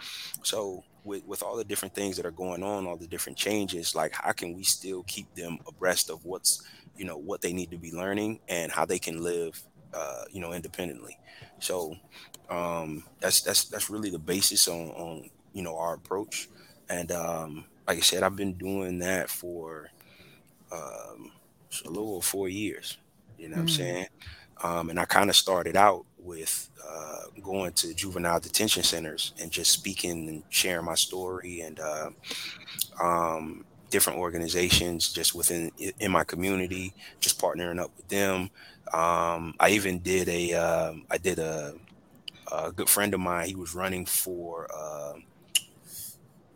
So 0.43 0.85
with 1.05 1.25
with 1.27 1.43
all 1.43 1.57
the 1.57 1.65
different 1.65 1.95
things 1.95 2.17
that 2.17 2.27
are 2.27 2.31
going 2.31 2.63
on, 2.63 2.87
all 2.87 2.97
the 2.97 3.07
different 3.07 3.39
changes, 3.39 3.95
like 3.95 4.13
how 4.13 4.33
can 4.33 4.55
we 4.55 4.65
still 4.65 5.03
keep 5.05 5.33
them 5.35 5.59
abreast 5.67 6.11
of 6.11 6.25
what's 6.25 6.63
you 6.97 7.05
know 7.05 7.17
what 7.17 7.41
they 7.41 7.53
need 7.53 7.71
to 7.71 7.79
be 7.79 7.93
learning 7.93 8.41
and 8.49 8.73
how 8.73 8.85
they 8.85 8.99
can 8.99 9.23
live 9.23 9.63
uh, 9.93 10.25
you 10.31 10.41
know 10.41 10.53
independently. 10.53 11.19
So 11.59 11.97
um, 12.51 13.05
that's 13.21 13.43
that's 13.43 13.65
that's 13.65 13.91
really 13.91 14.11
the 14.11 14.19
basis 14.19 14.69
on 14.69 14.91
on 14.91 15.31
you 15.53 15.63
know 15.63 15.77
our 15.79 15.95
approach. 15.95 16.49
And 16.89 17.13
um, 17.13 17.65
like 17.87 17.99
I 17.99 18.03
said, 18.03 18.23
I've 18.23 18.37
been 18.37 18.55
doing 18.55 18.99
that 18.99 19.31
for 19.31 19.91
um, 20.73 21.33
a 21.85 21.89
little 21.89 22.17
over 22.17 22.23
four 22.23 22.49
years. 22.49 22.99
You 23.39 23.49
know 23.49 23.57
mm. 23.57 23.59
what 23.59 23.63
I'm 23.63 23.69
mm. 23.69 23.77
saying? 23.77 24.07
Um, 24.63 24.91
and 24.91 25.01
I 25.01 25.05
kind 25.05 25.31
of 25.31 25.37
started 25.37 25.77
out 25.77 26.07
with 26.25 26.71
uh, 26.87 27.23
going 27.43 27.73
to 27.73 27.95
juvenile 27.95 28.41
detention 28.41 28.83
centers 28.83 29.35
and 29.41 29.51
just 29.51 29.71
speaking 29.71 30.29
and 30.29 30.43
sharing 30.49 30.85
my 30.85 30.95
story 30.95 31.61
and 31.61 31.81
uh, 31.81 32.11
um, 33.01 33.65
different 33.91 34.19
organizations 34.19 35.13
just 35.13 35.35
within 35.35 35.71
in 36.01 36.11
my 36.11 36.25
community, 36.25 36.93
just 37.21 37.41
partnering 37.41 37.81
up 37.81 37.91
with 37.97 38.09
them. 38.09 38.51
Um, 38.93 39.55
I 39.61 39.71
even 39.71 40.01
did 40.01 40.29
a 40.29 40.53
um, 40.55 41.05
I 41.11 41.19
did 41.19 41.39
a, 41.39 41.75
a, 42.53 42.73
good 42.73 42.89
friend 42.89 43.15
of 43.15 43.21
mine. 43.21 43.49
He 43.49 43.55
was 43.55 43.75
running 43.75 44.05
for 44.05 44.69
uh, 44.75 45.15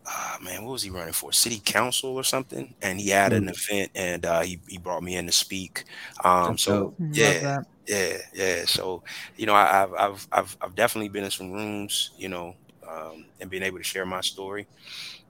uh, 0.09 0.37
man, 0.43 0.65
what 0.65 0.73
was 0.73 0.83
he 0.83 0.91
running 0.91 1.13
for? 1.13 1.33
City 1.33 1.61
council 1.65 2.17
or 2.17 2.25
something? 2.25 2.75
And 2.81 3.01
he 3.01 3.11
had 3.11 3.33
mm. 3.33 3.39
an 3.39 3.49
event, 3.49 3.91
and 3.95 4.25
uh, 4.25 4.41
he 4.41 4.61
he 4.67 4.79
brought 4.79 5.03
me 5.03 5.17
in 5.17 5.27
to 5.27 5.33
speak. 5.33 5.85
Um, 6.25 6.57
so 6.57 6.95
yeah, 7.13 7.63
yeah, 7.89 8.19
yeah. 8.35 8.65
So 8.67 9.03
you 9.37 9.47
know, 9.47 9.55
I, 9.55 9.67
have 9.67 9.95
I've 9.95 10.29
I've 10.31 10.57
I've 10.61 10.75
definitely 10.75 11.09
been 11.09 11.25
in 11.25 11.31
some 11.31 11.51
rooms, 11.51 12.11
you 12.19 12.29
know, 12.29 12.55
um, 12.89 13.25
and 13.41 13.51
being 13.51 13.63
able 13.63 13.79
to 13.79 13.85
share 13.85 14.07
my 14.07 14.21
story, 14.21 14.67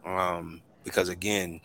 um, 0.04 0.60
because 0.84 1.08
again, 1.08 1.60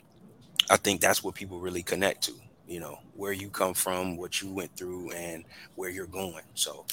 I 0.70 0.78
think 0.78 1.02
that's 1.02 1.24
what 1.24 1.36
people 1.36 1.60
really 1.60 1.84
connect 1.84 2.24
to. 2.24 2.34
You 2.68 2.80
know, 2.80 3.00
where 3.16 3.34
you 3.34 3.50
come 3.50 3.74
from, 3.74 4.16
what 4.16 4.42
you 4.42 4.52
went 4.54 4.76
through, 4.78 5.12
and 5.12 5.44
where 5.76 5.90
you're 5.90 6.08
going. 6.08 6.44
So, 6.54 6.86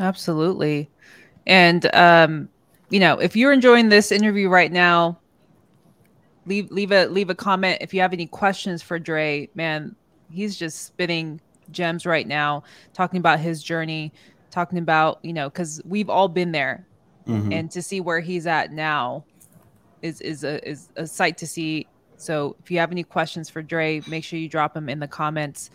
absolutely, 0.00 0.90
and 1.46 1.94
um 1.94 2.48
you 2.88 3.00
know, 3.00 3.18
if 3.18 3.34
you're 3.34 3.52
enjoying 3.52 3.88
this 3.88 4.12
interview 4.12 4.48
right 4.48 4.70
now, 4.70 5.18
leave 6.46 6.70
leave 6.70 6.92
a 6.92 7.06
leave 7.06 7.30
a 7.30 7.34
comment 7.34 7.78
if 7.80 7.92
you 7.92 8.00
have 8.00 8.12
any 8.12 8.26
questions 8.26 8.82
for 8.82 8.98
Dre. 8.98 9.48
Man, 9.54 9.96
he's 10.30 10.56
just 10.56 10.84
spitting 10.84 11.40
gems 11.70 12.06
right 12.06 12.26
now, 12.26 12.64
talking 12.92 13.18
about 13.18 13.40
his 13.40 13.62
journey, 13.62 14.12
talking 14.50 14.78
about 14.78 15.18
you 15.22 15.32
know, 15.32 15.48
because 15.48 15.80
we've 15.84 16.10
all 16.10 16.28
been 16.28 16.52
there, 16.52 16.86
mm-hmm. 17.26 17.52
and 17.52 17.70
to 17.70 17.82
see 17.82 18.00
where 18.00 18.20
he's 18.20 18.46
at 18.46 18.72
now 18.72 19.24
is 20.02 20.20
is 20.20 20.44
a 20.44 20.66
is 20.68 20.88
a 20.96 21.06
sight 21.06 21.38
to 21.38 21.46
see. 21.46 21.86
So 22.16 22.56
if 22.62 22.70
you 22.70 22.78
have 22.78 22.92
any 22.92 23.02
questions 23.02 23.50
for 23.50 23.62
Dre, 23.62 24.00
make 24.08 24.24
sure 24.24 24.38
you 24.38 24.48
drop 24.48 24.72
them 24.72 24.88
in 24.88 25.00
the 25.00 25.08
comments. 25.08 25.70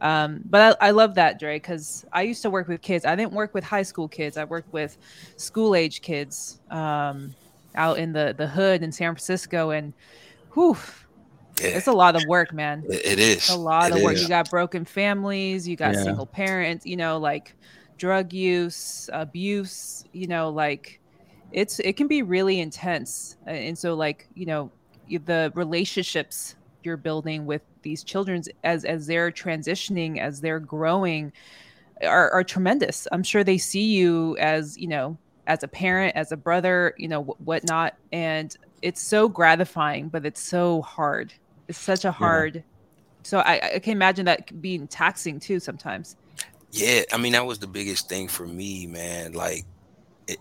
Um, 0.00 0.42
but 0.44 0.76
I, 0.80 0.88
I, 0.88 0.90
love 0.90 1.14
that, 1.14 1.38
Dre, 1.38 1.56
because 1.56 2.04
I 2.12 2.22
used 2.22 2.42
to 2.42 2.50
work 2.50 2.68
with 2.68 2.82
kids. 2.82 3.04
I 3.04 3.14
didn't 3.14 3.32
work 3.32 3.54
with 3.54 3.64
high 3.64 3.84
school 3.84 4.08
kids. 4.08 4.36
I 4.36 4.44
worked 4.44 4.72
with 4.72 4.98
school 5.36 5.74
age 5.74 6.02
kids 6.02 6.60
um, 6.70 7.34
out 7.74 7.98
in 7.98 8.12
the 8.12 8.34
the 8.36 8.46
hood 8.46 8.82
in 8.82 8.92
San 8.92 9.12
Francisco, 9.12 9.70
and 9.70 9.92
whew, 10.52 10.76
yeah. 11.60 11.68
it's 11.68 11.86
a 11.86 11.92
lot 11.92 12.16
of 12.16 12.24
work, 12.26 12.52
man. 12.52 12.84
It 12.88 13.18
is 13.18 13.36
it's 13.36 13.50
a 13.50 13.56
lot 13.56 13.90
it 13.90 13.96
of 13.96 14.02
work. 14.02 14.14
Is. 14.14 14.22
You 14.22 14.28
got 14.28 14.50
broken 14.50 14.84
families, 14.84 15.66
you 15.68 15.76
got 15.76 15.94
yeah. 15.94 16.02
single 16.02 16.26
parents, 16.26 16.86
you 16.86 16.96
know, 16.96 17.18
like 17.18 17.54
drug 17.98 18.32
use, 18.32 19.08
abuse, 19.12 20.04
you 20.12 20.26
know, 20.26 20.50
like 20.50 21.00
it's 21.52 21.78
it 21.80 21.96
can 21.96 22.08
be 22.08 22.22
really 22.22 22.60
intense, 22.60 23.36
and 23.46 23.78
so 23.78 23.94
like 23.94 24.28
you 24.34 24.46
know 24.46 24.70
the 25.08 25.52
relationships 25.54 26.56
you're 26.82 26.96
building 26.96 27.46
with 27.46 27.62
these 27.82 28.02
children 28.02 28.42
as 28.64 28.84
as 28.84 29.06
they're 29.06 29.30
transitioning, 29.30 30.18
as 30.18 30.40
they're 30.40 30.60
growing, 30.60 31.32
are, 32.02 32.30
are 32.30 32.44
tremendous. 32.44 33.06
I'm 33.12 33.22
sure 33.22 33.44
they 33.44 33.58
see 33.58 33.84
you 33.84 34.36
as 34.38 34.76
you 34.76 34.88
know 34.88 35.16
as 35.46 35.62
a 35.62 35.68
parent, 35.68 36.16
as 36.16 36.32
a 36.32 36.36
brother, 36.36 36.94
you 36.98 37.08
know 37.08 37.22
whatnot, 37.22 37.94
and 38.12 38.56
it's 38.82 39.00
so 39.00 39.28
gratifying, 39.28 40.08
but 40.08 40.26
it's 40.26 40.40
so 40.40 40.82
hard. 40.82 41.32
It's 41.68 41.78
such 41.78 42.04
a 42.04 42.12
hard. 42.12 42.56
Yeah. 42.56 42.62
So 43.22 43.38
I, 43.38 43.74
I 43.74 43.78
can 43.78 43.92
imagine 43.92 44.26
that 44.26 44.60
being 44.60 44.86
taxing 44.86 45.40
too 45.40 45.60
sometimes. 45.60 46.16
Yeah, 46.70 47.02
I 47.12 47.18
mean 47.18 47.32
that 47.32 47.46
was 47.46 47.58
the 47.58 47.66
biggest 47.66 48.08
thing 48.08 48.28
for 48.28 48.46
me, 48.46 48.86
man. 48.86 49.32
Like 49.32 49.64
it, 50.26 50.38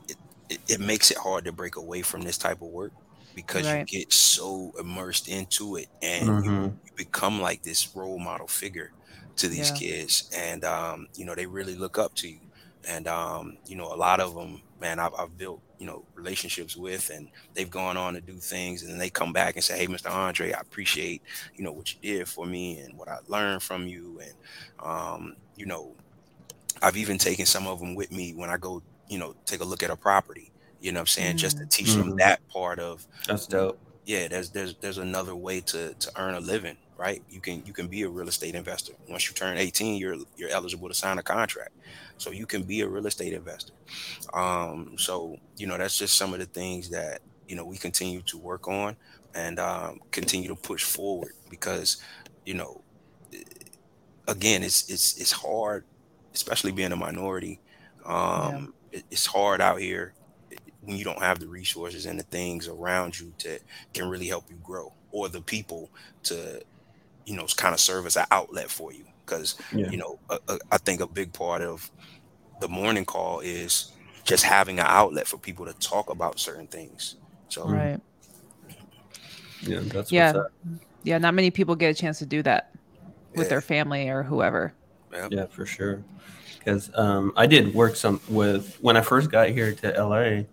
it, 0.49 0.59
it 0.67 0.79
makes 0.79 1.11
it 1.11 1.17
hard 1.17 1.45
to 1.45 1.51
break 1.51 1.75
away 1.75 2.01
from 2.01 2.21
this 2.21 2.37
type 2.37 2.61
of 2.61 2.69
work 2.69 2.91
because 3.35 3.65
right. 3.65 3.79
you 3.91 3.99
get 3.99 4.11
so 4.11 4.73
immersed 4.79 5.27
into 5.27 5.75
it 5.75 5.87
and 6.01 6.29
mm-hmm. 6.29 6.49
you, 6.49 6.61
you, 6.85 6.91
become 6.95 7.41
like 7.41 7.63
this 7.63 7.95
role 7.95 8.19
model 8.19 8.47
figure 8.47 8.91
to 9.35 9.47
these 9.47 9.71
yeah. 9.71 9.75
kids 9.75 10.29
and 10.35 10.63
um, 10.63 11.07
you 11.15 11.25
know 11.25 11.35
they 11.35 11.45
really 11.45 11.75
look 11.75 11.97
up 11.97 12.13
to 12.15 12.29
you 12.29 12.39
and 12.87 13.07
um, 13.07 13.57
you 13.65 13.75
know 13.75 13.91
a 13.91 13.95
lot 13.95 14.19
of 14.19 14.35
them 14.35 14.61
man 14.79 14.99
I've, 14.99 15.13
I've, 15.17 15.37
built 15.37 15.61
you 15.83 15.89
know 15.89 16.01
relationships 16.15 16.77
with 16.77 17.09
and 17.09 17.27
they've 17.53 17.69
gone 17.69 17.97
on 17.97 18.13
to 18.13 18.21
do 18.21 18.35
things 18.35 18.83
and 18.83 18.91
then 18.91 18.97
they 18.97 19.09
come 19.09 19.33
back 19.33 19.55
and 19.55 19.63
say 19.65 19.77
hey 19.77 19.85
mr 19.85 20.09
andre 20.09 20.53
i 20.53 20.59
appreciate 20.61 21.21
you 21.55 21.63
know 21.63 21.73
what 21.73 21.93
you 21.93 21.99
did 22.01 22.25
for 22.25 22.45
me 22.45 22.79
and 22.79 22.97
what 22.97 23.09
i 23.09 23.17
learned 23.27 23.61
from 23.61 23.85
you. 23.85 24.21
And 24.23 24.33
um, 24.79 25.35
you 25.57 25.65
know 25.65 25.91
i've 26.81 26.95
even 26.95 27.17
taken 27.17 27.45
some 27.45 27.67
of 27.67 27.81
them 27.81 27.95
with 27.95 28.13
me 28.13 28.33
when 28.33 28.49
i 28.49 28.55
go 28.55 28.81
you 29.09 29.19
know 29.19 29.35
take 29.43 29.59
a 29.59 29.65
look 29.65 29.83
at 29.83 29.89
a 29.89 29.95
property 29.97 30.53
you 30.79 30.93
know 30.93 30.99
what 30.99 31.01
i'm 31.01 31.07
saying 31.07 31.35
mm 31.35 31.39
just 31.39 31.57
to 31.57 31.65
teach 31.65 31.87
mm-hmm. 31.87 32.11
them 32.11 32.17
that 32.17 32.39
part 32.47 32.79
of 32.79 33.05
that's 33.27 33.45
dope. 33.45 33.77
Yeah 34.05 34.29
there's 34.29 34.51
there's 34.51 34.75
there's 34.75 34.99
another 34.99 35.35
way 35.35 35.59
to 35.59 35.93
to 35.95 36.11
earn 36.15 36.35
a 36.35 36.39
living 36.39 36.77
right? 36.97 37.21
You 37.29 37.39
can 37.39 37.63
you 37.65 37.73
can 37.73 37.87
be 37.87 38.03
a 38.03 38.09
real 38.09 38.27
estate 38.27 38.55
investor. 38.55 38.93
Once 39.09 39.27
you 39.27 39.33
turn 39.33 39.57
18 39.57 39.95
you're 39.95 40.15
you're 40.37 40.49
eligible 40.49 40.87
to 40.87 40.93
sign 40.93 41.17
a 41.17 41.23
contract. 41.23 41.71
So 42.17 42.31
you 42.31 42.45
can 42.45 42.63
be 42.63 42.81
a 42.81 42.87
real 42.87 43.05
estate 43.07 43.33
investor. 43.33 43.73
Um 44.33 44.95
so 44.97 45.37
you 45.57 45.67
know 45.67 45.77
that's 45.77 45.97
just 45.97 46.17
some 46.17 46.33
of 46.33 46.39
the 46.39 46.45
things 46.45 46.89
that 46.89 47.21
you 47.47 47.55
know 47.55 47.65
we 47.65 47.77
continue 47.77 48.21
to 48.23 48.37
work 48.37 48.67
on 48.67 48.95
and 49.35 49.59
um, 49.59 49.99
continue 50.11 50.47
to 50.47 50.55
push 50.55 50.83
forward 50.83 51.33
because 51.49 51.97
you 52.45 52.53
know 52.53 52.81
again 54.27 54.61
it's 54.63 54.89
it's 54.89 55.19
it's 55.19 55.31
hard 55.31 55.83
especially 56.33 56.71
being 56.71 56.91
a 56.91 56.95
minority. 56.95 57.59
Um 58.05 58.73
yeah. 58.91 59.01
it's 59.09 59.25
hard 59.25 59.61
out 59.61 59.79
here 59.79 60.13
when 60.81 60.97
you 60.97 61.03
don't 61.03 61.21
have 61.21 61.39
the 61.39 61.47
resources 61.47 62.05
and 62.05 62.19
the 62.19 62.23
things 62.23 62.67
around 62.67 63.19
you 63.19 63.33
to 63.37 63.59
can 63.93 64.09
really 64.09 64.27
help 64.27 64.45
you 64.49 64.57
grow 64.63 64.91
or 65.11 65.29
the 65.29 65.41
people 65.41 65.89
to 66.23 66.61
you 67.25 67.35
know 67.35 67.45
kind 67.55 67.73
of 67.73 67.79
serve 67.79 68.05
as 68.05 68.17
an 68.17 68.25
outlet 68.31 68.69
for 68.69 68.91
you. 68.91 69.05
Because 69.25 69.55
yeah. 69.73 69.89
you 69.89 69.97
know 69.97 70.19
a, 70.29 70.39
a, 70.47 70.59
I 70.71 70.77
think 70.77 71.01
a 71.01 71.07
big 71.07 71.33
part 71.33 71.61
of 71.61 71.89
the 72.59 72.67
morning 72.67 73.05
call 73.05 73.39
is 73.39 73.91
just 74.23 74.43
having 74.43 74.79
an 74.79 74.85
outlet 74.87 75.27
for 75.27 75.37
people 75.37 75.65
to 75.65 75.73
talk 75.73 76.09
about 76.09 76.39
certain 76.39 76.67
things. 76.67 77.15
So 77.49 77.67
right. 77.67 77.99
Yeah 79.61 79.79
that's 79.81 80.11
yeah. 80.11 80.33
yeah 81.03 81.17
not 81.17 81.33
many 81.33 81.51
people 81.51 81.75
get 81.75 81.89
a 81.89 81.93
chance 81.93 82.19
to 82.19 82.25
do 82.25 82.41
that 82.43 82.71
with 83.35 83.45
yeah. 83.45 83.49
their 83.49 83.61
family 83.61 84.09
or 84.09 84.23
whoever. 84.23 84.73
Yeah, 85.11 85.27
yeah 85.31 85.45
for 85.45 85.65
sure. 85.65 86.03
Because 86.57 86.89
um, 86.95 87.33
I 87.35 87.45
did 87.45 87.73
work 87.73 87.95
some 87.95 88.21
with 88.29 88.77
when 88.81 88.95
I 88.97 89.01
first 89.01 89.29
got 89.29 89.49
here 89.49 89.73
to 89.73 90.03
LA. 90.03 90.43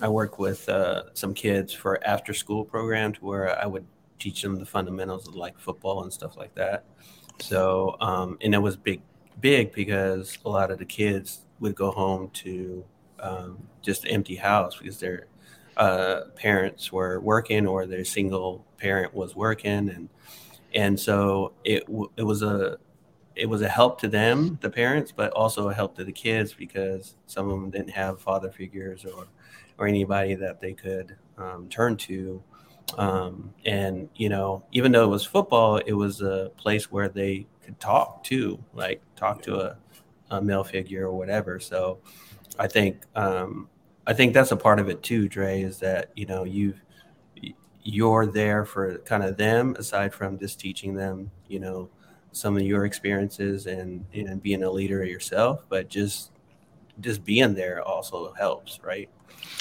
I 0.00 0.08
worked 0.08 0.38
with 0.38 0.68
uh, 0.68 1.14
some 1.14 1.34
kids 1.34 1.72
for 1.72 2.04
after 2.06 2.32
school 2.32 2.64
programs 2.64 3.20
where 3.20 3.58
I 3.60 3.66
would 3.66 3.86
teach 4.18 4.42
them 4.42 4.56
the 4.56 4.66
fundamentals 4.66 5.28
of 5.28 5.34
like 5.34 5.58
football 5.58 6.02
and 6.02 6.12
stuff 6.12 6.36
like 6.36 6.54
that. 6.54 6.84
So, 7.40 7.96
um, 8.00 8.38
and 8.40 8.54
it 8.54 8.58
was 8.58 8.76
big, 8.76 9.00
big 9.40 9.72
because 9.72 10.38
a 10.44 10.48
lot 10.48 10.70
of 10.70 10.78
the 10.78 10.84
kids 10.84 11.46
would 11.60 11.74
go 11.74 11.90
home 11.90 12.30
to 12.30 12.84
um, 13.20 13.58
just 13.82 14.06
empty 14.08 14.36
house 14.36 14.76
because 14.76 14.98
their 14.98 15.26
uh, 15.76 16.22
parents 16.34 16.92
were 16.92 17.20
working 17.20 17.66
or 17.66 17.86
their 17.86 18.04
single 18.04 18.66
parent 18.78 19.14
was 19.14 19.36
working, 19.36 19.88
and 19.90 20.08
and 20.74 20.98
so 20.98 21.52
it 21.64 21.84
it 22.16 22.22
was 22.22 22.42
a 22.42 22.78
it 23.36 23.48
was 23.48 23.62
a 23.62 23.68
help 23.68 24.00
to 24.00 24.08
them, 24.08 24.58
the 24.60 24.70
parents, 24.70 25.12
but 25.14 25.30
also 25.32 25.68
a 25.68 25.74
help 25.74 25.96
to 25.96 26.04
the 26.04 26.12
kids 26.12 26.52
because 26.52 27.14
some 27.26 27.48
of 27.48 27.60
them 27.60 27.70
didn't 27.70 27.90
have 27.90 28.20
father 28.20 28.50
figures 28.50 29.04
or 29.04 29.26
or 29.78 29.86
anybody 29.86 30.34
that 30.34 30.60
they 30.60 30.72
could 30.72 31.16
um, 31.36 31.68
turn 31.68 31.96
to. 31.96 32.42
Um, 32.96 33.52
and 33.64 34.08
you 34.16 34.28
know, 34.28 34.64
even 34.72 34.92
though 34.92 35.04
it 35.04 35.08
was 35.08 35.24
football, 35.24 35.76
it 35.78 35.92
was 35.92 36.22
a 36.22 36.50
place 36.56 36.90
where 36.90 37.08
they 37.08 37.46
could 37.62 37.78
talk 37.78 38.24
too, 38.24 38.62
like 38.72 39.02
talk 39.14 39.42
to 39.42 39.60
a, 39.60 39.76
a 40.30 40.40
male 40.40 40.64
figure 40.64 41.06
or 41.06 41.12
whatever. 41.12 41.60
So, 41.60 41.98
I 42.58 42.66
think 42.66 43.02
um, 43.14 43.68
I 44.06 44.14
think 44.14 44.32
that's 44.32 44.52
a 44.52 44.56
part 44.56 44.80
of 44.80 44.88
it 44.88 45.02
too, 45.02 45.28
Dre, 45.28 45.62
is 45.62 45.78
that 45.80 46.10
you 46.16 46.26
know 46.26 46.44
you've 46.44 46.80
you're 47.82 48.26
there 48.26 48.64
for 48.64 48.98
kind 48.98 49.22
of 49.22 49.36
them 49.36 49.74
aside 49.78 50.12
from 50.12 50.38
just 50.38 50.60
teaching 50.60 50.94
them, 50.94 51.30
you 51.48 51.58
know, 51.58 51.88
some 52.32 52.56
of 52.56 52.62
your 52.62 52.84
experiences 52.84 53.66
and 53.66 54.04
and 54.12 54.42
being 54.42 54.62
a 54.62 54.70
leader 54.70 55.04
yourself, 55.04 55.64
but 55.68 55.88
just 55.88 56.32
just 57.00 57.24
being 57.24 57.54
there 57.54 57.82
also 57.82 58.32
helps, 58.34 58.80
right? 58.82 59.08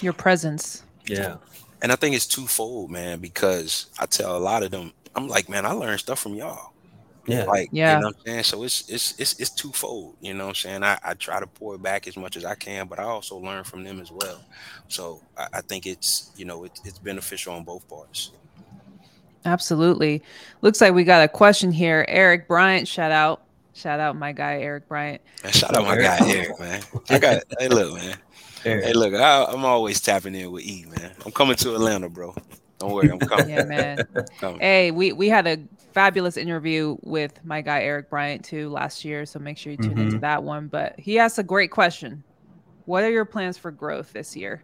Your 0.01 0.13
presence. 0.13 0.83
Yeah. 1.05 1.37
And 1.81 1.91
I 1.91 1.95
think 1.95 2.15
it's 2.15 2.25
twofold, 2.25 2.89
man, 2.89 3.19
because 3.19 3.87
I 3.99 4.05
tell 4.05 4.35
a 4.35 4.39
lot 4.39 4.63
of 4.63 4.71
them, 4.71 4.93
I'm 5.15 5.27
like, 5.27 5.47
man, 5.49 5.65
I 5.65 5.71
learned 5.71 5.99
stuff 5.99 6.19
from 6.19 6.35
y'all. 6.35 6.73
Yeah. 7.27 7.43
Like, 7.43 7.69
yeah. 7.71 7.95
you 7.95 8.01
know 8.01 8.07
what 8.07 8.15
I'm 8.15 8.25
saying? 8.25 8.43
So 8.43 8.63
it's 8.63 8.89
it's 8.89 9.19
it's 9.19 9.39
it's 9.39 9.49
twofold, 9.49 10.15
you 10.21 10.33
know 10.33 10.45
what 10.45 10.49
I'm 10.49 10.55
saying? 10.55 10.83
I, 10.83 10.97
I 11.03 11.13
try 11.13 11.41
to 11.41 11.47
pour 11.47 11.75
it 11.75 11.83
back 11.83 12.07
as 12.07 12.15
much 12.15 12.37
as 12.37 12.45
I 12.45 12.55
can, 12.55 12.87
but 12.87 12.99
I 12.99 13.03
also 13.03 13.37
learn 13.37 13.65
from 13.65 13.83
them 13.83 13.99
as 13.99 14.11
well. 14.11 14.41
So 14.87 15.21
I, 15.37 15.47
I 15.55 15.61
think 15.61 15.85
it's 15.85 16.31
you 16.37 16.45
know 16.45 16.63
it, 16.63 16.79
it's 16.85 16.99
beneficial 16.99 17.53
on 17.53 17.65
both 17.65 17.87
parts. 17.89 18.31
Absolutely. 19.43 20.23
Looks 20.61 20.79
like 20.79 20.93
we 20.93 21.03
got 21.03 21.23
a 21.23 21.27
question 21.27 21.71
here. 21.71 22.05
Eric 22.07 22.47
Bryant, 22.47 22.87
shout 22.87 23.11
out. 23.11 23.43
Shout 23.73 23.99
out 23.99 24.15
my 24.15 24.31
guy 24.31 24.59
Eric 24.61 24.87
Bryant. 24.87 25.21
shout 25.51 25.75
out 25.75 25.83
my 25.83 25.97
guy 25.97 26.17
Eric, 26.21 26.59
man. 26.59 26.81
I 27.09 27.19
got 27.19 27.43
hey 27.59 27.67
look, 27.67 27.93
man. 27.93 28.17
Eric. 28.65 28.85
Hey, 28.85 28.93
look, 28.93 29.13
I, 29.13 29.51
am 29.51 29.65
always 29.65 30.01
tapping 30.01 30.35
in 30.35 30.51
with 30.51 30.63
E, 30.63 30.85
man. 30.85 31.13
I'm 31.25 31.31
coming 31.31 31.55
to 31.57 31.75
Atlanta, 31.75 32.09
bro. 32.09 32.35
Don't 32.79 32.91
worry, 32.91 33.09
I'm 33.09 33.19
coming. 33.19 33.49
yeah, 33.49 33.63
man. 33.63 34.07
coming. 34.39 34.59
Hey, 34.59 34.91
we 34.91 35.11
we 35.11 35.29
had 35.29 35.47
a 35.47 35.57
fabulous 35.93 36.37
interview 36.37 36.97
with 37.01 37.43
my 37.43 37.61
guy 37.61 37.81
Eric 37.81 38.09
Bryant 38.09 38.45
too 38.45 38.69
last 38.69 39.03
year, 39.03 39.25
so 39.25 39.39
make 39.39 39.57
sure 39.57 39.71
you 39.71 39.77
tune 39.77 39.91
mm-hmm. 39.91 40.01
into 40.01 40.19
that 40.19 40.43
one. 40.43 40.67
But 40.67 40.99
he 40.99 41.17
asked 41.17 41.39
a 41.39 41.43
great 41.43 41.71
question. 41.71 42.23
What 42.85 43.03
are 43.03 43.09
your 43.09 43.25
plans 43.25 43.57
for 43.57 43.71
growth 43.71 44.13
this 44.13 44.35
year? 44.35 44.63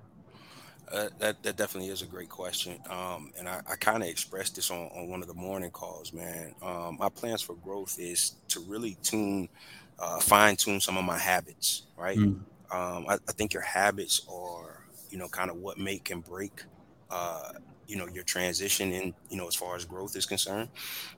Uh, 0.91 1.09
that 1.17 1.41
that 1.41 1.57
definitely 1.57 1.89
is 1.89 2.03
a 2.03 2.05
great 2.05 2.29
question, 2.29 2.77
um, 2.87 3.31
and 3.39 3.49
I, 3.49 3.61
I 3.67 3.75
kind 3.77 4.03
of 4.03 4.09
expressed 4.09 4.55
this 4.55 4.69
on, 4.69 4.89
on 4.95 5.07
one 5.07 5.21
of 5.21 5.27
the 5.27 5.33
morning 5.33 5.71
calls, 5.71 6.13
man. 6.13 6.53
Um, 6.61 6.97
my 6.99 7.09
plans 7.09 7.41
for 7.41 7.55
growth 7.55 7.97
is 7.97 8.35
to 8.49 8.59
really 8.59 8.95
tune, 9.01 9.49
uh, 9.97 10.19
fine 10.19 10.55
tune 10.55 10.79
some 10.79 10.97
of 10.97 11.03
my 11.03 11.17
habits, 11.17 11.83
right? 11.97 12.17
Mm. 12.17 12.41
Um, 12.73 13.05
I, 13.07 13.13
I, 13.13 13.31
think 13.33 13.53
your 13.53 13.61
habits 13.61 14.25
are, 14.27 14.83
you 15.11 15.17
know, 15.19 15.27
kind 15.27 15.51
of 15.51 15.57
what 15.57 15.77
make 15.77 16.09
and 16.09 16.23
break, 16.23 16.63
uh, 17.11 17.51
you 17.87 17.97
know, 17.97 18.07
your 18.07 18.23
transition 18.23 18.91
in, 18.91 19.13
you 19.29 19.37
know, 19.37 19.47
as 19.47 19.53
far 19.53 19.75
as 19.75 19.85
growth 19.85 20.15
is 20.15 20.25
concerned. 20.25 20.69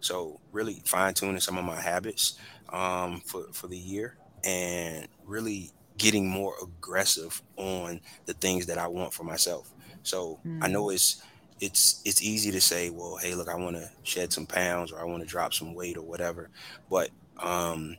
So 0.02 0.40
really 0.52 0.82
fine 0.84 1.14
tuning 1.14 1.40
some 1.40 1.58
of 1.58 1.64
my 1.64 1.80
habits 1.80 2.38
um, 2.70 3.22
for 3.22 3.46
for 3.54 3.68
the 3.68 3.78
year, 3.78 4.18
and 4.44 5.08
really 5.26 5.72
getting 5.98 6.28
more 6.28 6.56
aggressive 6.62 7.42
on 7.56 8.02
the 8.26 8.34
things 8.34 8.66
that 8.66 8.78
I 8.78 8.88
want 8.88 9.14
for 9.14 9.24
myself. 9.24 9.72
So 10.04 10.42
mm. 10.46 10.60
I 10.62 10.68
know 10.68 10.90
it's 10.90 11.24
it's 11.62 12.02
it's 12.04 12.22
easy 12.22 12.52
to 12.52 12.60
say, 12.60 12.90
well, 12.90 13.16
hey, 13.16 13.34
look, 13.34 13.48
I 13.48 13.56
want 13.56 13.78
to 13.78 13.90
shed 14.04 14.34
some 14.34 14.46
pounds 14.46 14.92
or 14.92 15.00
I 15.00 15.06
want 15.06 15.24
to 15.24 15.30
drop 15.30 15.54
some 15.54 15.74
weight 15.74 15.96
or 15.96 16.04
whatever. 16.04 16.50
But 16.90 17.12
um, 17.42 17.96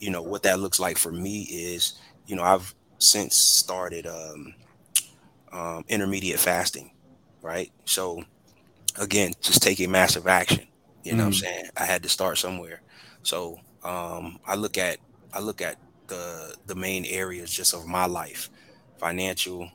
you 0.00 0.10
know, 0.10 0.22
what 0.22 0.42
that 0.44 0.60
looks 0.60 0.80
like 0.80 0.98
for 0.98 1.12
me 1.12 1.42
is, 1.42 1.98
you 2.30 2.36
know, 2.36 2.44
I've 2.44 2.74
since 2.98 3.36
started 3.36 4.06
um, 4.06 4.54
um 5.52 5.84
intermediate 5.88 6.38
fasting, 6.38 6.92
right? 7.42 7.72
So 7.84 8.22
again, 8.98 9.32
just 9.40 9.62
taking 9.62 9.90
massive 9.90 10.28
action. 10.28 10.66
You 11.02 11.12
know 11.12 11.24
mm. 11.24 11.26
what 11.26 11.26
I'm 11.26 11.32
mm. 11.32 11.40
saying? 11.40 11.64
I 11.76 11.84
had 11.84 12.02
to 12.04 12.08
start 12.08 12.38
somewhere. 12.38 12.82
So 13.24 13.58
um 13.82 14.38
I 14.46 14.54
look 14.54 14.78
at 14.78 14.98
I 15.32 15.40
look 15.40 15.60
at 15.60 15.76
the 16.06 16.54
the 16.66 16.74
main 16.76 17.04
areas 17.06 17.50
just 17.50 17.74
of 17.74 17.86
my 17.86 18.06
life 18.06 18.50
financial 18.98 19.68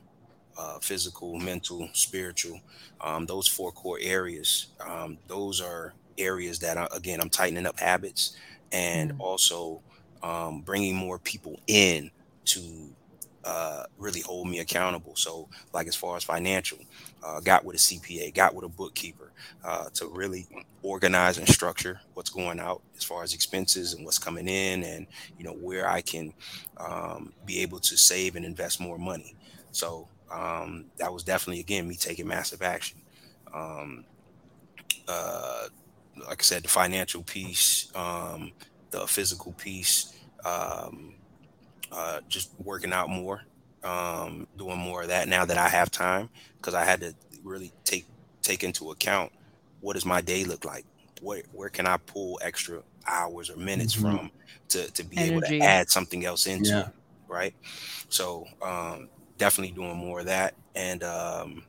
uh, 0.58 0.78
physical 0.80 1.38
mental 1.38 1.88
spiritual 1.92 2.60
um, 3.00 3.26
those 3.26 3.48
four 3.48 3.72
core 3.72 3.98
areas 4.00 4.68
um, 4.86 5.18
those 5.26 5.60
are 5.60 5.92
areas 6.18 6.58
that 6.60 6.76
I, 6.78 6.86
again 6.94 7.20
i'm 7.20 7.30
tightening 7.30 7.66
up 7.66 7.80
habits 7.80 8.36
and 8.72 9.12
mm. 9.12 9.20
also 9.20 9.82
um, 10.22 10.60
bringing 10.60 10.94
more 10.94 11.18
people 11.18 11.58
in 11.66 12.10
to 12.46 12.90
uh, 13.44 13.84
really 13.96 14.20
hold 14.20 14.48
me 14.48 14.58
accountable. 14.58 15.14
So, 15.14 15.48
like 15.72 15.86
as 15.86 15.94
far 15.94 16.16
as 16.16 16.24
financial, 16.24 16.78
uh, 17.22 17.40
got 17.40 17.64
with 17.64 17.76
a 17.76 17.78
CPA, 17.78 18.34
got 18.34 18.54
with 18.54 18.64
a 18.64 18.68
bookkeeper 18.68 19.30
uh, 19.64 19.88
to 19.94 20.08
really 20.08 20.46
organize 20.82 21.38
and 21.38 21.48
structure 21.48 22.00
what's 22.14 22.30
going 22.30 22.58
out 22.58 22.82
as 22.96 23.04
far 23.04 23.22
as 23.22 23.34
expenses 23.34 23.94
and 23.94 24.04
what's 24.04 24.18
coming 24.18 24.48
in, 24.48 24.82
and 24.82 25.06
you 25.38 25.44
know 25.44 25.52
where 25.52 25.88
I 25.88 26.00
can 26.00 26.34
um, 26.76 27.32
be 27.44 27.60
able 27.60 27.78
to 27.80 27.96
save 27.96 28.34
and 28.34 28.44
invest 28.44 28.80
more 28.80 28.98
money. 28.98 29.36
So 29.70 30.08
um, 30.30 30.86
that 30.96 31.12
was 31.12 31.22
definitely 31.22 31.60
again 31.60 31.86
me 31.86 31.94
taking 31.94 32.26
massive 32.26 32.62
action. 32.62 32.98
Um, 33.54 34.04
uh, 35.06 35.68
like 36.26 36.40
I 36.40 36.42
said, 36.42 36.64
the 36.64 36.68
financial 36.68 37.22
piece, 37.22 37.92
um, 37.94 38.52
the 38.90 39.06
physical 39.06 39.52
piece, 39.52 40.14
um, 40.44 41.14
uh, 41.96 42.20
just 42.28 42.50
working 42.62 42.92
out 42.92 43.08
more, 43.08 43.42
um, 43.82 44.46
doing 44.58 44.78
more 44.78 45.02
of 45.02 45.08
that 45.08 45.28
now 45.28 45.44
that 45.44 45.56
I 45.56 45.68
have 45.68 45.90
time 45.90 46.28
because 46.58 46.74
I 46.74 46.84
had 46.84 47.00
to 47.00 47.14
really 47.42 47.72
take 47.84 48.06
take 48.42 48.62
into 48.62 48.90
account 48.90 49.32
what 49.80 49.94
does 49.94 50.04
my 50.04 50.20
day 50.20 50.44
look 50.44 50.64
like, 50.64 50.84
where 51.22 51.42
where 51.52 51.70
can 51.70 51.86
I 51.86 51.96
pull 51.96 52.38
extra 52.42 52.82
hours 53.08 53.50
or 53.50 53.56
minutes 53.56 53.96
mm-hmm. 53.96 54.16
from 54.16 54.30
to 54.68 54.90
to 54.92 55.04
be 55.04 55.16
Energy. 55.16 55.32
able 55.32 55.40
to 55.42 55.58
add 55.60 55.90
something 55.90 56.24
else 56.24 56.46
into, 56.46 56.68
yeah. 56.68 56.88
right? 57.28 57.54
So 58.08 58.46
um, 58.60 59.08
definitely 59.38 59.74
doing 59.74 59.96
more 59.96 60.20
of 60.20 60.26
that, 60.26 60.54
and 60.74 61.02
um, 61.02 61.64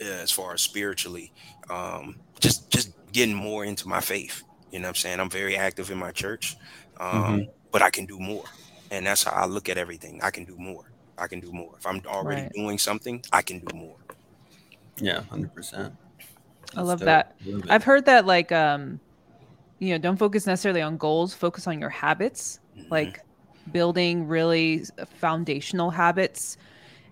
as 0.00 0.30
far 0.30 0.54
as 0.54 0.62
spiritually, 0.62 1.32
um, 1.70 2.16
just 2.40 2.70
just 2.70 2.92
getting 3.12 3.34
more 3.34 3.64
into 3.64 3.88
my 3.88 4.00
faith. 4.00 4.42
You 4.72 4.80
know 4.80 4.84
what 4.84 4.88
I'm 4.88 4.94
saying? 4.96 5.20
I'm 5.20 5.30
very 5.30 5.56
active 5.56 5.90
in 5.92 5.98
my 5.98 6.10
church, 6.10 6.56
um, 6.98 7.22
mm-hmm. 7.22 7.50
but 7.70 7.80
I 7.80 7.90
can 7.90 8.06
do 8.06 8.18
more. 8.18 8.44
And 8.90 9.06
that's 9.06 9.24
how 9.24 9.32
I 9.32 9.46
look 9.46 9.68
at 9.68 9.78
everything. 9.78 10.20
I 10.22 10.30
can 10.30 10.44
do 10.44 10.56
more. 10.56 10.84
I 11.18 11.26
can 11.26 11.40
do 11.40 11.52
more. 11.52 11.74
If 11.78 11.86
I'm 11.86 12.02
already 12.06 12.42
right. 12.42 12.52
doing 12.52 12.78
something, 12.78 13.22
I 13.32 13.42
can 13.42 13.60
do 13.60 13.76
more. 13.76 13.96
Yeah, 14.96 15.22
100%. 15.30 15.92
I 16.76 16.80
love 16.82 17.00
dope. 17.00 17.06
that. 17.06 17.36
Love 17.44 17.64
I've 17.68 17.84
heard 17.84 18.04
that 18.06 18.26
like 18.26 18.50
um 18.52 19.00
you 19.78 19.90
know, 19.90 19.98
don't 19.98 20.16
focus 20.16 20.46
necessarily 20.46 20.80
on 20.80 20.96
goals, 20.96 21.34
focus 21.34 21.66
on 21.66 21.80
your 21.80 21.90
habits, 21.90 22.60
mm-hmm. 22.76 22.90
like 22.90 23.20
building 23.72 24.26
really 24.26 24.84
foundational 25.18 25.90
habits 25.90 26.56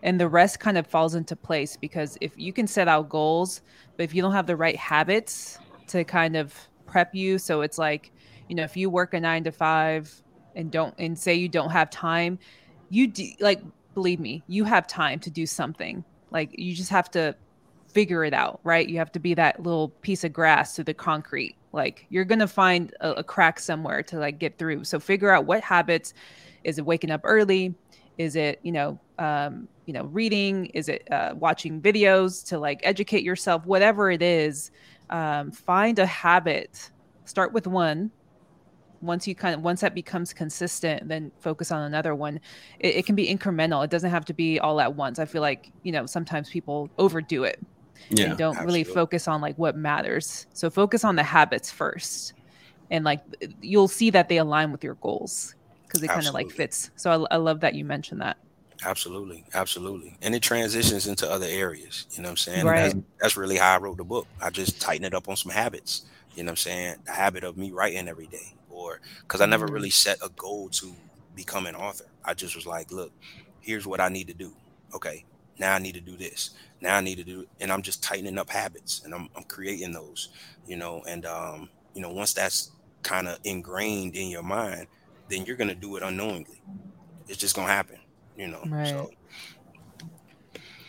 and 0.02 0.18
the 0.18 0.28
rest 0.28 0.58
kind 0.58 0.76
of 0.76 0.86
falls 0.86 1.14
into 1.14 1.36
place 1.36 1.76
because 1.76 2.18
if 2.20 2.32
you 2.36 2.52
can 2.52 2.66
set 2.66 2.88
out 2.88 3.08
goals, 3.08 3.62
but 3.96 4.04
if 4.04 4.14
you 4.14 4.22
don't 4.22 4.32
have 4.32 4.46
the 4.46 4.56
right 4.56 4.76
habits 4.76 5.58
to 5.88 6.04
kind 6.04 6.36
of 6.36 6.54
prep 6.86 7.14
you, 7.14 7.38
so 7.38 7.60
it's 7.60 7.78
like, 7.78 8.12
you 8.48 8.56
know, 8.56 8.64
if 8.64 8.76
you 8.76 8.90
work 8.90 9.14
a 9.14 9.20
9 9.20 9.44
to 9.44 9.52
5 9.52 10.22
and 10.54 10.70
don't 10.70 10.94
and 10.98 11.18
say 11.18 11.34
you 11.34 11.48
don't 11.48 11.70
have 11.70 11.90
time, 11.90 12.38
you 12.90 13.06
do, 13.06 13.26
like 13.40 13.60
believe 13.94 14.20
me, 14.20 14.42
you 14.46 14.64
have 14.64 14.86
time 14.86 15.18
to 15.20 15.30
do 15.30 15.46
something. 15.46 16.04
Like 16.30 16.58
you 16.58 16.74
just 16.74 16.90
have 16.90 17.10
to 17.12 17.34
figure 17.88 18.24
it 18.24 18.32
out, 18.32 18.60
right? 18.64 18.88
You 18.88 18.98
have 18.98 19.12
to 19.12 19.18
be 19.18 19.34
that 19.34 19.62
little 19.62 19.88
piece 19.88 20.24
of 20.24 20.32
grass 20.32 20.74
to 20.76 20.84
the 20.84 20.94
concrete. 20.94 21.56
Like 21.72 22.06
you're 22.08 22.24
gonna 22.24 22.48
find 22.48 22.92
a, 23.00 23.12
a 23.14 23.24
crack 23.24 23.60
somewhere 23.60 24.02
to 24.04 24.18
like 24.18 24.38
get 24.38 24.58
through. 24.58 24.84
So 24.84 24.98
figure 24.98 25.30
out 25.30 25.46
what 25.46 25.62
habits. 25.62 26.14
Is 26.64 26.78
it 26.78 26.86
waking 26.86 27.10
up 27.10 27.22
early? 27.24 27.74
Is 28.18 28.36
it 28.36 28.60
you 28.62 28.72
know 28.72 28.98
um, 29.18 29.68
you 29.86 29.92
know 29.92 30.04
reading? 30.04 30.66
Is 30.66 30.88
it 30.88 31.10
uh, 31.10 31.34
watching 31.34 31.80
videos 31.80 32.46
to 32.48 32.58
like 32.58 32.80
educate 32.82 33.24
yourself? 33.24 33.64
Whatever 33.66 34.10
it 34.10 34.22
is, 34.22 34.70
um, 35.10 35.50
find 35.50 35.98
a 35.98 36.06
habit. 36.06 36.90
Start 37.24 37.52
with 37.52 37.66
one 37.66 38.10
once 39.02 39.26
you 39.26 39.34
kind 39.34 39.54
of 39.54 39.62
once 39.62 39.80
that 39.80 39.94
becomes 39.94 40.32
consistent 40.32 41.06
then 41.08 41.30
focus 41.40 41.70
on 41.70 41.82
another 41.82 42.14
one 42.14 42.40
it, 42.78 42.96
it, 42.96 43.06
can 43.06 43.14
be 43.14 43.26
incremental 43.26 43.84
it 43.84 43.90
doesn't 43.90 44.10
have 44.10 44.24
to 44.24 44.32
be 44.32 44.58
all 44.60 44.80
at 44.80 44.94
once 44.94 45.18
i 45.18 45.24
feel 45.24 45.42
like 45.42 45.70
you 45.82 45.92
know 45.92 46.06
sometimes 46.06 46.48
people 46.48 46.88
overdo 46.98 47.44
it 47.44 47.60
yeah 48.10 48.26
and 48.26 48.38
don't 48.38 48.56
absolutely. 48.56 48.80
really 48.80 48.94
focus 48.94 49.28
on 49.28 49.40
like 49.40 49.56
what 49.58 49.76
matters 49.76 50.46
so 50.52 50.70
focus 50.70 51.04
on 51.04 51.16
the 51.16 51.22
habits 51.22 51.70
first 51.70 52.32
and 52.90 53.04
like 53.04 53.20
you'll 53.60 53.88
see 53.88 54.10
that 54.10 54.28
they 54.28 54.38
align 54.38 54.72
with 54.72 54.82
your 54.82 54.94
goals 54.96 55.54
because 55.86 56.02
it 56.02 56.08
kind 56.08 56.26
of 56.26 56.34
like 56.34 56.50
fits 56.50 56.90
so 56.96 57.26
I, 57.30 57.34
I 57.34 57.36
love 57.36 57.60
that 57.60 57.74
you 57.74 57.84
mentioned 57.84 58.20
that 58.20 58.38
Absolutely, 58.84 59.44
absolutely, 59.54 60.16
and 60.22 60.34
it 60.34 60.42
transitions 60.42 61.06
into 61.06 61.30
other 61.30 61.46
areas. 61.46 62.06
You 62.10 62.22
know 62.22 62.26
what 62.26 62.30
I'm 62.30 62.36
saying? 62.36 62.66
Right. 62.66 62.82
That's, 62.82 62.94
that's, 63.20 63.36
really 63.36 63.56
how 63.56 63.76
I 63.76 63.78
wrote 63.78 63.96
the 63.96 64.02
book. 64.02 64.26
I 64.40 64.50
just 64.50 64.80
tighten 64.80 65.04
it 65.04 65.14
up 65.14 65.28
on 65.28 65.36
some 65.36 65.52
habits. 65.52 66.06
You 66.34 66.42
know 66.42 66.48
what 66.48 66.52
I'm 66.52 66.56
saying? 66.56 66.96
The 67.04 67.12
habit 67.12 67.44
of 67.44 67.56
me 67.56 67.70
writing 67.70 68.08
every 68.08 68.26
day 68.26 68.54
or 68.82 69.00
because 69.20 69.40
I 69.40 69.46
never 69.46 69.66
really 69.66 69.90
set 69.90 70.18
a 70.22 70.28
goal 70.30 70.68
to 70.70 70.94
become 71.34 71.66
an 71.66 71.74
author. 71.74 72.04
I 72.24 72.34
just 72.34 72.54
was 72.54 72.66
like, 72.66 72.90
look, 72.90 73.12
here's 73.60 73.86
what 73.86 74.00
I 74.00 74.08
need 74.08 74.28
to 74.28 74.34
do. 74.34 74.52
Okay, 74.94 75.24
now 75.58 75.74
I 75.74 75.78
need 75.78 75.94
to 75.94 76.00
do 76.00 76.16
this. 76.16 76.50
Now 76.80 76.96
I 76.96 77.00
need 77.00 77.16
to 77.16 77.24
do, 77.24 77.46
and 77.60 77.72
I'm 77.72 77.82
just 77.82 78.02
tightening 78.02 78.38
up 78.38 78.50
habits 78.50 79.02
and 79.04 79.14
I'm, 79.14 79.28
I'm 79.36 79.44
creating 79.44 79.92
those, 79.92 80.30
you 80.66 80.76
know, 80.76 81.02
and 81.08 81.24
um, 81.26 81.70
you 81.94 82.02
know, 82.02 82.10
once 82.10 82.32
that's 82.32 82.72
kind 83.02 83.28
of 83.28 83.38
ingrained 83.44 84.16
in 84.16 84.28
your 84.28 84.42
mind, 84.42 84.86
then 85.28 85.44
you're 85.44 85.56
gonna 85.56 85.74
do 85.74 85.96
it 85.96 86.02
unknowingly. 86.02 86.60
It's 87.28 87.38
just 87.38 87.54
gonna 87.54 87.68
happen, 87.68 87.98
you 88.36 88.48
know. 88.48 88.62
Right. 88.66 88.88
So 88.88 89.10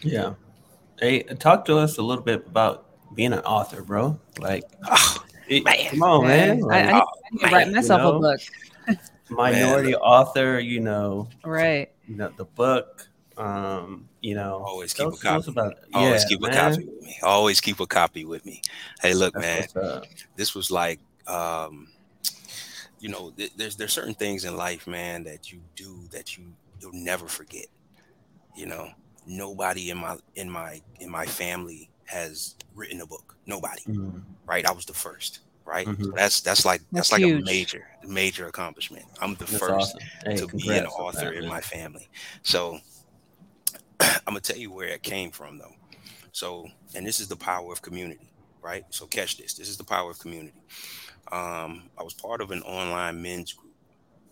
yeah. 0.02 0.34
Hey, 1.00 1.24
talk 1.24 1.66
to 1.66 1.78
us 1.78 1.98
a 1.98 2.02
little 2.02 2.24
bit 2.24 2.46
about 2.46 2.86
being 3.16 3.34
an 3.34 3.40
author, 3.40 3.82
bro. 3.82 4.20
Like, 4.40 4.64
oh, 5.52 5.62
man. 5.62 5.90
come 5.90 6.04
on, 6.04 6.28
man. 6.28 6.60
Like, 6.60 6.86
I, 6.86 7.00
I, 7.00 7.04
Man, 7.32 7.54
write 7.54 7.72
myself 7.72 8.00
you 8.00 8.06
know, 8.06 8.16
a 8.16 8.20
book. 8.20 9.00
minority 9.30 9.92
Man. 9.92 10.00
author, 10.00 10.60
you 10.60 10.80
know. 10.80 11.30
Right. 11.44 11.92
You 12.08 12.16
know, 12.16 12.32
the 12.36 12.46
book. 12.46 13.08
Um, 13.36 14.08
you 14.22 14.36
know, 14.36 14.64
always 14.64 14.94
keep 14.94 15.08
a 15.08 15.12
copy. 15.12 15.50
About, 15.50 15.74
always 15.94 16.22
yeah, 16.22 16.28
keep 16.30 16.42
man. 16.42 16.52
a 16.52 16.56
copy 16.56 16.86
with 16.86 17.02
me. 17.02 17.20
Always 17.24 17.62
keep 17.62 17.80
a 17.80 17.88
copy 17.88 18.26
with 18.26 18.46
me. 18.46 18.62
Hey, 19.02 19.16
look, 19.16 19.34
That's 19.34 19.74
man. 19.74 20.02
This 20.36 20.54
was 20.54 20.70
like 20.70 21.00
um, 21.28 21.88
you 23.00 23.10
know, 23.10 23.32
th- 23.32 23.52
there's 23.58 23.76
there's 23.76 23.94
certain 23.94 24.14
things 24.14 24.46
in 24.46 24.56
life, 24.56 24.88
man, 24.88 25.24
that 25.24 25.52
you 25.52 25.62
do 25.76 26.08
that 26.12 26.38
you 26.38 26.54
you'll 26.80 26.94
never 26.94 27.28
forget. 27.28 27.66
You 28.56 28.68
know, 28.68 28.90
nobody 29.26 29.90
in 29.90 29.98
my 29.98 30.18
in 30.36 30.50
my 30.50 30.82
in 31.00 31.10
my 31.10 31.26
family 31.26 31.90
has 32.06 32.56
written 32.76 33.02
a 33.02 33.06
book. 33.06 33.36
Nobody. 33.46 33.82
Mm-hmm. 33.82 34.20
Right? 34.46 34.66
I 34.66 34.72
was 34.72 34.86
the 34.86 34.94
first 34.94 35.40
right? 35.66 35.88
Mm-hmm. 35.88 36.04
So 36.04 36.12
that's 36.12 36.42
that's 36.42 36.66
like 36.66 36.82
that's, 36.92 37.10
that's 37.10 37.12
like 37.14 37.22
huge. 37.22 37.42
a 37.42 37.46
major 37.46 37.88
major 38.06 38.48
accomplishment. 38.48 39.06
I'm 39.22 39.36
the 39.36 39.46
that's 39.46 39.58
first 39.58 39.96
awesome. 39.96 40.00
hey, 40.26 40.36
to 40.36 40.48
be 40.48 40.70
an 40.70 40.86
author 40.86 41.26
that, 41.26 41.36
in 41.36 41.48
my 41.48 41.62
family. 41.62 42.10
So 42.44 42.80
I'm 44.00 44.10
gonna 44.26 44.40
tell 44.42 44.58
you 44.58 44.72
where 44.72 44.88
it 44.88 45.04
came 45.04 45.32
from 45.32 45.58
though. 45.58 45.76
So 46.32 46.68
and 46.96 47.06
this 47.06 47.20
is 47.20 47.28
the 47.28 47.36
power 47.36 47.72
of 47.72 47.82
community, 47.82 48.32
right? 48.62 48.86
So 48.90 49.06
catch 49.06 49.38
this. 49.38 49.54
This 49.54 49.70
is 49.70 49.78
the 49.78 49.84
power 49.84 50.12
of 50.12 50.20
community. 50.20 50.62
Um, 51.32 51.84
I 51.98 52.04
was 52.04 52.14
part 52.14 52.42
of 52.42 52.52
an 52.52 52.62
online 52.64 53.22
men's 53.22 53.54
group, 53.54 53.74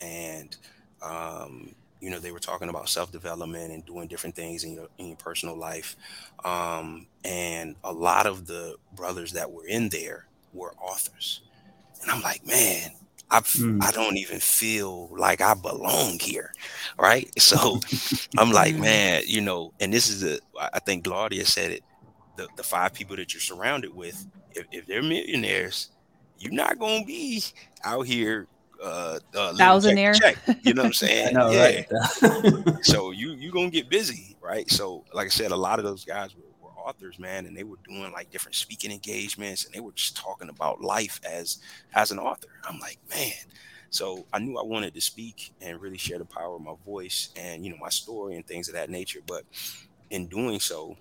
and 0.01 0.55
um, 1.01 1.73
you 2.01 2.09
know 2.09 2.19
they 2.19 2.31
were 2.31 2.39
talking 2.39 2.67
about 2.67 2.89
self 2.89 3.11
development 3.11 3.71
and 3.71 3.85
doing 3.85 4.07
different 4.07 4.35
things 4.35 4.63
in 4.63 4.73
your 4.73 4.87
in 4.97 5.07
your 5.07 5.17
personal 5.17 5.55
life. 5.55 5.95
Um, 6.43 7.07
and 7.23 7.75
a 7.83 7.93
lot 7.93 8.25
of 8.25 8.47
the 8.47 8.75
brothers 8.95 9.31
that 9.33 9.51
were 9.51 9.65
in 9.65 9.89
there 9.89 10.25
were 10.53 10.73
authors. 10.81 11.41
And 12.01 12.09
I'm 12.09 12.21
like, 12.21 12.45
man, 12.45 12.89
I 13.29 13.39
mm. 13.39 13.81
I 13.83 13.91
don't 13.91 14.17
even 14.17 14.39
feel 14.39 15.09
like 15.15 15.39
I 15.41 15.53
belong 15.53 16.19
here, 16.19 16.53
right? 16.99 17.29
So 17.39 17.79
I'm 18.37 18.51
like, 18.51 18.75
man, 18.89 19.23
you 19.25 19.41
know, 19.41 19.73
and 19.79 19.93
this 19.93 20.09
is 20.09 20.23
a 20.23 20.39
I 20.59 20.79
think 20.79 21.05
Gladia 21.05 21.45
said 21.45 21.71
it, 21.71 21.83
the 22.35 22.47
the 22.57 22.63
five 22.63 22.93
people 22.93 23.15
that 23.15 23.33
you're 23.33 23.41
surrounded 23.41 23.95
with, 23.95 24.25
if, 24.51 24.65
if 24.71 24.87
they're 24.87 25.03
millionaires, 25.03 25.91
you're 26.39 26.51
not 26.51 26.79
gonna 26.79 27.05
be 27.05 27.43
out 27.83 28.07
here 28.07 28.47
uh, 28.83 29.19
uh 29.35 29.53
thousandaire. 29.53 30.19
Check, 30.19 30.37
check, 30.45 30.57
you 30.61 30.73
know 30.73 30.83
what 30.83 30.87
I'm 30.87 30.93
saying? 30.93 31.33
know, 31.33 31.51
yeah. 31.51 31.83
Right? 32.21 32.77
so 32.85 33.11
you 33.11 33.33
you 33.33 33.51
gonna 33.51 33.69
get 33.69 33.89
busy, 33.89 34.35
right? 34.41 34.69
So 34.69 35.03
like 35.13 35.27
I 35.27 35.29
said, 35.29 35.51
a 35.51 35.55
lot 35.55 35.79
of 35.79 35.85
those 35.85 36.05
guys 36.05 36.35
were 36.35 36.43
authors, 36.81 37.19
man, 37.19 37.45
and 37.45 37.55
they 37.55 37.63
were 37.63 37.77
doing 37.87 38.11
like 38.11 38.31
different 38.31 38.55
speaking 38.55 38.91
engagements, 38.91 39.65
and 39.65 39.73
they 39.73 39.79
were 39.79 39.91
just 39.91 40.17
talking 40.17 40.49
about 40.49 40.81
life 40.81 41.19
as 41.29 41.59
as 41.93 42.11
an 42.11 42.19
author. 42.19 42.49
I'm 42.67 42.79
like, 42.79 42.97
man. 43.09 43.33
So 43.89 44.25
I 44.31 44.39
knew 44.39 44.57
I 44.57 44.63
wanted 44.63 44.93
to 44.93 45.01
speak 45.01 45.53
and 45.59 45.81
really 45.81 45.97
share 45.97 46.17
the 46.17 46.25
power 46.25 46.55
of 46.55 46.61
my 46.61 46.75
voice 46.85 47.29
and 47.35 47.65
you 47.65 47.71
know 47.71 47.77
my 47.79 47.89
story 47.89 48.35
and 48.35 48.45
things 48.45 48.67
of 48.67 48.75
that 48.75 48.89
nature. 48.89 49.19
But 49.25 49.43
in 50.09 50.27
doing 50.27 50.59
so, 50.59 50.97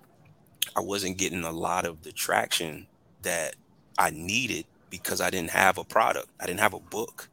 I 0.75 0.81
wasn't 0.81 1.17
getting 1.17 1.43
a 1.43 1.51
lot 1.51 1.85
of 1.85 2.03
the 2.03 2.11
traction 2.11 2.87
that 3.21 3.55
I 3.97 4.09
needed 4.09 4.65
because 4.89 5.21
I 5.21 5.29
didn't 5.29 5.51
have 5.51 5.77
a 5.77 5.83
product. 5.83 6.27
I 6.39 6.45
didn't 6.45 6.59
have 6.59 6.73
a 6.73 6.79
book. 6.79 7.29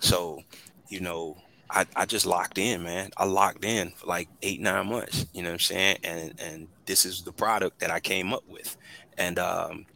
So, 0.00 0.42
you 0.88 1.00
know, 1.00 1.36
I, 1.70 1.86
I 1.94 2.06
just 2.06 2.26
locked 2.26 2.58
in, 2.58 2.82
man. 2.82 3.10
I 3.16 3.24
locked 3.24 3.64
in 3.64 3.90
for 3.90 4.06
like 4.06 4.28
eight, 4.42 4.60
nine 4.60 4.88
months. 4.88 5.26
You 5.32 5.42
know 5.42 5.50
what 5.50 5.54
I'm 5.54 5.60
saying? 5.60 5.98
And 6.04 6.34
and 6.40 6.68
this 6.86 7.04
is 7.04 7.22
the 7.22 7.32
product 7.32 7.80
that 7.80 7.90
I 7.90 8.00
came 8.00 8.32
up 8.32 8.44
with. 8.48 8.76
And 9.18 9.38
um, 9.38 9.86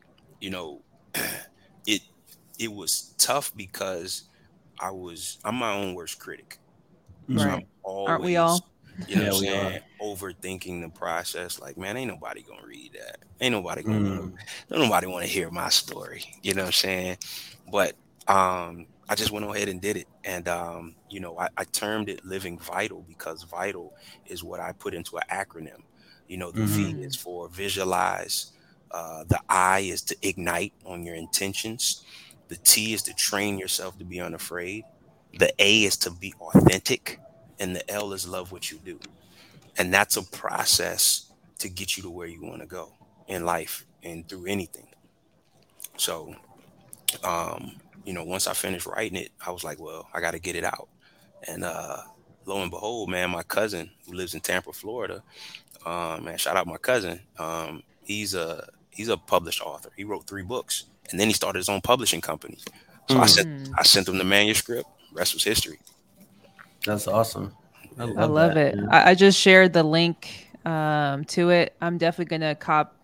you 0.41 0.51
know, 0.51 0.83
it 1.87 2.03
it 2.59 2.73
was 2.73 3.15
tough 3.19 3.55
because 3.57 4.25
I 4.79 4.91
was 4.91 5.39
I'm 5.45 5.55
my 5.55 5.73
own 5.73 5.95
worst 5.95 6.19
critic. 6.19 6.59
Right. 7.29 7.41
So 7.41 7.61
always, 7.83 8.09
Aren't 8.09 8.25
we 8.25 8.37
all? 8.37 8.67
You 9.09 9.17
know 9.17 9.23
yeah, 9.23 9.29
what 9.31 9.37
I'm 9.37 9.41
saying? 9.41 9.83
Overthinking 10.03 10.83
the 10.83 10.89
process. 10.91 11.59
Like, 11.59 11.79
man, 11.79 11.97
ain't 11.97 12.11
nobody 12.11 12.43
gonna 12.43 12.67
read 12.67 12.93
that. 12.93 13.21
Ain't 13.41 13.55
nobody 13.55 13.83
gonna 13.83 13.99
mm. 13.99 14.35
nobody 14.71 15.07
want 15.07 15.25
to 15.25 15.31
hear 15.31 15.51
my 15.51 15.71
story. 15.71 16.25
You 16.43 16.53
know 16.55 16.63
what 16.63 16.67
I'm 16.67 16.73
saying? 16.73 17.17
But 17.71 17.95
um 18.29 18.87
I 19.09 19.15
just 19.15 19.31
went 19.31 19.45
ahead 19.45 19.69
and 19.69 19.81
did 19.81 19.97
it. 19.97 20.09
And 20.25 20.49
um, 20.49 20.95
you 21.11 21.21
know, 21.21 21.39
I, 21.39 21.49
I 21.57 21.65
termed 21.65 22.09
it 22.09 22.25
living 22.25 22.59
vital 22.59 23.05
because 23.09 23.43
vital 23.45 23.95
is 24.27 24.43
what 24.43 24.61
I 24.61 24.73
put 24.73 24.95
into 24.95 25.17
an 25.17 25.25
acronym. 25.31 25.83
You 26.29 26.39
know, 26.39 26.51
the 26.51 26.63
mm-hmm. 26.63 26.99
V 26.99 27.03
is 27.03 27.17
for 27.17 27.49
visualize, 27.49 28.53
uh, 28.91 29.25
the 29.29 29.41
I 29.49 29.81
is 29.81 30.03
to 30.03 30.17
ignite 30.23 30.73
on 30.87 31.05
your 31.05 31.15
intentions. 31.15 32.05
The 32.49 32.57
T 32.57 32.93
is 32.93 33.03
to 33.03 33.15
train 33.15 33.59
yourself 33.59 33.99
to 33.99 34.05
be 34.05 34.21
unafraid. 34.21 34.85
The 35.39 35.53
A 35.59 35.85
is 35.85 35.97
to 35.99 36.11
be 36.11 36.35
authentic. 36.41 37.19
And 37.59 37.77
the 37.77 37.91
L 37.91 38.13
is 38.13 38.27
love 38.27 38.51
what 38.53 38.71
you 38.71 38.79
do. 38.85 38.99
And 39.79 39.93
that's 39.93 40.17
a 40.17 40.23
process 40.23 41.33
to 41.59 41.69
get 41.69 41.97
you 41.97 42.03
to 42.03 42.11
where 42.11 42.27
you 42.27 42.43
want 42.43 42.61
to 42.61 42.67
go 42.67 42.93
in 43.29 43.45
life 43.45 43.87
and 44.03 44.29
through 44.29 44.47
anything. 44.47 44.87
So, 45.97 46.35
um, 47.23 47.77
you 48.05 48.13
know, 48.13 48.25
once 48.25 48.47
I 48.47 48.53
finished 48.53 48.87
writing 48.87 49.17
it, 49.17 49.31
I 49.45 49.51
was 49.51 49.65
like, 49.65 49.81
well, 49.81 50.09
I 50.13 50.21
got 50.21 50.33
to 50.33 50.39
get 50.39 50.57
it 50.57 50.65
out. 50.65 50.89
And 51.49 51.65
uh, 51.65 51.99
lo 52.47 52.63
and 52.63 52.71
behold, 52.71 53.11
man, 53.11 53.31
my 53.31 53.43
cousin 53.43 53.91
who 54.07 54.15
lives 54.15 54.35
in 54.35 54.41
Tampa, 54.41 54.73
Florida, 54.73 55.23
um, 55.85 56.25
man, 56.25 56.39
shout 56.39 56.57
out 56.57 56.67
my 56.67 56.77
cousin. 56.77 57.21
Um, 57.39 57.83
he's 58.05 58.35
a 58.35 58.69
he's 58.91 59.09
a 59.09 59.17
published 59.17 59.61
author. 59.61 59.91
He 59.97 60.05
wrote 60.05 60.27
three 60.27 60.43
books, 60.43 60.85
and 61.11 61.19
then 61.19 61.29
he 61.29 61.35
started 61.35 61.59
his 61.59 61.69
own 61.69 61.81
publishing 61.81 62.21
company. 62.21 62.59
So 63.09 63.17
mm. 63.17 63.21
I 63.21 63.27
sent 63.27 63.69
hmm. 63.69 63.75
I 63.79 63.83
sent 63.83 64.09
him 64.09 64.19
the 64.19 64.25
manuscript. 64.25 64.89
Rest 65.13 65.35
was 65.35 65.45
history. 65.45 65.79
That's 66.87 67.07
awesome. 67.07 67.55
I 67.99 68.05
love, 68.05 68.19
I 68.19 68.25
love 68.25 68.55
that, 68.55 68.75
it. 68.75 68.85
I, 68.91 69.11
I, 69.11 69.15
just 69.15 69.39
shared 69.39 69.75
the 69.75 69.83
link 69.83 70.49
um, 70.65 71.25
to 71.27 71.51
it. 71.51 71.77
I'm 71.81 71.99
definitely 71.99 72.31
gonna 72.37 72.55
cop 72.55 72.97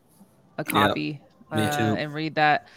a 0.57 0.65
copy 0.65 1.21
yep. 1.53 1.75
uh, 1.75 1.95
and 1.99 2.15
read 2.15 2.37
that. 2.37 2.69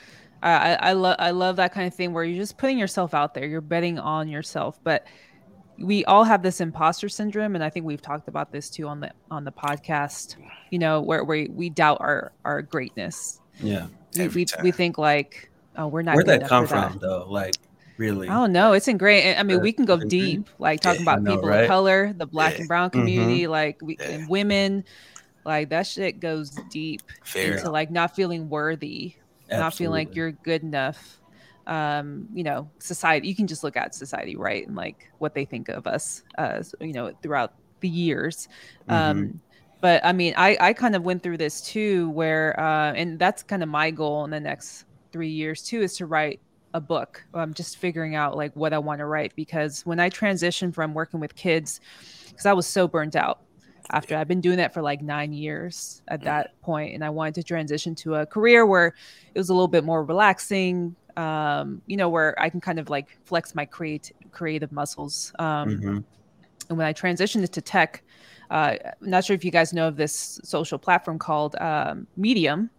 I, 0.44 0.74
I 0.74 0.94
love 0.94 1.16
I 1.20 1.32
love 1.32 1.58
that 1.58 1.72
kind 1.72 1.88
of 1.88 1.94
thing 1.94 2.14
where 2.14 2.24
you're 2.24 2.38
just 2.38 2.58
putting 2.58 2.80
yourself 2.80 3.14
out 3.14 3.34
there. 3.34 3.46
You're 3.46 3.62
betting 3.62 4.00
on 4.00 4.28
yourself, 4.28 4.80
but 4.84 5.06
we 5.78 6.06
all 6.06 6.24
have 6.24 6.42
this 6.42 6.62
imposter 6.62 7.10
syndrome, 7.10 7.56
and 7.56 7.64
I 7.64 7.70
think 7.70 7.86
we've 7.86 8.02
talked 8.02 8.28
about 8.28 8.52
this 8.52 8.70
too 8.70 8.88
on 8.88 9.00
the 9.00 9.12
on 9.30 9.44
the 9.44 9.52
podcast. 9.52 10.36
You 10.70 10.80
know, 10.80 11.02
where, 11.02 11.24
where 11.24 11.48
we 11.50 11.70
doubt 11.70 11.98
our 12.02 12.32
our 12.44 12.62
greatness. 12.62 13.40
Yeah, 13.60 13.88
we 14.16 14.28
we, 14.30 14.46
we, 14.64 14.72
think 14.72 14.98
like, 14.98 15.52
oh, 15.78 15.88
we're 15.88 16.02
not. 16.02 16.16
Where'd 16.16 16.28
that 16.28 16.48
come 16.48 16.66
from, 16.66 16.94
that. 16.94 17.02
though? 17.02 17.28
Like, 17.30 17.56
really? 17.98 18.28
I 18.28 18.34
don't 18.34 18.52
know. 18.52 18.74
It's 18.74 18.88
in 18.88 18.98
great. 18.98 19.36
I 19.36 19.44
mean, 19.44 19.62
we 19.62 19.72
can 19.72 19.86
go 19.86 19.98
deep, 19.98 20.50
like 20.58 20.82
talking 20.82 21.02
yeah, 21.02 21.14
about 21.14 21.22
know, 21.22 21.36
people 21.36 21.50
right? 21.50 21.64
of 21.64 21.68
color, 21.68 22.14
the 22.14 22.26
Black 22.26 22.54
yeah. 22.54 22.60
and 22.60 22.68
Brown 22.68 22.90
community, 22.90 23.44
mm-hmm. 23.44 23.52
like 23.52 23.80
we, 23.82 23.98
yeah. 24.00 24.10
and 24.10 24.30
women. 24.30 24.84
Like 25.44 25.70
that 25.70 25.88
shit 25.88 26.20
goes 26.20 26.52
deep 26.70 27.02
Fair. 27.24 27.58
into 27.58 27.72
like 27.72 27.90
not 27.90 28.16
feeling 28.16 28.48
worthy 28.48 29.16
Absolutely. 29.52 29.64
not 29.64 29.74
feeling 29.76 30.08
like 30.08 30.16
you're 30.16 30.32
good 30.32 30.64
enough 30.64 31.22
um 31.68 32.28
you 32.34 32.44
know 32.44 32.70
society 32.80 33.28
you 33.28 33.36
can 33.36 33.48
just 33.48 33.64
look 33.64 33.78
at 33.78 33.94
society 33.94 34.36
right 34.36 34.68
and 34.68 34.76
like 34.76 35.12
what 35.20 35.36
they 35.36 35.46
think 35.46 35.70
of 35.70 35.86
us 35.86 36.24
uh 36.38 36.62
you 36.80 36.94
know 36.94 37.12
throughout 37.22 37.54
the 37.82 37.88
years 37.88 38.48
mm-hmm. 38.90 38.94
um 38.94 39.42
but 39.80 40.04
i 40.04 40.12
mean 40.12 40.34
i 40.38 40.58
i 40.60 40.74
kind 40.74 40.96
of 40.96 41.04
went 41.04 41.22
through 41.22 41.38
this 41.38 41.62
too 41.62 42.10
where 42.10 42.60
uh 42.60 42.94
and 42.94 43.20
that's 43.20 43.44
kind 43.44 43.62
of 43.62 43.70
my 43.70 43.92
goal 43.92 44.26
in 44.26 44.32
the 44.32 44.40
next 44.40 44.86
three 45.12 45.30
years 45.30 45.62
too 45.62 45.82
is 45.82 45.96
to 45.96 46.06
write 46.06 46.40
a 46.74 46.82
book 46.82 47.24
i'm 47.34 47.54
just 47.54 47.78
figuring 47.78 48.16
out 48.16 48.36
like 48.36 48.56
what 48.56 48.74
i 48.74 48.80
want 48.80 49.00
to 49.00 49.06
write 49.06 49.36
because 49.36 49.86
when 49.86 50.00
i 50.00 50.10
transitioned 50.10 50.74
from 50.74 50.94
working 50.94 51.20
with 51.20 51.36
kids 51.36 51.80
because 52.30 52.46
i 52.46 52.54
was 52.54 52.66
so 52.66 52.88
burnt 52.88 53.16
out 53.16 53.42
after 53.92 54.16
I've 54.16 54.28
been 54.28 54.42
doing 54.42 54.58
that 54.58 54.74
for 54.74 54.82
like 54.82 55.02
nine 55.02 55.34
years 55.34 56.02
at 56.08 56.22
mm. 56.22 56.24
that 56.26 56.60
point, 56.62 56.96
and 56.96 57.04
I 57.04 57.10
wanted 57.10 57.36
to 57.36 57.44
transition 57.44 57.94
to 57.96 58.16
a 58.16 58.26
career 58.26 58.66
where 58.66 58.88
it 59.34 59.38
was 59.38 59.50
a 59.50 59.54
little 59.54 59.68
bit 59.68 59.84
more 59.84 60.04
relaxing. 60.04 60.96
Um, 61.18 61.82
you 61.88 61.98
know, 61.98 62.08
where 62.08 62.40
I 62.42 62.50
can 62.50 62.62
kind 62.62 62.80
of 62.80 62.90
like 62.90 63.18
flex 63.26 63.54
my 63.54 63.66
create 63.66 64.14
creative 64.32 64.72
muscles. 64.72 65.34
Um, 65.40 65.70
mm-hmm. 65.70 65.98
And 66.70 66.78
when 66.78 66.88
I 66.88 66.94
transitioned 66.94 67.42
into 67.42 67.60
tech, 67.60 68.02
uh, 68.50 68.76
I'm 68.84 69.10
not 69.10 69.26
sure 69.26 69.36
if 69.36 69.44
you 69.44 69.52
guys 69.52 69.74
know 69.74 69.90
of 69.90 69.98
this 69.98 70.40
social 70.44 70.80
platform 70.80 71.20
called 71.20 71.58
um, 71.58 72.08
Medium. 72.16 72.70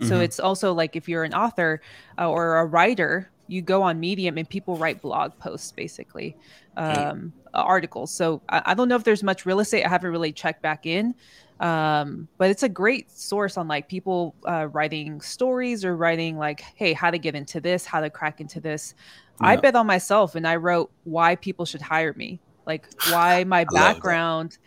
So 0.00 0.06
mm-hmm. 0.06 0.22
it's 0.22 0.38
also 0.40 0.72
like 0.72 0.96
if 0.96 1.08
you're 1.08 1.24
an 1.24 1.34
author 1.34 1.80
uh, 2.18 2.28
or 2.28 2.58
a 2.58 2.64
writer, 2.64 3.30
you 3.48 3.62
go 3.62 3.82
on 3.82 3.98
Medium 3.98 4.38
and 4.38 4.48
people 4.48 4.76
write 4.76 5.02
blog 5.02 5.36
posts 5.38 5.72
basically, 5.72 6.36
um, 6.76 7.32
articles. 7.54 8.12
So 8.12 8.40
I, 8.48 8.62
I, 8.66 8.74
don't 8.74 8.88
know 8.88 8.96
if 8.96 9.04
there's 9.04 9.22
much 9.22 9.46
real 9.46 9.60
estate. 9.60 9.84
I 9.84 9.88
haven't 9.88 10.10
really 10.10 10.32
checked 10.32 10.62
back 10.62 10.86
in, 10.86 11.14
um, 11.60 12.28
but 12.38 12.50
it's 12.50 12.62
a 12.62 12.68
great 12.68 13.10
source 13.10 13.56
on 13.56 13.66
like 13.66 13.88
people 13.88 14.34
uh, 14.46 14.68
writing 14.70 15.20
stories 15.20 15.84
or 15.84 15.96
writing 15.96 16.36
like, 16.38 16.60
hey, 16.60 16.92
how 16.92 17.10
to 17.10 17.18
get 17.18 17.34
into 17.34 17.60
this, 17.60 17.84
how 17.84 18.00
to 18.00 18.10
crack 18.10 18.40
into 18.40 18.60
this. 18.60 18.94
Yeah. 19.40 19.48
I 19.48 19.56
bet 19.56 19.74
on 19.74 19.86
myself 19.86 20.34
and 20.34 20.46
I 20.46 20.56
wrote 20.56 20.90
why 21.04 21.34
people 21.34 21.64
should 21.64 21.82
hire 21.82 22.12
me 22.14 22.40
like 22.68 22.86
why 23.10 23.42
my 23.44 23.64
background 23.72 24.58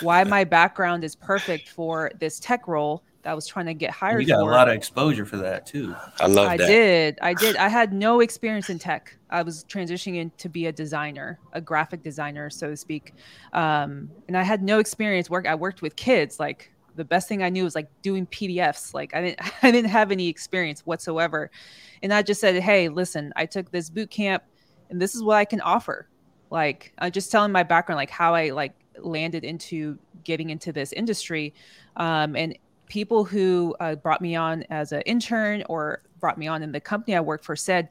why 0.00 0.24
my 0.24 0.44
background 0.44 1.04
is 1.04 1.14
perfect 1.14 1.68
for 1.68 2.10
this 2.18 2.40
tech 2.40 2.66
role 2.66 3.04
I 3.24 3.34
was 3.34 3.46
trying 3.46 3.66
to 3.66 3.74
get 3.74 3.90
hired. 3.90 4.22
You 4.22 4.28
got 4.28 4.40
for. 4.40 4.50
a 4.50 4.54
lot 4.54 4.68
of 4.68 4.74
exposure 4.74 5.26
for 5.26 5.36
that 5.38 5.66
too. 5.66 5.94
I 6.18 6.26
love 6.26 6.46
that. 6.46 6.48
I 6.48 6.56
that. 6.56 6.66
did. 6.66 7.18
I 7.20 7.34
did. 7.34 7.56
I 7.56 7.68
had 7.68 7.92
no 7.92 8.20
experience 8.20 8.70
in 8.70 8.78
tech. 8.78 9.16
I 9.28 9.42
was 9.42 9.64
transitioning 9.64 10.16
in 10.16 10.30
to 10.38 10.48
be 10.48 10.66
a 10.66 10.72
designer, 10.72 11.38
a 11.52 11.60
graphic 11.60 12.02
designer, 12.02 12.48
so 12.50 12.70
to 12.70 12.76
speak. 12.76 13.14
Um, 13.52 14.10
and 14.28 14.36
I 14.36 14.42
had 14.42 14.62
no 14.62 14.78
experience 14.78 15.28
work. 15.28 15.46
I 15.46 15.54
worked 15.54 15.82
with 15.82 15.96
kids. 15.96 16.40
Like 16.40 16.72
the 16.96 17.04
best 17.04 17.28
thing 17.28 17.42
I 17.42 17.50
knew 17.50 17.64
was 17.64 17.74
like 17.74 17.90
doing 18.02 18.26
PDFs. 18.26 18.94
Like 18.94 19.14
I 19.14 19.20
didn't, 19.22 19.40
I 19.62 19.70
didn't 19.70 19.90
have 19.90 20.10
any 20.10 20.28
experience 20.28 20.86
whatsoever. 20.86 21.50
And 22.02 22.14
I 22.14 22.22
just 22.22 22.40
said, 22.40 22.60
Hey, 22.62 22.88
listen, 22.88 23.32
I 23.36 23.46
took 23.46 23.70
this 23.70 23.90
boot 23.90 24.10
camp 24.10 24.42
and 24.88 25.00
this 25.00 25.14
is 25.14 25.22
what 25.22 25.36
I 25.36 25.44
can 25.44 25.60
offer. 25.60 26.08
Like 26.50 26.92
I'm 26.98 27.12
just 27.12 27.30
telling 27.30 27.52
my 27.52 27.62
background, 27.62 27.96
like 27.96 28.10
how 28.10 28.34
I 28.34 28.50
like 28.50 28.72
landed 28.98 29.44
into 29.44 29.98
getting 30.24 30.50
into 30.50 30.72
this 30.72 30.92
industry. 30.92 31.54
Um, 31.96 32.36
and 32.36 32.56
people 32.90 33.24
who 33.24 33.74
uh, 33.80 33.94
brought 33.94 34.20
me 34.20 34.36
on 34.36 34.64
as 34.68 34.92
an 34.92 35.00
intern 35.02 35.62
or 35.68 36.02
brought 36.18 36.36
me 36.36 36.46
on 36.46 36.62
in 36.62 36.72
the 36.72 36.80
company 36.80 37.16
I 37.16 37.20
worked 37.20 37.44
for 37.46 37.56
said, 37.56 37.88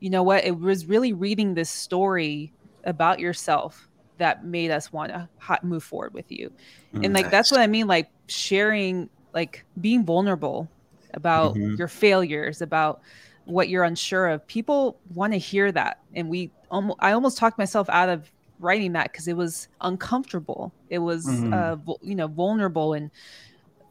you 0.00 0.10
know 0.10 0.22
what, 0.22 0.44
it 0.44 0.58
was 0.58 0.84
really 0.84 1.14
reading 1.14 1.54
this 1.54 1.70
story 1.70 2.52
about 2.84 3.20
yourself 3.20 3.88
that 4.18 4.44
made 4.44 4.70
us 4.70 4.92
want 4.92 5.12
to 5.12 5.28
move 5.62 5.82
forward 5.84 6.12
with 6.12 6.30
you. 6.30 6.52
Mm, 6.94 7.04
and 7.06 7.14
like, 7.14 7.26
nice. 7.26 7.30
that's 7.30 7.50
what 7.50 7.60
I 7.60 7.66
mean, 7.68 7.86
like 7.86 8.10
sharing, 8.26 9.08
like 9.32 9.64
being 9.80 10.04
vulnerable 10.04 10.68
about 11.14 11.54
mm-hmm. 11.54 11.76
your 11.76 11.88
failures, 11.88 12.60
about 12.60 13.00
what 13.44 13.68
you're 13.68 13.84
unsure 13.84 14.28
of. 14.28 14.46
People 14.46 14.98
want 15.14 15.32
to 15.32 15.38
hear 15.38 15.72
that. 15.72 16.00
And 16.14 16.28
we, 16.28 16.50
um, 16.70 16.92
I 16.98 17.12
almost 17.12 17.38
talked 17.38 17.56
myself 17.56 17.88
out 17.88 18.08
of 18.08 18.30
writing 18.58 18.92
that 18.92 19.12
because 19.12 19.28
it 19.28 19.36
was 19.36 19.68
uncomfortable. 19.80 20.72
It 20.88 20.98
was, 20.98 21.26
mm-hmm. 21.26 21.54
uh, 21.54 21.94
you 22.02 22.14
know, 22.16 22.26
vulnerable 22.26 22.94
and, 22.94 23.10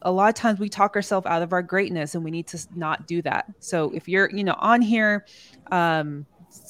a 0.02 0.10
lot 0.10 0.28
of 0.28 0.34
times 0.34 0.58
we 0.58 0.68
talk 0.68 0.96
ourselves 0.96 1.26
out 1.26 1.42
of 1.42 1.52
our 1.52 1.62
greatness 1.62 2.14
and 2.14 2.24
we 2.24 2.30
need 2.30 2.46
to 2.46 2.58
not 2.74 3.06
do 3.06 3.20
that 3.22 3.46
so 3.58 3.90
if 3.94 4.08
you're 4.08 4.30
you 4.30 4.44
know 4.44 4.56
on 4.58 4.80
here 4.80 5.24
um 5.70 6.26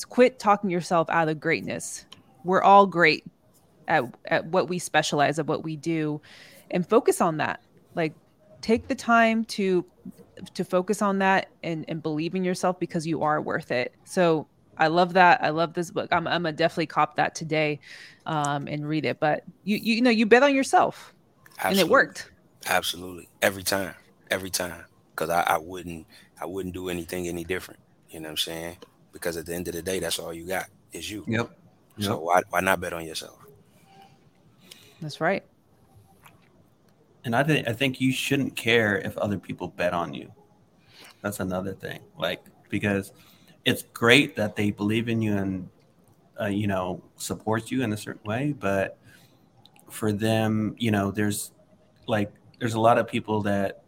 quit 0.08 0.38
talking 0.38 0.70
yourself 0.70 1.08
out 1.10 1.28
of 1.28 1.40
greatness 1.40 2.06
we're 2.44 2.62
all 2.62 2.86
great 2.86 3.24
at, 3.88 4.04
at 4.26 4.44
what 4.46 4.68
we 4.68 4.78
specialize 4.78 5.38
at 5.38 5.46
what 5.46 5.64
we 5.64 5.76
do 5.76 6.20
and 6.70 6.88
focus 6.88 7.20
on 7.20 7.36
that 7.38 7.60
like 7.94 8.14
take 8.60 8.88
the 8.88 8.94
time 8.94 9.44
to 9.44 9.84
to 10.54 10.64
focus 10.64 11.02
on 11.02 11.18
that 11.18 11.48
and 11.62 11.84
and 11.88 12.02
believe 12.02 12.34
in 12.34 12.44
yourself 12.44 12.78
because 12.78 13.06
you 13.06 13.22
are 13.22 13.40
worth 13.40 13.70
it 13.70 13.94
so 14.04 14.46
I 14.80 14.86
love 14.86 15.12
that. 15.12 15.44
I 15.44 15.50
love 15.50 15.74
this 15.74 15.90
book. 15.90 16.08
I'm, 16.10 16.26
I'm 16.26 16.42
gonna 16.42 16.52
definitely 16.52 16.86
cop 16.86 17.16
that 17.16 17.34
today, 17.34 17.80
um, 18.24 18.66
and 18.66 18.88
read 18.88 19.04
it. 19.04 19.20
But 19.20 19.44
you, 19.62 19.76
you, 19.76 19.96
you 19.96 20.00
know, 20.00 20.10
you 20.10 20.24
bet 20.24 20.42
on 20.42 20.54
yourself, 20.54 21.14
Absolutely. 21.58 21.80
and 21.82 21.86
it 21.86 21.92
worked. 21.92 22.30
Absolutely. 22.66 23.28
Every 23.42 23.62
time. 23.62 23.94
Every 24.30 24.50
time. 24.50 24.84
Because 25.11 25.30
I, 25.30 25.42
I 25.42 25.58
wouldn't 25.58 26.06
I 26.40 26.46
wouldn't 26.46 26.74
do 26.74 26.88
anything 26.88 27.28
any 27.28 27.44
different. 27.44 27.80
You 28.11 28.20
know 28.20 28.28
what 28.28 28.30
I'm 28.30 28.36
saying? 28.38 28.76
Because 29.12 29.36
at 29.36 29.46
the 29.46 29.54
end 29.54 29.68
of 29.68 29.74
the 29.74 29.82
day, 29.82 30.00
that's 30.00 30.18
all 30.18 30.32
you 30.32 30.46
got 30.46 30.66
is 30.92 31.11
you. 31.11 31.24
Yep. 31.26 31.50
yep. 31.96 32.06
So 32.06 32.18
why 32.20 32.42
why 32.50 32.61
not 32.61 32.80
bet 32.80 32.92
on 32.92 33.04
yourself? 33.04 33.38
That's 35.00 35.20
right. 35.20 35.44
And 37.24 37.36
I 37.36 37.42
think 37.42 37.68
I 37.68 37.72
think 37.72 38.00
you 38.00 38.12
shouldn't 38.12 38.56
care 38.56 38.98
if 38.98 39.16
other 39.18 39.38
people 39.38 39.68
bet 39.68 39.92
on 39.92 40.14
you. 40.14 40.32
That's 41.22 41.40
another 41.40 41.74
thing. 41.74 42.00
Like 42.18 42.42
because 42.68 43.12
it's 43.64 43.82
great 43.92 44.36
that 44.36 44.56
they 44.56 44.70
believe 44.70 45.08
in 45.08 45.20
you 45.20 45.36
and 45.36 45.68
uh, 46.40 46.46
you 46.46 46.66
know 46.66 47.02
support 47.16 47.70
you 47.70 47.82
in 47.82 47.92
a 47.92 47.96
certain 47.96 48.26
way, 48.26 48.54
but 48.58 48.98
for 49.90 50.12
them, 50.12 50.74
you 50.78 50.90
know, 50.90 51.11
there's 51.11 51.52
like 52.06 52.32
there's 52.61 52.74
a 52.74 52.80
lot 52.80 52.98
of 52.98 53.08
people 53.08 53.40
that 53.42 53.82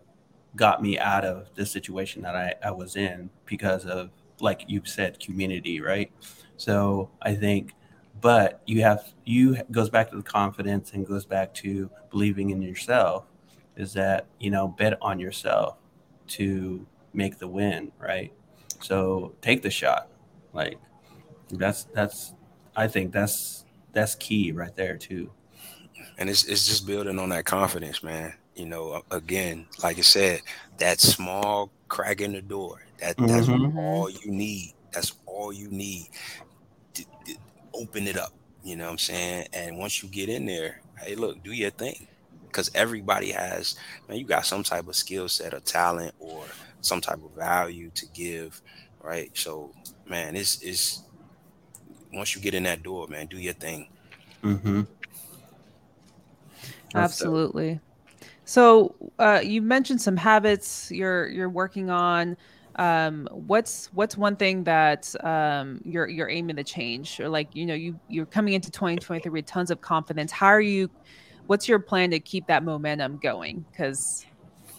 got 0.57 0.83
me 0.83 0.99
out 0.99 1.25
of 1.25 1.49
the 1.55 1.65
situation 1.65 2.23
that 2.23 2.35
I, 2.35 2.55
I 2.65 2.71
was 2.73 2.97
in 2.97 3.31
because 3.47 3.85
of 3.85 4.11
like 4.41 4.65
you've 4.67 4.89
said 4.89 5.21
community 5.21 5.81
right? 5.81 6.11
So 6.57 7.11
i 7.23 7.35
think 7.35 7.75
but 8.21 8.63
you 8.67 8.83
have 8.83 9.13
you 9.25 9.57
goes 9.71 9.91
back 9.91 10.11
to 10.11 10.17
the 10.17 10.23
confidence 10.23 10.93
and 10.93 11.07
goes 11.07 11.25
back 11.25 11.53
to 11.55 11.91
believing 12.11 12.51
in 12.51 12.63
yourself 12.63 13.25
is 13.77 13.93
that 13.95 14.27
you 14.41 14.51
know 14.51 14.69
bet 14.69 14.99
on 15.01 15.19
yourself 15.19 15.77
to 16.29 16.87
make 17.13 17.39
the 17.39 17.49
win 17.49 17.93
right? 17.99 18.33
So 18.81 19.35
take 19.43 19.63
the 19.63 19.71
shot 19.71 20.09
like 20.53 20.79
that's 21.53 21.85
that's 21.85 22.35
i 22.77 22.87
think 22.89 23.13
that's 23.13 23.65
that's 23.93 24.15
key 24.17 24.53
right 24.53 24.75
there 24.75 24.97
too. 24.97 25.31
And 26.19 26.29
it's 26.31 26.45
it's 26.45 26.67
just 26.67 26.87
building 26.87 27.19
on 27.19 27.29
that 27.31 27.45
confidence 27.45 28.03
man 28.03 28.35
you 28.55 28.67
know 28.67 29.03
again 29.11 29.67
like 29.83 29.99
i 29.99 30.03
said 30.03 30.41
that 30.79 31.01
small 31.01 31.71
crack 31.89 32.21
in 32.21 32.33
the 32.33 32.43
door 32.43 32.83
that 32.99 33.17
that's 33.17 33.47
mm-hmm. 33.47 33.77
all 33.79 34.11
you 34.11 34.31
need 34.31 34.73
that's 34.93 35.15
all 35.27 35.53
you 35.53 35.69
need 35.71 36.09
to, 36.95 37.05
to 37.25 37.35
open 37.75 38.07
it 38.07 38.17
up 38.17 38.33
you 38.63 38.77
know 38.77 38.85
what 38.85 38.93
i'm 38.93 38.99
saying? 38.99 39.49
And 39.53 39.79
once 39.79 40.03
you 40.03 40.09
get 40.09 40.29
in 40.29 40.47
there 40.47 40.81
hey 40.99 41.15
look 41.15 41.43
do 41.43 41.53
your 41.53 41.71
thing 41.71 42.07
because 42.47 42.71
everybody 42.75 43.31
has 43.31 43.77
man 44.09 44.19
you 44.19 44.25
got 44.25 44.47
some 44.47 44.63
type 44.63 44.87
of 44.87 44.95
skill 44.95 45.29
set 45.29 45.55
or 45.55 45.61
talent 45.61 46.15
or 46.19 46.45
some 46.81 47.01
type 47.01 47.23
of 47.25 47.31
value 47.33 47.91
to 47.95 48.07
give 48.15 48.61
right? 49.03 49.31
So 49.37 49.73
man 50.07 50.37
it's 50.37 50.63
it's 50.63 51.03
once 52.13 52.37
you 52.37 52.43
get 52.43 52.55
in 52.55 52.65
that 52.65 52.83
door 52.83 53.09
man 53.09 53.27
do 53.27 53.39
your 53.39 53.55
thing. 53.55 53.89
Mm-hmm. 54.43 54.83
absolutely 56.95 57.81
so 58.53 58.95
uh, 59.19 59.41
you 59.43 59.63
mentioned 59.63 60.03
some 60.03 60.15
habits 60.15 60.91
you're 60.91 61.27
you're 61.29 61.49
working 61.49 61.89
on. 61.89 62.37
Um, 62.77 63.27
what's 63.33 63.87
what's 63.95 64.15
one 64.15 64.37
thing 64.37 64.65
that 64.65 65.15
um, 65.25 65.81
you're 65.87 66.07
you're 66.07 66.29
aiming 66.29 66.57
to 66.57 66.65
change? 66.65 67.19
Or 67.19 67.31
like 67.31 67.49
you 67.57 67.65
know 67.65 67.73
you 67.73 67.99
you're 68.09 68.27
coming 68.27 68.53
into 68.53 68.71
2023 68.71 69.31
with 69.31 69.47
tons 69.47 69.71
of 69.71 69.81
confidence. 69.81 70.31
How 70.31 70.49
are 70.49 70.61
you 70.61 70.91
what's 71.47 71.67
your 71.67 71.79
plan 71.79 72.11
to 72.11 72.21
keep 72.21 72.47
that 72.49 72.63
momentum 72.63 73.17
going? 73.23 73.65
Because 73.71 74.27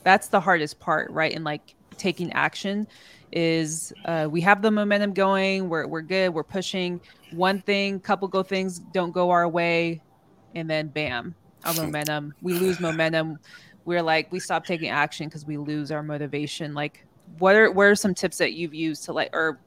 that's 0.04 0.28
the 0.28 0.40
hardest 0.40 0.80
part 0.80 1.10
right? 1.10 1.34
And 1.34 1.44
like 1.44 1.74
taking 1.98 2.32
action 2.34 2.86
is 3.32 3.92
uh, 4.06 4.28
we 4.30 4.40
have 4.42 4.62
the 4.62 4.70
momentum 4.70 5.14
going. 5.16 5.68
We're, 5.68 5.88
we're 5.88 6.04
good. 6.04 6.32
We're 6.32 6.44
pushing. 6.44 7.02
One 7.32 7.60
thing 7.60 8.00
couple 8.00 8.28
go 8.28 8.44
things 8.44 8.78
don't 8.78 9.14
go 9.14 9.32
our 9.32 9.50
way 9.50 10.04
and 10.54 10.70
then 10.70 10.90
bam 10.90 11.34
our 11.66 11.74
momentum. 11.74 12.34
We 12.41 12.53
lose 12.53 12.80
momentum. 12.80 13.39
We're 13.86 14.01
like 14.01 14.32
we 14.32 14.39
stop 14.39 14.66
taking 14.66 14.89
action 14.89 15.28
because 15.28 15.45
we 15.45 15.57
lose 15.57 15.91
our 15.91 16.03
motivation. 16.03 16.74
Like 16.74 17.05
what 17.39 17.55
are 17.55 17.72
what 17.72 17.84
are 17.84 17.95
some 17.95 18.14
tips 18.14 18.38
that 18.38 18.53
you've 18.53 18.74
used 18.74 19.05
to 19.05 19.14
like 19.14 19.30
or 19.34 19.59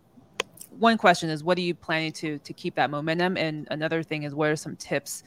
one 0.79 0.99
question 0.99 1.31
is 1.31 1.43
what 1.43 1.57
are 1.59 1.63
you 1.63 1.75
planning 1.75 2.13
to 2.13 2.39
to 2.39 2.53
keep 2.53 2.75
that 2.77 2.91
momentum? 2.91 3.37
And 3.37 3.67
another 3.71 4.03
thing 4.03 4.25
is 4.25 4.35
what 4.35 4.51
are 4.51 4.57
some 4.57 4.77
tips 4.77 5.23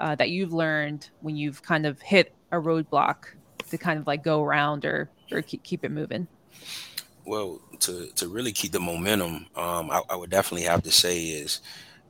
uh, 0.00 0.14
that 0.16 0.30
you've 0.30 0.52
learned 0.52 1.10
when 1.20 1.36
you've 1.36 1.62
kind 1.62 1.86
of 1.86 2.00
hit 2.00 2.34
a 2.50 2.56
roadblock 2.56 3.24
to 3.70 3.78
kind 3.78 3.98
of 3.98 4.06
like 4.06 4.22
go 4.22 4.42
around 4.42 4.84
or 4.84 5.10
or 5.30 5.42
keep, 5.42 5.62
keep 5.62 5.84
it 5.84 5.90
moving? 5.90 6.26
Well 7.24 7.60
to 7.80 8.08
to 8.16 8.28
really 8.28 8.52
keep 8.52 8.72
the 8.72 8.80
momentum 8.80 9.46
um 9.56 9.90
I, 9.90 10.02
I 10.10 10.16
would 10.16 10.30
definitely 10.30 10.66
have 10.66 10.82
to 10.82 10.92
say 10.92 11.24
is 11.26 11.60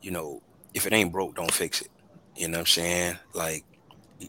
you 0.01 0.11
know 0.11 0.43
if 0.75 0.87
it 0.87 0.93
ain't 0.93 1.13
broke 1.13 1.37
don't 1.37 1.53
fix 1.53 1.81
it. 1.81 1.89
You 2.37 2.49
know 2.49 2.59
what 2.59 2.61
i'm 2.61 2.67
saying? 2.67 3.19
Like 3.35 3.65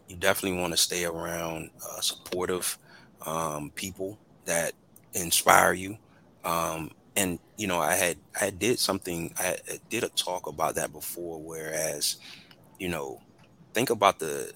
you 0.08 0.18
definitely 0.18 0.60
want 0.60 0.74
to 0.74 0.78
stay 0.78 1.06
around 1.06 1.70
uh, 1.86 2.02
supportive 2.02 2.78
um, 3.26 3.72
people 3.76 4.20
that 4.46 4.74
inspire 5.14 5.74
you. 5.74 5.98
Um, 6.44 6.92
and 7.16 7.40
you 7.58 7.68
know, 7.68 7.80
I 7.80 7.96
had 7.96 8.18
I 8.40 8.50
did 8.50 8.80
something 8.80 9.34
I, 9.38 9.58
did 9.90 10.04
a 10.04 10.10
talk 10.10 10.48
about 10.48 10.76
that 10.76 10.92
before. 10.92 11.42
Whereas, 11.42 12.18
you 12.80 12.90
know, 12.90 13.22
think 13.74 13.90
about 13.90 14.20
the 14.20 14.52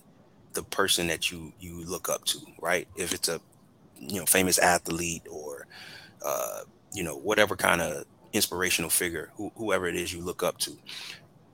the 0.54 0.64
person 0.64 1.08
that 1.08 1.32
you 1.32 1.54
you 1.60 1.84
look 1.86 2.10
up 2.10 2.26
to, 2.26 2.40
right? 2.62 2.88
If 2.96 3.14
it's 3.14 3.30
a 3.30 3.42
you 4.00 4.20
know 4.20 4.26
famous 4.26 4.60
athlete 4.60 5.24
or 5.30 5.68
uh, 6.26 6.62
you 6.94 7.04
know 7.04 7.18
whatever 7.18 7.56
kind 7.56 7.82
of 7.82 8.06
inspirational 8.34 8.90
figure, 8.90 9.32
wh- 9.40 9.56
whoever 9.58 9.88
it 9.88 9.96
is 9.96 10.14
you 10.14 10.22
look 10.24 10.44
up 10.44 10.58
to, 10.60 10.78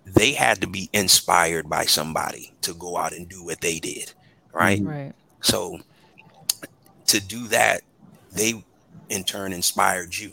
they 0.05 0.33
had 0.33 0.61
to 0.61 0.67
be 0.67 0.89
inspired 0.93 1.69
by 1.69 1.85
somebody 1.85 2.53
to 2.61 2.73
go 2.73 2.97
out 2.97 3.13
and 3.13 3.27
do 3.27 3.43
what 3.43 3.61
they 3.61 3.79
did, 3.79 4.11
right? 4.51 4.81
Right. 4.81 5.13
So 5.41 5.79
to 7.07 7.19
do 7.19 7.47
that, 7.49 7.81
they 8.31 8.63
in 9.09 9.23
turn 9.23 9.53
inspired 9.53 10.15
you, 10.15 10.31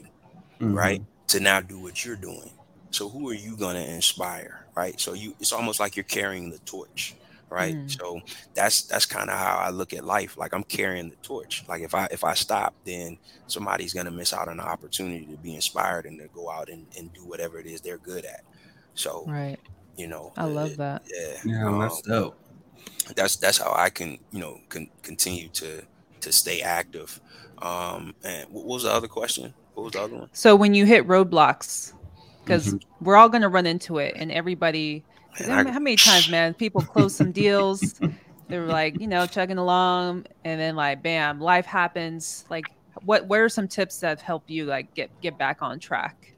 mm-hmm. 0.60 0.74
right? 0.74 1.02
To 1.28 1.40
now 1.40 1.60
do 1.60 1.78
what 1.78 2.04
you're 2.04 2.16
doing. 2.16 2.50
So 2.90 3.08
who 3.08 3.28
are 3.28 3.34
you 3.34 3.56
going 3.56 3.76
to 3.76 3.94
inspire, 3.94 4.64
right? 4.74 4.98
So 4.98 5.12
you 5.12 5.34
it's 5.38 5.52
almost 5.52 5.78
like 5.78 5.96
you're 5.96 6.04
carrying 6.04 6.50
the 6.50 6.58
torch, 6.60 7.14
right? 7.48 7.76
Mm. 7.76 7.90
So 7.90 8.20
that's 8.54 8.82
that's 8.82 9.06
kind 9.06 9.30
of 9.30 9.38
how 9.38 9.58
I 9.58 9.70
look 9.70 9.92
at 9.92 10.04
life. 10.04 10.36
Like 10.36 10.52
I'm 10.52 10.64
carrying 10.64 11.10
the 11.10 11.16
torch. 11.16 11.64
Like 11.68 11.82
if 11.82 11.94
I 11.94 12.08
if 12.10 12.24
I 12.24 12.34
stop, 12.34 12.74
then 12.84 13.18
somebody's 13.46 13.92
going 13.92 14.06
to 14.06 14.12
miss 14.12 14.32
out 14.32 14.48
on 14.48 14.58
an 14.58 14.66
opportunity 14.66 15.26
to 15.26 15.36
be 15.36 15.54
inspired 15.54 16.06
and 16.06 16.18
to 16.18 16.28
go 16.34 16.50
out 16.50 16.68
and, 16.68 16.86
and 16.98 17.12
do 17.12 17.24
whatever 17.24 17.58
it 17.60 17.66
is 17.66 17.80
they're 17.80 17.98
good 17.98 18.24
at. 18.24 18.42
So 18.94 19.24
right. 19.26 19.58
You 19.96 20.06
know, 20.06 20.32
I 20.36 20.44
love 20.44 20.76
that. 20.78 21.02
Yeah. 21.12 21.36
Yeah, 21.44 21.68
um, 21.68 21.78
that's 21.78 22.00
dope. 22.02 22.36
That's 23.14 23.36
that's 23.36 23.58
how 23.58 23.72
I 23.74 23.90
can, 23.90 24.18
you 24.30 24.40
know, 24.40 24.60
can 24.68 24.88
continue 25.02 25.48
to 25.48 25.82
to 26.20 26.32
stay 26.32 26.60
active 26.60 27.20
um, 27.62 28.14
and 28.24 28.48
what 28.50 28.64
was 28.64 28.82
the 28.84 28.92
other 28.92 29.08
question? 29.08 29.52
What 29.74 29.84
was 29.84 29.92
the 29.92 30.02
other 30.02 30.16
one? 30.16 30.28
So 30.32 30.56
when 30.56 30.74
you 30.74 30.86
hit 30.86 31.06
roadblocks, 31.06 31.92
because 32.42 32.68
mm-hmm. 32.68 33.04
we're 33.04 33.16
all 33.16 33.28
going 33.28 33.42
to 33.42 33.48
run 33.48 33.66
into 33.66 33.98
it, 33.98 34.14
and 34.16 34.32
everybody. 34.32 35.04
Man, 35.46 35.68
I, 35.68 35.70
how 35.70 35.78
many 35.78 35.96
times, 35.96 36.28
man? 36.28 36.54
People 36.54 36.80
close 36.80 37.14
some 37.14 37.32
deals. 37.32 38.00
They're 38.48 38.66
like, 38.66 39.00
you 39.00 39.06
know, 39.06 39.26
chugging 39.26 39.58
along, 39.58 40.26
and 40.44 40.60
then 40.60 40.74
like, 40.74 41.02
bam, 41.02 41.40
life 41.40 41.66
happens. 41.66 42.44
Like, 42.50 42.66
what? 43.04 43.26
What 43.26 43.40
are 43.40 43.48
some 43.48 43.68
tips 43.68 44.00
that 44.00 44.20
help 44.20 44.44
you 44.48 44.64
like 44.64 44.92
get 44.94 45.10
get 45.20 45.38
back 45.38 45.62
on 45.62 45.78
track? 45.78 46.34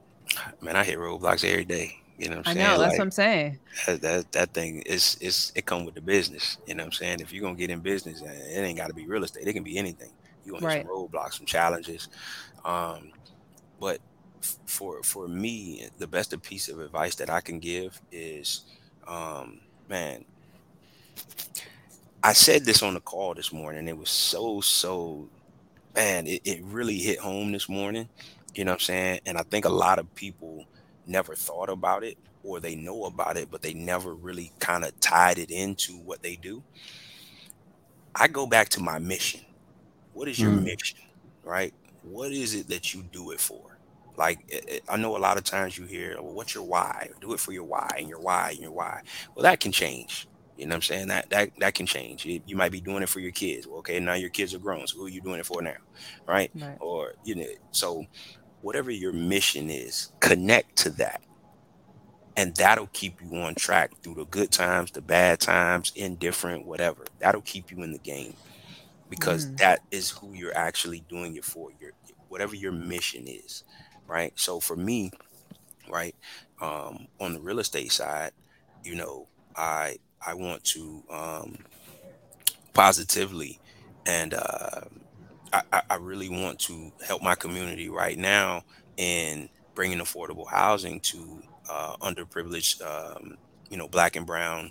Man, 0.61 0.77
I 0.77 0.85
hit 0.85 0.99
roadblocks 0.99 1.49
every 1.49 1.65
day. 1.65 2.02
You 2.23 2.29
know 2.29 2.37
what 2.37 2.49
I'm 2.49 2.55
saying? 2.55 2.67
I 2.67 2.71
know, 2.71 2.79
that's 2.79 2.91
like, 2.91 2.99
what 2.99 3.05
I'm 3.05 3.11
saying. 3.11 3.59
That, 3.87 4.01
that, 4.03 4.33
that 4.33 4.55
thing 4.55 4.83
is 4.83 5.17
is 5.21 5.51
it 5.57 5.67
come 5.67 5.85
with 5.85 5.97
the 5.97 6.01
business. 6.01 6.57
You 6.69 6.77
know 6.77 6.85
what 6.85 6.87
I'm 6.87 6.93
saying? 6.93 7.19
If 7.19 7.33
you're 7.33 7.43
gonna 7.43 7.57
get 7.57 7.69
in 7.69 7.81
business, 7.81 8.23
it 8.23 8.59
ain't 8.59 8.79
gotta 8.79 8.95
be 8.95 9.07
real 9.07 9.25
estate. 9.25 9.45
It 9.45 9.53
can 9.55 9.65
be 9.65 9.77
anything. 9.77 10.13
You 10.47 10.53
want 10.53 10.65
right. 10.65 10.87
some 10.87 10.95
roadblocks, 10.95 11.35
some 11.35 11.47
challenges. 11.47 12.09
Um, 12.65 13.11
but 13.81 13.99
for 14.67 15.03
for 15.03 15.27
me, 15.27 15.89
the 15.99 16.07
best 16.07 16.41
piece 16.43 16.69
of 16.69 16.79
advice 16.79 17.17
that 17.17 17.29
I 17.29 17.41
can 17.41 17.59
give 17.59 18.01
is, 18.13 18.67
um, 19.09 19.59
man, 19.89 20.25
I 22.23 22.35
said 22.35 22.65
this 22.65 22.85
on 22.85 22.95
the 22.95 23.01
call 23.01 23.35
this 23.35 23.53
morning. 23.53 23.89
It 23.89 23.99
was 23.99 24.11
so 24.11 24.61
so, 24.61 25.29
man, 25.97 26.29
it, 26.29 26.43
it 26.45 26.63
really 26.63 26.99
hit 26.99 27.19
home 27.19 27.51
this 27.51 27.69
morning. 27.69 28.09
You 28.55 28.65
know 28.65 28.71
what 28.71 28.77
I'm 28.77 28.81
saying? 28.85 29.21
And 29.27 29.37
I 29.37 29.43
think 29.43 29.65
a 29.65 29.71
lot 29.71 29.99
of 29.99 30.15
people 30.15 30.67
never 31.07 31.35
thought 31.35 31.69
about 31.69 32.05
it 32.05 32.19
or 32.45 32.61
they 32.61 32.75
know 32.75 33.05
about 33.05 33.37
it, 33.37 33.51
but 33.51 33.63
they 33.63 33.75
never 33.75 34.15
really 34.15 34.53
kind 34.59 34.85
of 34.85 34.99
tied 35.01 35.39
it 35.39 35.51
into 35.51 35.93
what 35.99 36.23
they 36.23 36.37
do. 36.37 36.63
I 38.15 38.29
go 38.29 38.47
back 38.47 38.69
to 38.71 38.81
my 38.81 38.99
mission. 38.99 39.41
What 40.13 40.29
is 40.29 40.39
your 40.39 40.53
mm. 40.53 40.65
mission, 40.65 40.99
right? 41.45 41.73
What 42.03 42.33
is 42.33 42.55
it 42.55 42.69
that 42.69 42.93
you 42.93 43.03
do 43.13 43.31
it 43.31 43.41
for? 43.41 43.79
Like 44.17 44.41
it, 44.49 44.65
it, 44.69 44.83
I 44.89 44.97
know 44.97 45.17
a 45.17 45.19
lot 45.19 45.39
of 45.39 45.45
times 45.45 45.79
you 45.79 45.87
hear, 45.87 46.17
well, 46.21 46.35
what's 46.35 46.55
your 46.55 46.65
why? 46.65 47.09
Do 47.21 47.33
it 47.33 47.41
for 47.41 47.53
your 47.53 47.65
why 47.65 47.89
and 47.99 48.09
your 48.09 48.21
why 48.21 48.51
and 48.51 48.61
your 48.61 48.73
why. 48.73 49.03
Well, 49.35 49.45
that 49.45 49.61
can 49.61 49.73
change. 49.73 50.29
You 50.59 50.67
know 50.67 50.73
what 50.73 50.77
I'm 50.77 50.83
saying? 50.83 51.09
That 51.09 51.31
that 51.31 51.51
that 51.59 51.75
can 51.75 51.87
change. 51.87 52.27
You, 52.27 52.41
you 52.47 52.57
might 52.57 52.73
be 52.73 52.81
doing 52.81 53.03
it 53.03 53.09
for 53.09 53.21
your 53.21 53.33
kids. 53.33 53.67
Well, 53.67 53.79
okay, 53.79 53.99
now 53.99 54.15
your 54.15 54.29
kids 54.31 54.55
are 54.55 54.59
grown. 54.59 54.87
So 54.87 54.99
who 54.99 55.07
are 55.07 55.11
you 55.11 55.23
doing 55.23 55.41
it 55.41 55.47
for 55.47 55.63
now? 55.63 55.77
Right? 56.27 56.51
right? 56.55 56.77
Or 56.81 57.15
you 57.25 57.37
know, 57.37 57.47
so 57.71 58.05
whatever 58.63 58.91
your 58.91 59.13
mission 59.13 59.71
is, 59.71 60.13
connect 60.21 60.77
to 60.77 60.91
that. 60.91 61.23
And 62.37 62.57
that'll 62.57 62.89
keep 62.89 63.21
you 63.23 63.37
on 63.39 63.55
track 63.55 63.93
through 64.03 64.15
the 64.15 64.25
good 64.25 64.51
times, 64.51 64.91
the 64.93 65.03
bad 65.03 65.41
times, 65.41 65.93
indifferent, 65.95 66.67
whatever. 66.67 67.05
That'll 67.19 67.43
keep 67.43 67.71
you 67.71 67.83
in 67.83 67.93
the 67.93 67.99
game 67.99 68.35
because 69.11 69.47
mm. 69.47 69.59
that 69.59 69.81
is 69.91 70.11
who 70.11 70.33
you're 70.33 70.57
actually 70.57 71.05
doing 71.09 71.37
it 71.37 71.45
for. 71.45 71.71
Your 71.79 71.91
whatever 72.29 72.57
your 72.57 72.73
mission 72.73 73.29
is, 73.29 73.65
right? 74.07 74.33
So 74.37 74.61
for 74.61 74.77
me, 74.77 75.11
right, 75.91 76.15
um, 76.63 77.09
on 77.21 77.35
the 77.35 77.41
real 77.41 77.59
estate 77.59 77.93
side, 77.93 78.33
you 78.83 78.95
know, 78.95 79.27
I 79.55 79.99
I 80.27 80.33
want 80.35 80.65
to 80.65 81.03
um, 81.11 81.59
positively 82.73 83.61
and 84.07 84.35
uh, 84.35 84.81
I, 85.53 85.83
I 85.91 85.95
really 85.97 86.29
want 86.29 86.59
to 86.61 86.93
help 87.07 87.23
my 87.23 87.35
community 87.35 87.89
right 87.89 88.17
now 88.17 88.65
in 88.97 89.49
bringing 89.75 89.99
affordable 89.99 90.47
housing 90.49 91.01
to 91.01 91.43
uh, 91.71 91.97
underprivileged, 91.97 92.83
um, 92.83 93.37
you 93.71 93.77
know, 93.77 93.89
black 93.89 94.17
and 94.17 94.27
brown 94.27 94.71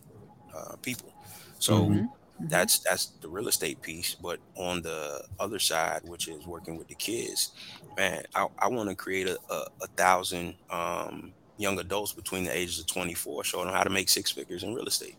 uh, 0.55 0.75
people. 0.81 1.13
So 1.59 1.81
mm-hmm. 1.85 2.05
Mm-hmm. 2.41 2.49
That's 2.49 2.79
that's 2.79 3.07
the 3.21 3.29
real 3.29 3.47
estate 3.47 3.81
piece. 3.81 4.15
But 4.15 4.39
on 4.55 4.81
the 4.81 5.23
other 5.39 5.59
side, 5.59 6.01
which 6.05 6.27
is 6.27 6.45
working 6.45 6.77
with 6.77 6.87
the 6.87 6.95
kids, 6.95 7.51
man, 7.97 8.23
I, 8.33 8.47
I 8.57 8.67
want 8.67 8.89
to 8.89 8.95
create 8.95 9.27
a, 9.27 9.37
a, 9.49 9.67
a 9.81 9.87
thousand 9.95 10.55
um, 10.69 11.33
young 11.57 11.79
adults 11.79 12.13
between 12.13 12.43
the 12.43 12.57
ages 12.57 12.79
of 12.79 12.87
24, 12.87 13.43
showing 13.43 13.65
them 13.65 13.75
how 13.75 13.83
to 13.83 13.89
make 13.89 14.09
six 14.09 14.31
figures 14.31 14.63
in 14.63 14.73
real 14.73 14.87
estate. 14.87 15.17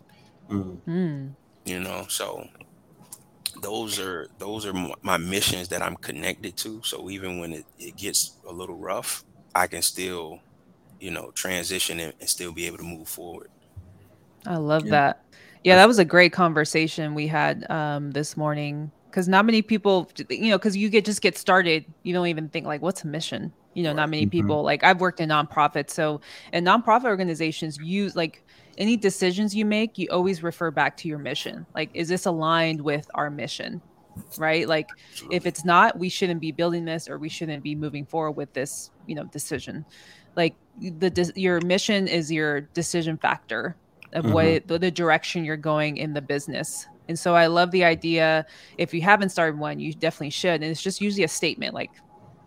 Mm. 0.50 1.32
You 1.64 1.80
know, 1.80 2.06
so 2.08 2.48
those 3.61 3.98
are 3.98 4.28
those 4.38 4.66
are 4.66 4.72
my 5.03 5.16
missions 5.18 5.68
that 5.68 5.82
I'm 5.82 5.96
connected 5.96 6.57
to. 6.59 6.82
So 6.84 7.11
even 7.11 7.38
when 7.38 7.53
it, 7.53 7.66
it 7.78 7.96
gets 7.96 8.38
a 8.48 8.53
little 8.53 8.76
rough, 8.78 9.24
I 9.55 9.66
can 9.66 9.82
still, 9.82 10.38
you 11.00 11.11
know, 11.11 11.30
transition 11.34 12.00
and, 12.00 12.14
and 12.20 12.28
still 12.28 12.53
be 12.53 12.66
able 12.66 12.78
to 12.78 12.84
move 12.84 13.09
forward. 13.09 13.48
I 14.46 14.57
love 14.57 14.88
Yeah. 14.88 14.90
that. 14.90 15.18
Yeah, 15.64 15.76
that 15.76 15.88
was 15.88 15.98
a 15.98 16.05
great 16.05 16.32
conversation 16.32 17.14
we 17.14 17.26
had 17.28 17.68
um, 17.70 18.11
this 18.11 18.36
morning 18.36 18.92
because 19.11 19.28
not 19.28 19.44
many 19.46 19.62
people, 19.62 20.11
you 20.28 20.50
know, 20.50 20.59
because 20.59 20.76
you 20.76 20.88
get 20.88 21.05
just 21.05 21.22
get 21.22 21.38
started, 21.38 21.84
you 22.03 22.12
don't 22.12 22.26
even 22.26 22.48
think 22.48 22.66
like, 22.66 22.82
what's 22.82 23.05
a 23.05 23.07
mission? 23.07 23.53
You 23.74 23.84
know, 23.84 23.92
not 23.92 24.09
Right. 24.09 24.11
many 24.11 24.26
Mhm. 24.26 24.30
people 24.30 24.62
like 24.62 24.82
I've 24.84 25.00
worked 25.00 25.20
in 25.20 25.28
nonprofits, 25.30 25.90
so 25.90 26.20
in 26.53 26.64
nonprofit 26.64 27.05
organizations, 27.07 27.78
use 27.78 28.16
like 28.16 28.44
any 28.79 28.97
decisions 28.97 29.55
you 29.55 29.64
make, 29.64 29.99
you 29.99 30.09
always 30.11 30.43
refer 30.43 30.70
back 30.70 30.97
to 30.99 31.09
your 31.09 31.18
mission. 31.18 31.66
Like, 31.75 31.91
is 31.95 32.09
this 32.09 32.27
aligned 32.27 32.81
with 32.81 33.09
our 33.14 33.31
mission? 33.31 33.81
Right? 34.37 34.68
Like, 34.68 34.89
if 35.31 35.47
it's 35.47 35.64
not, 35.64 35.99
we 35.99 36.09
shouldn't 36.09 36.41
be 36.41 36.53
building 36.53 36.85
this 36.85 37.09
or 37.09 37.18
we 37.18 37.29
shouldn't 37.29 37.62
be 37.62 37.75
moving 37.75 38.05
forward 38.05 38.33
with 38.33 38.53
this, 38.53 38.91
you 39.07 39.14
know, 39.14 39.25
decision. 39.25 39.85
Like 40.37 40.55
the 40.81 41.33
your 41.37 41.61
mission 41.61 42.09
is 42.09 42.33
your 42.33 42.62
decision 42.62 43.18
factor 43.18 43.77
of 44.14 44.25
Mhm. 44.27 44.33
what 44.33 44.68
the, 44.68 44.79
the 44.79 44.91
direction 44.91 45.45
you're 45.45 45.57
going 45.57 45.97
in 45.99 46.12
the 46.14 46.23
business. 46.23 46.87
And 47.09 47.18
so 47.18 47.35
I 47.35 47.47
love 47.47 47.70
the 47.70 47.85
idea. 47.85 48.47
If 48.79 48.95
you 48.95 49.03
haven't 49.03 49.31
started 49.31 49.59
one, 49.59 49.79
you 49.81 49.93
definitely 49.93 50.31
should. 50.31 50.62
And 50.62 50.64
it's 50.64 50.83
just 50.83 51.01
usually 51.01 51.25
a 51.25 51.29
statement, 51.29 51.75
like 51.75 51.91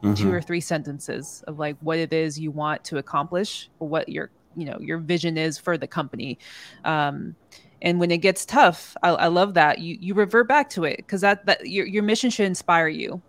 two 0.02 0.28
Mhm. 0.28 0.34
or 0.34 0.42
three 0.42 0.62
sentences 0.62 1.44
of 1.48 1.58
like 1.60 1.78
what 1.82 1.98
it 1.98 2.14
is 2.14 2.40
you 2.40 2.52
want 2.52 2.84
to 2.86 2.98
accomplish 2.98 3.70
or 3.80 3.88
what 3.88 4.08
your 4.10 4.30
you 4.56 4.66
know 4.66 4.78
your 4.80 4.97
vision 4.97 5.38
is 5.38 5.58
for 5.58 5.78
the 5.78 5.88
company. 5.88 6.38
Um, 6.84 7.36
and 7.82 7.99
when 7.99 8.10
it 8.10 8.20
gets 8.20 8.45
tough, 8.45 8.95
I, 9.03 9.10
I 9.10 9.28
love 9.28 9.53
that 9.56 9.80
you 9.80 9.97
you 9.99 10.14
revert 10.14 10.47
back 10.47 10.70
to 10.72 10.84
it 10.86 10.97
because 10.97 11.22
that 11.22 11.45
that 11.45 11.68
your 11.68 11.86
your 11.86 12.03
mission 12.03 12.30
should 12.30 12.45
inspire 12.47 12.88
you, 12.88 13.22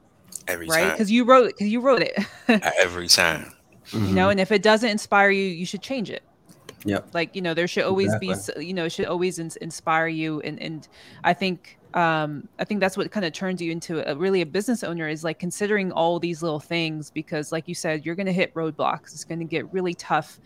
every 0.49 0.67
right? 0.69 0.91
Because 0.93 1.11
you 1.11 1.25
wrote 1.25 1.47
it 1.49 1.55
because 1.57 1.69
you 1.69 1.81
wrote 1.81 2.03
it, 2.03 2.17
every 2.79 3.09
time. 3.09 3.53
you 3.93 4.01
know. 4.15 4.31
And 4.31 4.41
if 4.41 4.51
it 4.53 4.63
doesn't 4.63 4.89
inspire 4.89 5.31
you, 5.31 5.45
you 5.45 5.67
should 5.67 5.83
change 5.83 6.11
it. 6.11 6.23
Yep. 6.85 7.15
like 7.15 7.35
you 7.35 7.43
know 7.43 7.53
there 7.53 7.67
should 7.67 7.83
always 7.83 8.15
be 8.21 8.31
Exactly. 8.31 8.63
s- 8.63 8.67
you 8.69 8.73
know 8.75 8.89
should 8.89 9.07
always 9.07 9.41
ins- 9.41 9.57
inspire 9.57 10.07
you 10.07 10.41
and 10.43 10.61
and 10.63 10.87
i 11.25 11.33
think 11.35 11.79
um 11.95 12.47
i 12.61 12.65
think 12.65 12.79
that's 12.79 12.97
what 12.97 13.11
kind 13.11 13.27
of 13.27 13.33
turns 13.33 13.61
you 13.61 13.73
into 13.73 14.09
a 14.09 14.15
really 14.15 14.41
a 14.41 14.47
business 14.47 14.85
owner 14.85 15.09
is 15.09 15.25
like 15.25 15.41
considering 15.41 15.91
all 15.91 16.21
these 16.21 16.43
little 16.45 16.61
things 16.61 17.11
because 17.11 17.51
like 17.51 17.67
you 17.67 17.75
said 17.75 18.07
you're 18.07 18.15
going 18.15 18.27
to 18.27 18.33
hit 18.33 18.55
roadblocks 18.55 19.13
it's 19.15 19.25
going 19.25 19.41
to 19.41 19.45
get 19.45 19.73
really 19.73 19.95
tough 19.95 20.39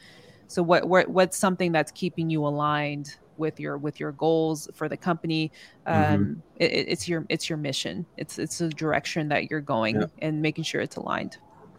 so 0.50 0.62
what, 0.62 0.88
what 0.88 1.08
what's 1.08 1.38
something 1.38 1.70
that's 1.70 1.92
keeping 1.92 2.28
you 2.28 2.44
aligned 2.44 3.14
with 3.36 3.60
your 3.60 3.78
with 3.78 4.00
your 4.00 4.12
goals 4.12 4.68
for 4.74 4.88
the 4.88 4.96
company 4.96 5.50
um 5.86 5.96
Mhm. 5.96 6.42
it, 6.56 6.72
it- 6.72 6.88
it's 6.88 7.08
your 7.08 7.24
it's 7.28 7.48
your 7.48 7.56
mission 7.56 8.04
it's 8.16 8.38
it's 8.38 8.58
the 8.58 8.68
direction 8.70 9.28
that 9.28 9.48
you're 9.48 9.60
going 9.60 10.00
Yep. 10.00 10.10
and 10.18 10.42
making 10.42 10.64
sure 10.64 10.80
it's 10.80 10.96
aligned 10.96 11.38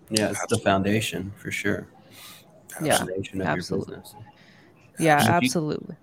Yeah, 0.10 0.30
it's 0.32 0.46
the 0.48 0.58
foundation 0.58 1.32
for 1.38 1.52
sure. 1.52 1.88
Yeah, 2.82 2.98
Foundation 2.98 3.42
of 3.42 3.48
absolutely. 3.48 3.94
your 3.96 4.02
business. 4.02 4.24
yeah 5.00 5.20
If 5.20 5.28
you- 5.28 5.34
absolutely 5.34 5.96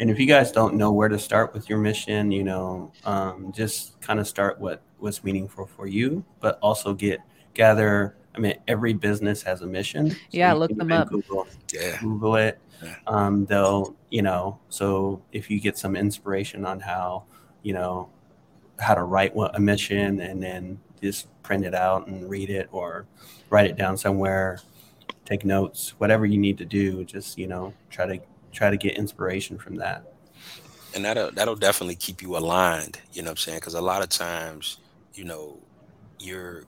And 0.00 0.10
if 0.10 0.18
you 0.20 0.26
guys 0.26 0.52
don't 0.52 0.74
know 0.76 0.92
where 0.92 1.08
to 1.08 1.18
start 1.18 1.52
with 1.52 1.68
your 1.68 1.78
mission, 1.78 2.30
you 2.30 2.44
know, 2.44 2.92
um, 3.04 3.50
just 3.52 4.00
kind 4.00 4.20
of 4.20 4.28
start 4.28 4.60
what 4.60 4.82
what's 4.98 5.24
meaningful 5.24 5.66
for 5.66 5.86
you, 5.88 6.24
but 6.40 6.58
also 6.62 6.94
get 6.94 7.18
gather. 7.54 8.14
I 8.38 8.40
mean, 8.40 8.54
every 8.68 8.92
business 8.92 9.42
has 9.42 9.62
a 9.62 9.66
mission. 9.66 10.10
so 10.10 10.16
Yeah, 10.30 10.52
look 10.52 10.74
them 10.76 10.92
up. 10.92 11.10
Google, 11.10 11.46
Yeah. 11.72 12.00
Google 12.00 12.36
it. 12.36 12.60
Yeah. 12.82 12.94
Um, 13.08 13.44
they'll, 13.46 13.96
you 14.10 14.22
know, 14.22 14.60
so 14.68 15.20
if 15.32 15.50
you 15.50 15.60
get 15.60 15.76
some 15.76 15.96
inspiration 15.96 16.64
on 16.64 16.78
how, 16.78 17.24
you 17.64 17.72
know, 17.72 18.08
how 18.78 18.94
to 18.94 19.02
write 19.02 19.34
what 19.34 19.56
a 19.56 19.60
mission 19.60 20.20
and 20.20 20.40
then 20.40 20.78
just 21.02 21.26
print 21.42 21.64
it 21.64 21.74
out 21.74 22.06
and 22.06 22.30
read 22.30 22.48
it 22.50 22.68
or 22.70 23.06
write 23.50 23.66
it 23.68 23.76
down 23.76 23.96
somewhere, 23.96 24.60
take 25.24 25.44
notes, 25.44 25.94
whatever 25.98 26.24
you 26.24 26.38
need 26.38 26.56
to 26.58 26.64
do, 26.64 27.04
just, 27.04 27.36
you 27.36 27.48
know, 27.48 27.74
try 27.90 28.06
to 28.06 28.22
try 28.52 28.70
to 28.70 28.76
get 28.76 28.96
inspiration 28.96 29.58
from 29.58 29.74
that. 29.76 30.04
and 30.94 31.04
that'll 31.04 31.32
that'll 31.32 31.56
definitely 31.56 31.94
keep 31.96 32.22
you 32.22 32.34
aligned 32.36 32.98
you 33.12 33.20
know 33.20 33.26
what 33.26 33.32
i'm 33.32 33.36
saying 33.36 33.58
because 33.58 33.74
a 33.74 33.80
lot 33.80 34.02
of 34.02 34.08
times 34.08 34.78
you 35.14 35.22
know 35.22 35.58
you're 36.18 36.64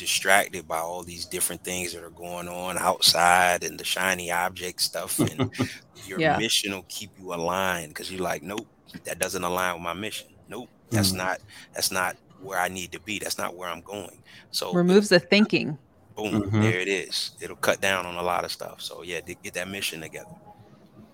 distracted 0.00 0.66
by 0.66 0.78
all 0.78 1.04
these 1.04 1.26
different 1.26 1.62
things 1.62 1.92
that 1.92 2.02
are 2.02 2.10
going 2.10 2.48
on 2.48 2.76
outside 2.78 3.62
and 3.62 3.78
the 3.78 3.84
shiny 3.84 4.32
object 4.32 4.80
stuff 4.80 5.20
and 5.20 5.50
your 5.94 6.18
Yeah. 6.18 6.38
mission 6.38 6.72
will 6.72 6.86
keep 6.88 7.12
you 7.18 7.32
aligned 7.34 7.88
because 7.90 8.10
you're 8.10 8.22
like 8.22 8.42
nope 8.42 8.66
that 9.04 9.18
doesn't 9.20 9.44
align 9.44 9.74
with 9.74 9.82
my 9.82 9.92
mission 9.92 10.26
nope 10.48 10.68
that's 10.90 11.12
Mhm. 11.12 11.18
not 11.18 11.38
that's 11.74 11.92
not 11.92 12.16
where 12.38 12.58
i 12.58 12.68
need 12.68 12.90
to 12.92 13.00
be 13.00 13.18
that's 13.18 13.38
not 13.38 13.54
where 13.54 13.68
i'm 13.68 13.82
going 13.82 14.22
so 14.50 14.72
removes 14.72 15.08
the 15.10 15.20
thinking 15.20 15.78
boom 16.16 16.50
Mhm. 16.50 16.62
there 16.62 16.80
it 16.80 16.88
is 16.88 17.32
it'll 17.40 17.56
cut 17.56 17.80
down 17.80 18.06
on 18.06 18.16
a 18.16 18.22
lot 18.22 18.44
of 18.44 18.50
stuff 18.50 18.80
so 18.80 19.02
yeah 19.02 19.20
to 19.20 19.34
get 19.36 19.54
that 19.54 19.68
mission 19.68 20.00
together 20.00 20.26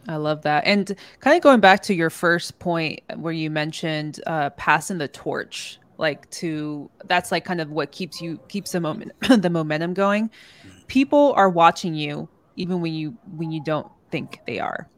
I 0.08 0.14
love 0.16 0.42
that. 0.42 0.64
And 0.64 0.94
kind 1.18 1.36
of 1.36 1.42
going 1.42 1.58
back 1.58 1.82
to 1.82 1.92
your 1.94 2.10
first 2.10 2.60
point 2.60 3.00
where 3.16 3.32
you 3.32 3.50
mentioned 3.50 4.20
uh, 4.28 4.50
passing 4.50 4.98
the 4.98 5.08
torch, 5.08 5.80
like 5.98 6.28
to 6.30 6.90
that's 7.06 7.32
like 7.32 7.44
kind 7.44 7.60
of 7.60 7.70
what 7.70 7.92
keeps 7.92 8.20
you 8.20 8.38
keeps 8.48 8.72
the 8.72 8.80
moment 8.80 9.12
the 9.28 9.50
momentum 9.50 9.94
going. 9.94 10.30
People 10.88 11.32
are 11.36 11.50
watching 11.50 11.94
you 11.94 12.30
even 12.56 12.80
when 12.80 12.94
you 12.94 13.18
when 13.24 13.50
you 13.50 13.60
don't 13.60 13.88
think 14.10 14.40
they 14.46 14.58
are. 14.60 14.90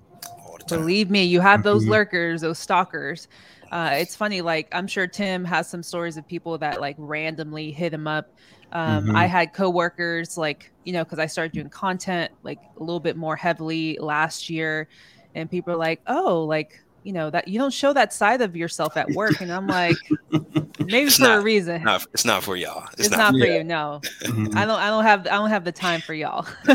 the 0.69 0.77
Believe 0.77 1.11
me, 1.11 1.25
you 1.25 1.41
have 1.41 1.63
those 1.63 1.87
Mhm. 1.87 1.91
lurkers, 1.91 2.41
those 2.43 2.59
stalkers. 2.59 3.29
Uh, 3.71 3.91
it's 3.95 4.17
funny, 4.17 4.41
like 4.41 4.69
I'm 4.73 4.87
sure 4.87 5.07
Tim 5.07 5.45
has 5.45 5.69
some 5.71 5.83
stories 5.83 6.17
of 6.17 6.27
people 6.27 6.59
that 6.59 6.81
like 6.81 6.97
randomly 6.99 7.71
hit 7.73 7.93
him 7.95 8.07
up. 8.07 8.27
Um, 8.73 9.07
Mhm. 9.07 9.17
I 9.17 9.27
had 9.27 9.53
coworkers 9.55 10.37
like 10.37 10.73
you 10.85 10.93
know 10.93 11.05
because 11.05 11.19
I 11.19 11.27
started 11.27 11.53
doing 11.53 11.71
content 11.71 12.33
like 12.43 12.61
a 12.79 12.83
little 12.83 13.01
bit 13.01 13.17
more 13.17 13.37
heavily 13.37 13.99
last 14.01 14.51
year, 14.51 14.89
and 15.35 15.51
people 15.51 15.73
are 15.75 15.77
like, 15.77 16.01
"Oh, 16.07 16.45
like 16.45 16.73
you 17.05 17.13
know 17.13 17.31
that 17.31 17.49
you 17.49 17.59
don't 17.59 17.73
show 17.73 17.93
that 17.93 18.13
side 18.13 18.41
of 18.43 18.57
yourself 18.57 18.97
at 18.97 19.11
work," 19.13 19.41
and 19.41 19.53
I'm 19.53 19.67
like, 19.67 19.97
maybe 20.81 21.07
It's 21.07 21.17
for 21.17 21.33
a 21.33 21.41
reason. 21.41 21.83
not, 21.85 22.07
it's 22.13 22.25
not 22.25 22.43
for 22.43 22.57
y'all 22.57 22.85
it's, 22.93 23.07
It's, 23.07 23.11
not, 23.11 23.19
not, 23.19 23.41
for 23.41 23.47
Yeah. 23.47 23.59
you, 23.59 23.65
no. 23.65 24.01
I 24.55 24.65
don't 24.65 24.81
I 24.81 24.89
don't 24.89 25.05
have 25.05 25.21
I 25.27 25.31
don't 25.31 25.51
have 25.51 25.65
the 25.65 25.73
time 25.73 26.01
for 26.01 26.15
y'all. 26.15 26.47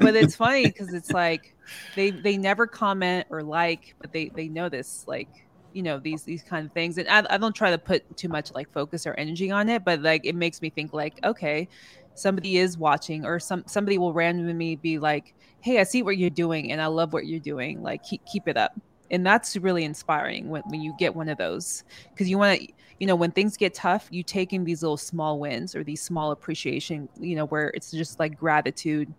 but 0.00 0.14
it's 0.14 0.36
funny 0.36 0.66
because 0.66 0.92
it's 0.92 1.10
like 1.10 1.54
they 1.96 2.10
they 2.10 2.36
never 2.36 2.66
comment 2.66 3.26
or 3.30 3.42
like, 3.42 3.94
but 4.00 4.12
they 4.12 4.30
they 4.34 4.48
know 4.48 4.68
this 4.68 5.04
like 5.06 5.28
you 5.72 5.82
know 5.82 5.98
these 5.98 6.22
these 6.22 6.42
kind 6.42 6.66
of 6.66 6.72
things, 6.72 6.98
and 6.98 7.08
I, 7.08 7.24
I 7.30 7.38
don't 7.38 7.54
try 7.54 7.70
to 7.70 7.78
put 7.78 8.02
too 8.16 8.28
much 8.28 8.52
like 8.54 8.70
focus 8.72 9.06
or 9.06 9.14
energy 9.14 9.50
on 9.50 9.68
it, 9.68 9.84
but 9.84 10.00
like 10.02 10.24
it 10.24 10.34
makes 10.34 10.62
me 10.62 10.70
think 10.70 10.92
like 10.92 11.14
okay, 11.24 11.68
somebody 12.14 12.58
is 12.58 12.78
watching, 12.78 13.24
or 13.24 13.40
some 13.40 13.64
somebody 13.66 13.98
will 13.98 14.12
randomly 14.12 14.76
be 14.76 14.98
like, 14.98 15.34
hey, 15.60 15.80
I 15.80 15.84
see 15.84 16.02
what 16.02 16.16
you're 16.16 16.30
doing, 16.30 16.70
and 16.72 16.80
I 16.80 16.86
love 16.86 17.12
what 17.12 17.26
you're 17.26 17.40
doing, 17.40 17.82
like 17.82 18.02
keep 18.04 18.24
keep 18.24 18.46
it 18.48 18.56
up. 18.56 18.72
And 19.10 19.24
that's 19.26 19.56
really 19.56 19.84
inspiring 19.84 20.48
when, 20.48 20.62
when 20.66 20.80
you 20.80 20.92
get 20.92 21.14
one 21.14 21.28
of 21.28 21.38
those 21.38 21.84
because 22.14 22.28
you 22.28 22.38
want 22.38 22.60
to 22.60 22.68
you 22.98 23.06
know 23.06 23.16
when 23.16 23.32
things 23.32 23.56
get 23.56 23.74
tough 23.74 24.06
you 24.10 24.22
take 24.22 24.52
in 24.52 24.64
these 24.64 24.82
little 24.82 24.96
small 24.96 25.38
wins 25.38 25.74
or 25.74 25.84
these 25.84 26.02
small 26.02 26.30
appreciation 26.30 27.08
you 27.16 27.36
know 27.36 27.46
where 27.46 27.68
it's 27.74 27.90
just 27.90 28.18
like 28.18 28.36
gratitude 28.36 29.14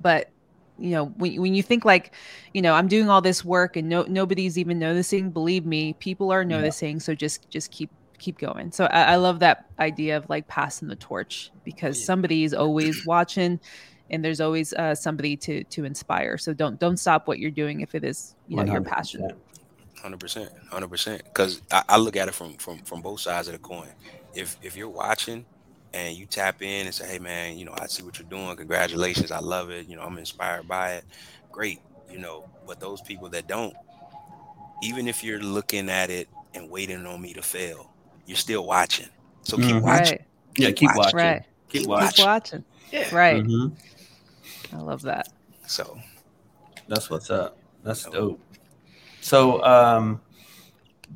but 0.00 0.26
you 0.78 0.90
know 0.90 1.06
when, 1.16 1.40
when 1.40 1.54
you 1.54 1.62
think 1.62 1.84
like 1.84 2.14
you 2.52 2.62
know 2.62 2.74
i'm 2.74 2.88
doing 2.88 3.08
all 3.10 3.20
this 3.20 3.44
work 3.44 3.76
and 3.76 3.88
no 3.88 4.02
nobody's 4.04 4.58
even 4.58 4.78
noticing 4.78 5.30
believe 5.30 5.66
me 5.66 5.94
people 5.94 6.32
are 6.32 6.44
Yeah. 6.44 6.56
noticing 6.58 7.00
so 7.00 7.14
just 7.14 7.48
just 7.50 7.70
keep 7.70 7.90
keep 8.18 8.38
going 8.38 8.70
so 8.72 8.86
I, 8.86 9.14
I 9.14 9.16
love 9.16 9.40
that 9.40 9.64
idea 9.80 10.16
of 10.16 10.28
like 10.28 10.46
passing 10.48 10.88
the 10.88 10.96
torch 10.96 11.50
because 11.64 11.98
Yeah. 11.98 12.06
somebody 12.06 12.44
is 12.44 12.54
always 12.54 13.04
watching 13.04 13.60
and 14.12 14.24
there's 14.24 14.40
always 14.40 14.72
uh, 14.74 14.94
somebody 14.94 15.36
to 15.36 15.64
to 15.64 15.84
inspire 15.84 16.38
so 16.38 16.52
don't 16.54 16.78
don't 16.78 16.98
stop 16.98 17.26
what 17.26 17.38
you're 17.38 17.50
doing 17.50 17.80
if 17.80 17.94
it 17.94 18.04
is 18.04 18.34
you 18.48 18.56
know 18.56 18.64
your 18.64 18.82
100%. 18.82 18.86
passion 18.86 19.30
Hundred 20.02 20.20
percent, 20.20 20.50
hundred 20.70 20.88
percent. 20.88 21.22
Because 21.24 21.62
I, 21.70 21.82
I 21.90 21.96
look 21.96 22.16
at 22.16 22.28
it 22.28 22.34
from 22.34 22.54
from 22.54 22.78
from 22.78 23.02
both 23.02 23.20
sides 23.20 23.46
of 23.48 23.52
the 23.54 23.60
coin. 23.60 23.88
If 24.34 24.58
if 24.62 24.76
you're 24.76 24.88
watching 24.88 25.46
and 25.94 26.16
you 26.16 26.26
tap 26.26 26.60
in 26.62 26.86
and 26.86 26.94
say, 26.94 27.06
"Hey, 27.06 27.18
man, 27.20 27.56
you 27.56 27.64
know, 27.64 27.74
I 27.78 27.86
see 27.86 28.02
what 28.02 28.18
you're 28.18 28.26
doing. 28.28 28.56
Congratulations, 28.56 29.30
I 29.30 29.38
love 29.38 29.70
it. 29.70 29.88
You 29.88 29.96
know, 29.96 30.02
I'm 30.02 30.18
inspired 30.18 30.66
by 30.66 30.94
it. 30.94 31.04
Great, 31.52 31.82
you 32.08 32.18
know." 32.18 32.46
But 32.66 32.80
those 32.80 33.00
people 33.00 33.28
that 33.30 33.46
don't, 33.46 33.74
even 34.82 35.06
if 35.08 35.22
you're 35.22 35.40
looking 35.40 35.88
at 35.88 36.10
it 36.10 36.28
and 36.54 36.68
waiting 36.70 37.06
on 37.06 37.20
me 37.20 37.32
to 37.34 37.42
fail, 37.42 37.92
you're 38.26 38.36
still 38.36 38.66
watching. 38.66 39.08
So 39.44 39.56
keep 39.56 39.76
Mhm. 39.76 39.82
watching. 39.82 40.18
right 40.18 40.22
Yeah, 40.56 40.70
keep 40.72 40.90
watching. 40.96 40.98
watching. 40.98 41.18
right 41.18 41.42
Keep 41.68 41.80
Keep 41.82 41.88
watching. 41.88 42.24
watching 42.24 42.64
Yeah. 42.90 43.14
right 43.14 43.44
Mhm. 43.44 43.72
I 44.72 44.78
love 44.78 45.02
that 45.02 45.28
So 45.66 45.98
That's 46.88 47.08
what's 47.10 47.30
up. 47.30 47.56
That's 47.84 48.04
Dope. 48.04 48.12
dope. 48.14 48.40
So, 49.20 49.62
um, 49.64 50.20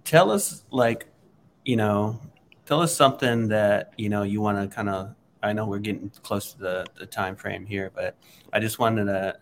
tell 0.04 0.30
us, 0.30 0.64
like, 0.70 1.06
you 1.64 1.76
know, 1.76 2.20
tell 2.64 2.80
us 2.80 2.94
something 2.96 3.48
that 3.48 3.92
you 3.96 4.08
know 4.08 4.22
you 4.22 4.40
want 4.40 4.58
to 4.58 4.74
kind 4.74 4.88
of. 4.88 5.14
I 5.42 5.52
know 5.52 5.66
we're 5.66 5.78
getting 5.80 6.10
close 6.22 6.52
to 6.52 6.58
the 6.58 6.86
the 6.98 7.06
time 7.06 7.36
frame 7.36 7.66
here, 7.66 7.90
but 7.94 8.16
I 8.52 8.60
just 8.60 8.78
wanted 8.78 9.04
to 9.06 9.36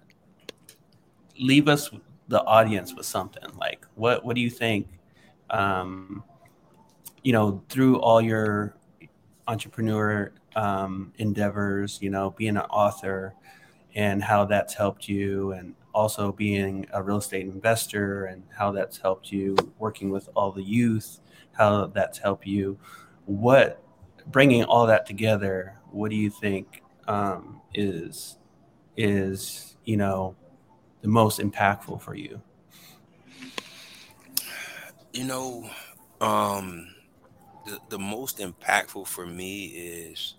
leave 1.38 1.68
us 1.68 1.90
the 2.28 2.42
audience 2.44 2.94
with 2.94 3.06
something. 3.06 3.44
Like, 3.58 3.86
what 3.94 4.24
what 4.24 4.34
do 4.34 4.40
you 4.40 4.50
think? 4.50 4.88
Um, 5.50 6.24
you 7.22 7.32
know, 7.32 7.62
through 7.68 8.00
all 8.00 8.20
your 8.20 8.76
entrepreneur 9.46 10.32
um, 10.56 11.12
endeavors, 11.16 11.98
you 12.00 12.10
know, 12.10 12.30
being 12.30 12.56
an 12.56 12.64
author, 12.70 13.34
and 13.94 14.22
how 14.22 14.44
that's 14.44 14.74
helped 14.74 15.08
you, 15.08 15.52
and 15.52 15.74
also 15.92 16.32
being 16.32 16.86
a 16.92 17.02
real 17.02 17.18
estate 17.18 17.46
investor, 17.46 18.26
and 18.26 18.42
how 18.56 18.72
that's 18.72 18.98
helped 18.98 19.30
you 19.30 19.56
working 19.78 20.10
with 20.10 20.28
all 20.34 20.52
the 20.52 20.62
youth, 20.62 21.20
how 21.52 21.86
that's 21.86 22.18
helped 22.18 22.46
you. 22.46 22.78
What 23.26 23.82
bringing 24.26 24.64
all 24.64 24.86
that 24.86 25.06
together? 25.06 25.76
What 25.90 26.10
do 26.10 26.16
you 26.16 26.30
think 26.30 26.82
um, 27.06 27.60
is 27.72 28.38
is 28.96 29.76
you 29.84 29.96
know 29.96 30.36
the 31.02 31.08
most 31.08 31.40
impactful 31.40 32.00
for 32.00 32.14
you? 32.14 32.40
You 35.12 35.24
know, 35.24 35.70
um, 36.20 36.88
the, 37.66 37.78
the 37.88 37.98
most 37.98 38.38
impactful 38.38 39.06
for 39.06 39.26
me 39.26 39.66
is 39.66 40.34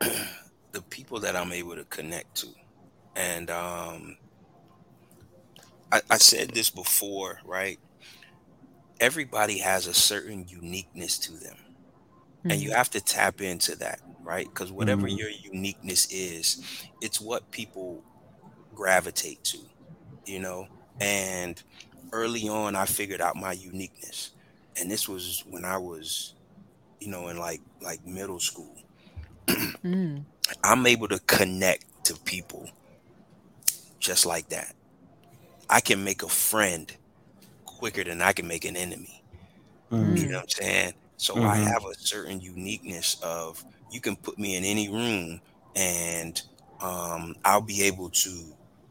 the 0.74 0.82
people 0.82 1.20
that 1.20 1.36
I'm 1.36 1.52
able 1.52 1.76
to 1.76 1.84
connect 1.84 2.34
to. 2.38 2.48
And 3.14 3.48
um, 3.48 4.16
I, 5.90 6.02
I 6.10 6.18
said 6.18 6.50
this 6.50 6.68
before, 6.68 7.38
right? 7.44 7.78
Everybody 8.98 9.58
has 9.58 9.86
a 9.86 9.94
certain 9.94 10.46
uniqueness 10.48 11.16
to 11.20 11.32
them. 11.32 11.54
Mm-hmm. 11.54 12.50
And 12.50 12.60
you 12.60 12.70
mm-hmm. 12.70 12.76
have 12.76 12.90
to 12.90 13.00
tap 13.00 13.40
into 13.40 13.76
that, 13.76 14.00
right? 14.24 14.48
Because 14.48 14.72
whatever 14.72 15.06
mm-hmm. 15.06 15.16
your 15.16 15.30
uniqueness 15.30 16.12
is, 16.12 16.60
it's 17.00 17.20
what 17.20 17.48
people 17.52 18.02
gravitate 18.74 19.44
to, 19.44 19.58
you 20.26 20.40
know? 20.40 20.66
And 21.00 21.62
early 22.12 22.48
on, 22.48 22.74
I 22.74 22.86
figured 22.86 23.20
out 23.20 23.36
my 23.36 23.52
uniqueness. 23.52 24.32
And 24.76 24.90
this 24.90 25.08
was 25.08 25.44
when 25.48 25.64
I 25.64 25.78
was, 25.78 26.34
you 26.98 27.08
know, 27.08 27.28
in 27.28 27.38
like 27.38 27.60
like 27.80 28.04
middle 28.04 28.40
school. 28.40 28.74
Mm. 29.46 30.24
I'm 30.62 30.86
able 30.86 31.08
to 31.08 31.18
connect 31.20 31.84
to 32.04 32.14
people 32.20 32.68
just 33.98 34.26
like 34.26 34.48
that. 34.50 34.74
I 35.70 35.80
can 35.80 36.04
make 36.04 36.22
a 36.22 36.28
friend 36.28 36.94
quicker 37.64 38.04
than 38.04 38.20
I 38.22 38.32
can 38.32 38.46
make 38.46 38.64
an 38.64 38.76
enemy. 38.76 39.22
Mm. 39.90 40.18
You 40.18 40.28
know 40.28 40.36
what 40.36 40.42
I'm 40.42 40.48
saying? 40.48 40.92
So 41.16 41.34
mm-hmm. 41.34 41.46
I 41.46 41.56
have 41.56 41.84
a 41.84 41.94
certain 41.98 42.40
uniqueness 42.40 43.16
of 43.22 43.64
you 43.90 44.00
can 44.00 44.16
put 44.16 44.38
me 44.38 44.56
in 44.56 44.64
any 44.64 44.88
room 44.88 45.40
and 45.76 46.40
um, 46.80 47.34
I'll 47.44 47.60
be 47.60 47.82
able 47.82 48.10
to, 48.10 48.30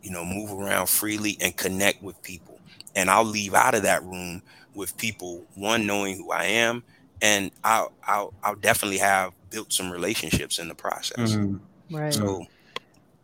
you 0.01 0.11
know, 0.11 0.25
move 0.25 0.51
around 0.51 0.89
freely 0.89 1.37
and 1.41 1.55
connect 1.55 2.01
with 2.01 2.21
people. 2.23 2.59
And 2.95 3.09
I'll 3.09 3.25
leave 3.25 3.53
out 3.53 3.75
of 3.75 3.83
that 3.83 4.03
room 4.03 4.41
with 4.73 4.97
people, 4.97 5.43
one 5.55 5.85
knowing 5.85 6.17
who 6.17 6.31
I 6.31 6.45
am, 6.45 6.83
and 7.21 7.51
I'll 7.63 7.91
I'll, 8.05 8.33
I'll 8.43 8.55
definitely 8.55 8.97
have 8.99 9.33
built 9.53 9.71
some 9.71 9.91
relationships 9.91 10.59
in 10.59 10.67
the 10.67 10.75
process. 10.75 11.35
Mm-hmm. 11.35 11.95
Right. 11.95 12.13
So 12.13 12.45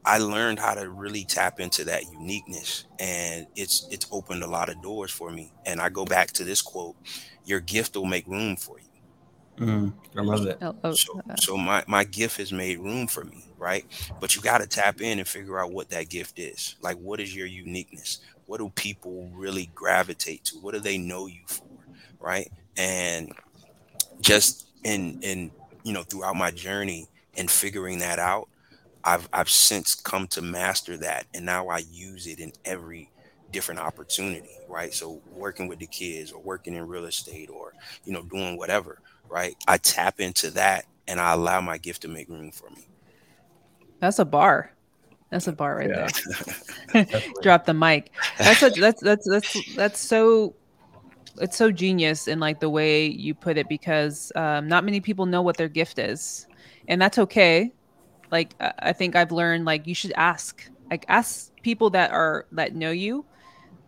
I 0.06 0.20
learned 0.20 0.60
how 0.60 0.76
to 0.76 0.88
really 0.90 1.26
tap 1.26 1.60
into 1.60 1.84
that 1.86 2.04
uniqueness, 2.12 2.86
and 3.00 3.48
it's 3.56 3.88
it's 3.92 4.06
opened 4.12 4.44
a 4.44 4.48
lot 4.48 4.70
of 4.70 4.82
doors 4.82 5.12
for 5.12 5.32
me. 5.32 5.52
And 5.66 5.82
I 5.82 5.90
go 5.90 6.06
back 6.06 6.32
to 6.34 6.44
this 6.44 6.62
quote: 6.62 6.96
"Your 7.46 7.60
gift 7.60 7.96
will 7.96 8.06
make 8.06 8.28
room 8.28 8.56
for 8.56 8.80
you." 8.80 8.86
Mm, 9.66 9.94
I 10.16 10.22
love 10.22 10.46
it. 10.46 10.58
Oh, 10.62 10.74
oh, 10.86 10.94
so, 10.94 11.22
so 11.38 11.58
my, 11.58 11.84
my 11.86 12.06
gift 12.06 12.38
has 12.38 12.54
made 12.54 12.80
room 12.80 13.08
for 13.08 13.26
me, 13.26 13.44
right? 13.58 13.86
But 14.22 14.34
you 14.34 14.42
got 14.42 14.60
to 14.60 14.68
tap 14.68 15.02
in 15.02 15.20
and 15.20 15.28
figure 15.28 15.60
out 15.60 15.74
what 15.74 15.90
that 15.90 16.08
gift 16.08 16.40
is. 16.40 16.78
Like, 16.82 16.96
what 16.96 17.20
is 17.20 17.36
your 17.36 17.46
uniqueness? 17.46 18.20
What 18.46 18.60
do 18.60 18.72
people 18.76 19.30
really 19.34 19.70
gravitate 19.76 20.46
to? 20.46 20.60
What 20.60 20.76
do 20.76 20.80
they 20.80 20.98
know 20.98 21.28
you 21.28 21.42
for, 21.46 21.68
right? 22.22 22.50
And 22.78 23.34
just 24.22 24.70
in 24.86 25.20
in 25.22 25.52
you 25.84 25.94
know 25.94 26.04
throughout 26.04 26.36
my 26.36 26.52
journey 26.52 27.08
and 27.38 27.50
figuring 27.50 28.00
that 28.00 28.20
out, 28.20 28.50
I've 29.04 29.28
I've 29.34 29.50
since 29.50 29.96
come 29.96 30.28
to 30.28 30.42
master 30.42 30.98
that, 30.98 31.26
and 31.34 31.46
now 31.46 31.68
I 31.68 31.80
use 31.90 32.28
it 32.28 32.40
in 32.40 32.54
every 32.66 33.10
different 33.52 33.80
opportunity, 33.80 34.50
right? 34.68 34.94
So 34.94 35.22
working 35.34 35.68
with 35.68 35.80
the 35.80 35.88
kids, 35.88 36.32
or 36.32 36.42
working 36.42 36.76
in 36.76 36.88
real 36.88 37.06
estate, 37.06 37.50
or 37.50 37.74
you 38.06 38.14
know 38.14 38.24
doing 38.24 38.58
whatever 38.58 39.00
right? 39.30 39.56
I 39.68 39.78
tap 39.78 40.20
into 40.20 40.50
that 40.52 40.86
and 41.08 41.20
I 41.20 41.34
allow 41.34 41.62
my 41.62 41.78
gift 41.78 42.02
to 42.02 42.08
make 42.08 42.28
room 42.30 42.52
for 42.52 42.70
me. 42.72 42.88
That's 44.00 44.20
a 44.20 44.26
bar. 44.26 44.72
That's 45.30 45.48
a 45.48 45.52
bar 45.52 45.78
right 45.78 45.90
yeah. 45.90 46.08
there. 46.94 47.22
Drop 47.42 47.66
the 47.66 47.74
mic. 47.74 48.12
That's 48.38 48.60
such, 48.60 48.76
that's 48.76 49.02
that's 49.02 49.30
that's 49.30 49.76
that's 49.76 50.00
so 50.00 50.56
it's 51.40 51.58
so 51.58 51.72
genius 51.72 52.28
in 52.28 52.40
like 52.40 52.60
the 52.60 52.70
way 52.70 53.08
you 53.08 53.34
put 53.34 53.58
it 53.58 53.68
because 53.68 54.32
um, 54.36 54.68
not 54.68 54.84
many 54.84 55.02
people 55.02 55.26
know 55.26 55.42
what 55.42 55.58
their 55.58 55.70
gift 55.70 56.00
is, 56.00 56.48
and 56.88 57.02
that's 57.02 57.18
okay. 57.18 57.72
Like 58.32 58.54
I 58.60 58.94
think 58.94 59.16
I've 59.16 59.32
learned 59.32 59.66
like 59.66 59.88
you 59.88 59.96
should 59.96 60.14
ask 60.16 60.70
like 60.90 61.06
ask 61.08 61.52
people 61.62 61.90
that 61.92 62.12
are 62.12 62.46
that 62.52 62.76
know 62.76 62.92
you 62.92 63.26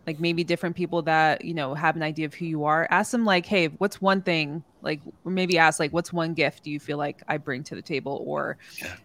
like 0.06 0.18
maybe 0.18 0.42
different 0.42 0.74
people 0.74 1.02
that 1.02 1.44
you 1.44 1.54
know 1.54 1.74
have 1.74 1.96
an 1.96 2.02
idea 2.02 2.26
of 2.26 2.34
who 2.34 2.44
you 2.44 2.64
are. 2.64 2.86
Ask 2.90 3.12
them 3.12 3.24
like 3.24 3.46
hey 3.46 3.68
what's 3.68 4.00
one 4.00 4.22
thing 4.22 4.64
like 4.80 5.00
maybe 5.24 5.58
ask 5.58 5.78
like 5.78 5.92
what's 5.92 6.12
one 6.12 6.34
gift 6.34 6.64
do 6.64 6.70
you 6.70 6.80
feel 6.80 6.98
like 6.98 7.22
i 7.28 7.36
bring 7.36 7.62
to 7.64 7.74
the 7.74 7.82
table? 7.82 8.22
Or 8.26 8.56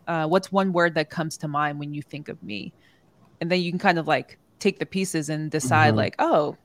uh, 0.08 0.28
what's 0.28 0.52
one 0.52 0.74
word 0.74 0.96
that 0.96 1.10
comes 1.10 1.38
to 1.38 1.48
mind 1.48 1.80
when 1.80 1.94
you 1.94 2.02
think 2.02 2.30
of 2.30 2.42
me? 2.42 2.74
And 3.42 3.52
then 3.52 3.62
you 3.62 3.72
can 3.72 3.80
kind 3.80 4.00
of 4.00 4.08
like 4.08 4.40
take 4.60 4.80
the 4.80 4.86
pieces 4.86 5.30
and 5.30 5.52
decide 5.52 5.90
mm-hmm. 5.90 5.98
like 5.98 6.16
oh 6.20 6.58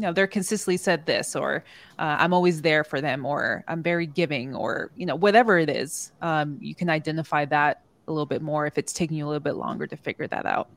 you 0.00 0.06
know 0.06 0.14
they're 0.14 0.26
consistently 0.26 0.78
said 0.78 1.04
this 1.04 1.36
or 1.36 1.62
uh, 1.98 2.16
i'm 2.18 2.32
always 2.32 2.62
there 2.62 2.84
for 2.84 3.02
them 3.02 3.26
or 3.26 3.62
i'm 3.68 3.82
very 3.82 4.06
giving 4.06 4.54
or 4.54 4.90
you 4.96 5.04
know 5.04 5.14
whatever 5.14 5.58
it 5.58 5.68
is 5.68 6.12
um, 6.22 6.56
you 6.58 6.74
can 6.74 6.88
identify 6.88 7.44
that 7.44 7.82
a 8.08 8.12
little 8.12 8.24
bit 8.24 8.40
more 8.40 8.66
if 8.66 8.78
it's 8.78 8.94
taking 8.94 9.18
you 9.18 9.26
a 9.26 9.28
little 9.28 9.38
bit 9.40 9.56
longer 9.56 9.86
to 9.86 9.96
figure 9.96 10.26
that 10.26 10.46
out 10.46 10.68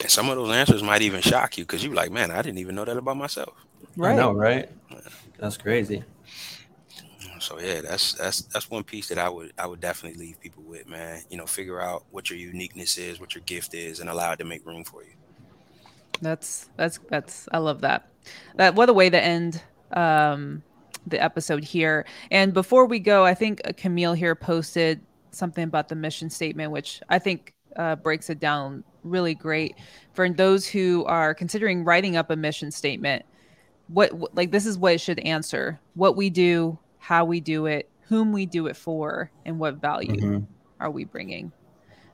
and 0.00 0.10
some 0.10 0.28
of 0.28 0.36
those 0.36 0.54
answers 0.54 0.82
might 0.82 1.02
even 1.02 1.20
shock 1.20 1.58
you 1.58 1.64
because 1.64 1.84
you're 1.84 1.94
like, 1.94 2.12
man, 2.12 2.30
I 2.30 2.40
didn't 2.42 2.58
even 2.58 2.74
know 2.74 2.84
that 2.84 2.96
about 2.96 3.16
myself. 3.16 3.54
Right. 3.96 4.12
I 4.12 4.16
know, 4.16 4.32
right? 4.32 4.68
That's 5.38 5.56
crazy. 5.56 6.04
So 7.40 7.58
yeah, 7.58 7.80
that's 7.80 8.14
that's 8.14 8.42
that's 8.42 8.70
one 8.70 8.82
piece 8.84 9.08
that 9.08 9.18
I 9.18 9.28
would 9.28 9.52
I 9.58 9.66
would 9.66 9.80
definitely 9.80 10.18
leave 10.18 10.40
people 10.40 10.62
with, 10.64 10.88
man. 10.88 11.22
You 11.30 11.36
know, 11.36 11.46
figure 11.46 11.80
out 11.80 12.04
what 12.10 12.30
your 12.30 12.38
uniqueness 12.38 12.98
is, 12.98 13.20
what 13.20 13.34
your 13.34 13.42
gift 13.44 13.74
is, 13.74 14.00
and 14.00 14.10
allow 14.10 14.32
it 14.32 14.38
to 14.38 14.44
make 14.44 14.66
room 14.66 14.84
for 14.84 15.02
you. 15.02 15.12
That's 16.20 16.68
that's 16.76 16.98
that's 17.08 17.48
I 17.52 17.58
love 17.58 17.80
that. 17.82 18.08
That 18.56 18.74
what 18.74 18.88
a 18.88 18.92
way 18.92 19.10
to 19.10 19.22
end 19.22 19.62
um 19.92 20.62
the 21.06 21.22
episode 21.22 21.64
here. 21.64 22.04
And 22.30 22.52
before 22.52 22.86
we 22.86 22.98
go, 22.98 23.24
I 23.24 23.34
think 23.34 23.62
Camille 23.76 24.12
here 24.14 24.34
posted 24.34 25.00
something 25.30 25.64
about 25.64 25.88
the 25.88 25.94
mission 25.94 26.30
statement, 26.30 26.72
which 26.72 27.00
I 27.08 27.18
think 27.18 27.54
uh, 27.76 27.96
breaks 27.96 28.30
it 28.30 28.40
down 28.40 28.84
really 29.04 29.34
great 29.34 29.76
for 30.12 30.28
those 30.28 30.66
who 30.66 31.04
are 31.06 31.34
considering 31.34 31.84
writing 31.84 32.16
up 32.16 32.30
a 32.30 32.36
mission 32.36 32.70
statement. 32.70 33.24
What, 33.88 34.34
like 34.34 34.50
this 34.50 34.66
is 34.66 34.76
what 34.76 34.94
it 34.94 35.00
should 35.00 35.18
answer: 35.20 35.80
what 35.94 36.16
we 36.16 36.30
do, 36.30 36.78
how 36.98 37.24
we 37.24 37.40
do 37.40 37.66
it, 37.66 37.88
whom 38.02 38.32
we 38.32 38.44
do 38.44 38.66
it 38.66 38.76
for, 38.76 39.30
and 39.46 39.58
what 39.58 39.76
value 39.76 40.16
mm-hmm. 40.16 40.44
are 40.80 40.90
we 40.90 41.04
bringing. 41.04 41.52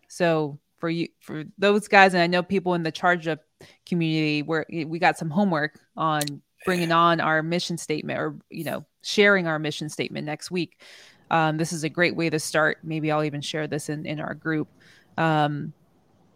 So 0.06 0.58
for 0.84 0.90
you, 0.90 1.08
for 1.20 1.44
those 1.56 1.88
guys, 1.88 2.12
and 2.12 2.22
I 2.22 2.26
know 2.26 2.42
people 2.42 2.74
in 2.74 2.82
the 2.82 2.92
ChargedUp 2.92 3.38
community, 3.86 4.42
where 4.42 4.66
we 4.68 4.98
got 4.98 5.16
some 5.16 5.30
homework 5.30 5.80
on 5.96 6.20
bringing 6.66 6.92
on 6.92 7.22
our 7.22 7.42
mission 7.42 7.78
statement, 7.78 8.18
or 8.18 8.36
you 8.50 8.64
know, 8.64 8.84
sharing 9.00 9.46
our 9.46 9.58
mission 9.58 9.88
statement 9.88 10.26
next 10.26 10.50
week. 10.50 10.82
Um, 11.30 11.56
this 11.56 11.72
is 11.72 11.84
a 11.84 11.88
great 11.88 12.14
way 12.16 12.28
to 12.28 12.38
start. 12.38 12.80
Maybe 12.82 13.10
I'll 13.10 13.24
even 13.24 13.40
share 13.40 13.66
this 13.66 13.88
in 13.88 14.04
in 14.04 14.20
our 14.20 14.34
group. 14.34 14.68
Um, 15.16 15.72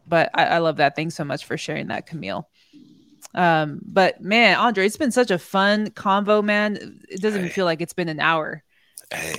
but 0.07 0.30
I, 0.32 0.46
I 0.46 0.59
love 0.61 0.78
that. 0.78 0.96
Thanks 0.96 1.14
so 1.14 1.24
much 1.24 1.44
for 1.44 1.59
sharing 1.59 1.88
that, 1.88 2.07
Camille. 2.07 2.49
Um, 3.34 3.80
but 3.84 4.22
man, 4.22 4.57
Andre, 4.57 4.86
it's 4.86 4.96
been 4.96 5.12
such 5.12 5.30
a 5.30 5.38
fun 5.38 5.90
convo, 5.90 6.42
man. 6.42 7.03
It 7.11 7.20
doesn't 7.20 7.42
hey. 7.42 7.49
feel 7.51 7.66
like 7.66 7.82
it's 7.82 7.92
been 7.92 8.09
an 8.09 8.18
hour. 8.18 8.62
Hey, 9.12 9.34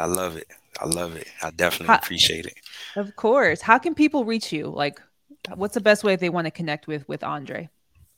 I 0.00 0.06
love 0.06 0.36
it. 0.36 0.48
I 0.80 0.86
love 0.88 1.14
it. 1.14 1.28
I 1.44 1.52
definitely 1.52 1.94
How, 1.94 1.98
appreciate 1.98 2.46
it. 2.46 2.54
Of 2.96 3.14
course. 3.16 3.60
How 3.60 3.78
can 3.78 3.94
people 3.94 4.24
reach 4.24 4.52
you? 4.52 4.66
Like, 4.66 5.00
what's 5.54 5.74
the 5.74 5.80
best 5.80 6.04
way 6.04 6.16
they 6.16 6.30
want 6.30 6.46
to 6.46 6.50
connect 6.50 6.86
with 6.86 7.08
with 7.08 7.22
Andre? 7.22 7.68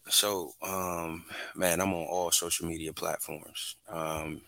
So, 0.09 0.53
um, 0.63 1.25
man, 1.55 1.81
I'm 1.81 1.93
on 1.93 2.07
all 2.07 2.31
social 2.31 2.67
media 2.67 2.93
platforms. 2.93 3.77
Um, 3.89 4.43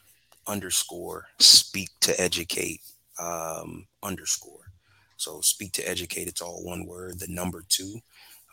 underscore 0.46 1.28
speak 1.38 1.88
to 2.00 2.20
educate 2.20 2.80
um, 3.20 3.86
underscore. 4.02 4.72
So 5.16 5.40
speak 5.40 5.72
to 5.72 5.88
educate, 5.88 6.26
it's 6.26 6.40
all 6.40 6.64
one 6.64 6.84
word, 6.86 7.20
the 7.20 7.28
number 7.28 7.62
two. 7.68 8.00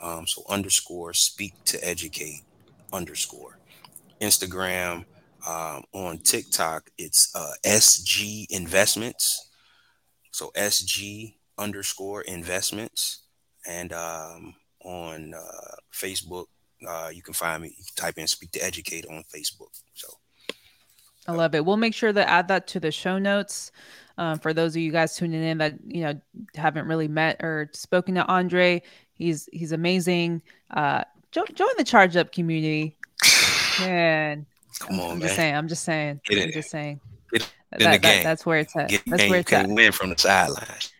Um, 0.01 0.27
so 0.27 0.43
underscore 0.47 1.13
speak 1.13 1.53
to 1.65 1.83
educate 1.83 2.43
underscore. 2.93 3.57
Instagram, 4.21 5.05
um, 5.47 5.83
on 5.93 6.19
TikTok, 6.19 6.89
it's 6.97 7.33
uh, 7.33 7.53
SG 7.65 8.45
Investments. 8.49 9.49
So 10.31 10.51
SG 10.55 11.35
underscore 11.59 12.21
investments. 12.23 13.19
And 13.67 13.91
um, 13.93 14.55
on 14.83 15.33
uh, 15.35 15.75
Facebook, 15.93 16.45
uh, 16.87 17.09
you 17.13 17.21
can 17.21 17.33
find 17.33 17.61
me. 17.61 17.69
You 17.77 17.83
can 17.83 17.95
type 17.95 18.17
in 18.17 18.25
"Speak 18.27 18.51
to 18.53 18.63
Educate" 18.63 19.05
on 19.07 19.23
Facebook. 19.33 19.69
So 19.93 20.07
I 21.27 21.33
love 21.33 21.53
it. 21.53 21.65
We'll 21.65 21.77
make 21.77 21.93
sure 21.93 22.13
to 22.13 22.27
add 22.29 22.47
that 22.47 22.67
to 22.67 22.79
the 22.79 22.91
show 22.91 23.19
notes. 23.19 23.71
Um, 24.17 24.39
for 24.39 24.53
those 24.53 24.75
of 24.75 24.81
you 24.81 24.91
guys 24.91 25.15
tuning 25.15 25.43
in 25.43 25.57
that 25.59 25.75
you 25.85 26.01
know 26.01 26.19
haven't 26.55 26.87
really 26.87 27.07
met 27.07 27.37
or 27.43 27.69
spoken 27.73 28.15
to 28.15 28.25
Andre, 28.25 28.81
he's 29.13 29.47
he's 29.51 29.71
amazing. 29.73 30.41
Uh, 30.71 31.03
join, 31.31 31.45
join 31.53 31.69
the 31.77 31.83
ChargedUp 31.83 32.31
community. 32.31 32.97
Man, 33.79 34.45
come 34.79 34.99
on, 34.99 35.11
I'm 35.11 35.19
man. 35.19 35.27
just 35.27 35.35
saying. 35.35 35.55
I'm 35.55 35.67
just 35.67 35.83
saying. 35.83 36.21
I'm 36.31 36.51
just 36.51 36.69
saying. 36.69 36.99
That- 37.31 37.49
the 37.71 37.77
that- 37.85 38.01
game. 38.01 38.23
that's 38.23 38.45
where 38.45 38.57
it's 38.59 38.75
at. 38.75 38.89
Get 38.89 39.03
That's 39.05 39.29
where 39.29 39.39
it's 39.41 39.53
at. 39.53 39.69
win 39.69 39.91
from 39.91 40.09
the 40.09 40.17
sidelines. 40.17 40.91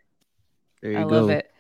There 0.82 0.92
you 0.92 1.00
I 1.00 1.04
go. 1.04 1.08
love 1.08 1.30
it. 1.30 1.52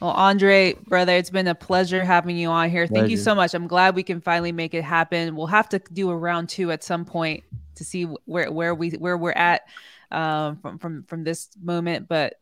Well, 0.00 0.10
Andre, 0.10 0.74
brother, 0.74 1.12
it's 1.14 1.30
been 1.30 1.46
a 1.46 1.54
pleasure 1.54 2.04
having 2.04 2.36
you 2.36 2.48
on 2.48 2.68
here. 2.68 2.86
Thank 2.86 3.08
you 3.08 3.16
so 3.16 3.34
much. 3.34 3.54
I'm 3.54 3.66
glad 3.66 3.94
we 3.94 4.02
can 4.02 4.20
finally 4.20 4.52
make 4.52 4.74
it 4.74 4.84
happen. 4.84 5.34
We'll 5.34 5.46
have 5.46 5.70
to 5.70 5.78
do 5.78 6.10
a 6.10 6.16
round 6.16 6.50
two 6.50 6.70
at 6.70 6.84
some 6.84 7.06
point 7.06 7.44
to 7.76 7.84
see 7.84 8.04
where 8.26 8.52
where 8.52 8.74
we 8.74 8.90
where 8.90 9.16
we're 9.16 9.32
at 9.32 9.62
um, 10.10 10.56
from 10.56 10.78
from 10.78 11.02
from 11.04 11.24
this 11.24 11.48
moment. 11.62 12.08
But 12.08 12.34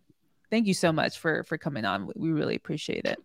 thank 0.51 0.67
you 0.67 0.75
so 0.75 0.93
much 0.93 1.19
for 1.19 1.45
for 1.45 1.57
coming 1.57 1.85
on. 1.85 2.11
We 2.17 2.31
really 2.31 2.57
appreciate 2.57 3.05
it. 3.05 3.19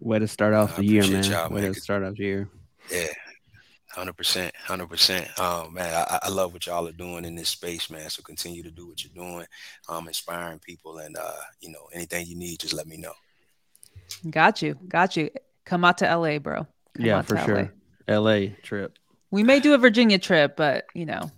Way 0.00 0.18
to 0.18 0.28
start 0.28 0.52
off 0.52 0.76
the 0.76 0.84
year, 0.84 1.06
man. 1.06 1.24
y'all, 1.24 1.50
Way 1.50 1.62
to 1.62 1.74
start 1.74 2.02
off 2.02 2.16
the 2.16 2.22
year. 2.22 2.48
Yeah, 2.90 3.06
hundred 3.90 4.16
percent, 4.16 4.54
hundred 4.56 4.88
percent. 4.88 5.38
Um, 5.38 5.74
man, 5.74 5.92
I, 5.92 6.20
I 6.22 6.28
love 6.28 6.52
what 6.52 6.66
y'all 6.66 6.86
are 6.86 6.92
doing 6.92 7.24
in 7.24 7.34
this 7.34 7.48
space, 7.48 7.90
man. 7.90 8.08
So 8.10 8.22
continue 8.22 8.62
to 8.62 8.70
do 8.70 8.86
what 8.86 9.04
you're 9.04 9.12
doing, 9.14 9.46
um, 9.88 10.06
inspiring 10.06 10.58
people, 10.58 10.98
and 10.98 11.16
uh, 11.16 11.40
you 11.60 11.70
know, 11.70 11.88
anything 11.92 12.26
you 12.26 12.36
need, 12.36 12.60
just 12.60 12.74
let 12.74 12.86
me 12.86 12.96
know. 12.96 13.12
Got 14.28 14.62
you, 14.62 14.76
got 14.88 15.16
you. 15.16 15.30
Come 15.64 15.84
out 15.84 15.98
to 15.98 16.16
LA, 16.16 16.38
bro. 16.38 16.66
Come 16.96 17.06
yeah, 17.06 17.18
out 17.18 17.26
for 17.26 17.36
to 17.36 17.44
sure. 17.44 17.72
LA. 18.08 18.18
LA 18.18 18.46
trip. 18.62 18.98
We 19.30 19.44
may 19.44 19.60
do 19.60 19.74
a 19.74 19.78
Virginia 19.78 20.18
trip, 20.18 20.56
but 20.56 20.86
you 20.94 21.06
know, 21.06 21.30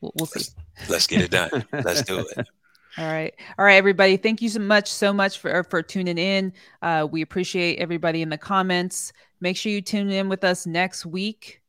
we'll, 0.00 0.12
we'll 0.16 0.26
see. 0.26 0.50
Let's 0.88 1.06
get 1.06 1.20
it 1.20 1.30
done. 1.30 1.64
Let's 1.72 2.02
do 2.02 2.20
it. 2.20 2.48
All 2.96 3.04
right. 3.04 3.34
All 3.58 3.64
right, 3.64 3.74
everybody. 3.74 4.16
Thank 4.16 4.40
you 4.40 4.48
so 4.48 4.60
much, 4.60 4.92
so 4.92 5.12
much 5.12 5.38
for, 5.38 5.64
for 5.64 5.82
tuning 5.82 6.18
in. 6.18 6.52
Uh, 6.80 7.08
we 7.10 7.22
appreciate 7.22 7.78
everybody 7.80 8.22
in 8.22 8.28
the 8.28 8.38
comments. 8.38 9.12
Make 9.40 9.56
sure 9.56 9.72
you 9.72 9.82
tune 9.82 10.10
in 10.10 10.28
with 10.28 10.44
us 10.44 10.64
next 10.64 11.04
week, 11.04 11.60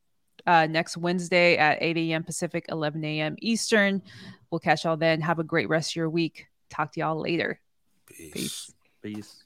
uh, 0.46 0.68
next 0.68 0.98
Wednesday 0.98 1.58
at 1.58 1.80
8 1.82 1.98
a.m. 1.98 2.24
Pacific, 2.24 2.66
11 2.70 3.04
a.m. 3.04 3.36
Eastern. 3.42 4.04
We'll 4.52 4.60
catch 4.60 4.84
y'all 4.84 4.98
then. 4.98 5.20
Have 5.22 5.40
a 5.40 5.44
great 5.44 5.68
rest 5.68 5.92
of 5.92 5.96
your 5.96 6.10
week. 6.12 6.46
Talk 6.70 6.92
to 6.94 7.00
y'all 7.00 7.20
later. 7.20 7.60
Peace. 8.06 8.32
Peace. 8.32 8.74
Peace. 9.02 9.45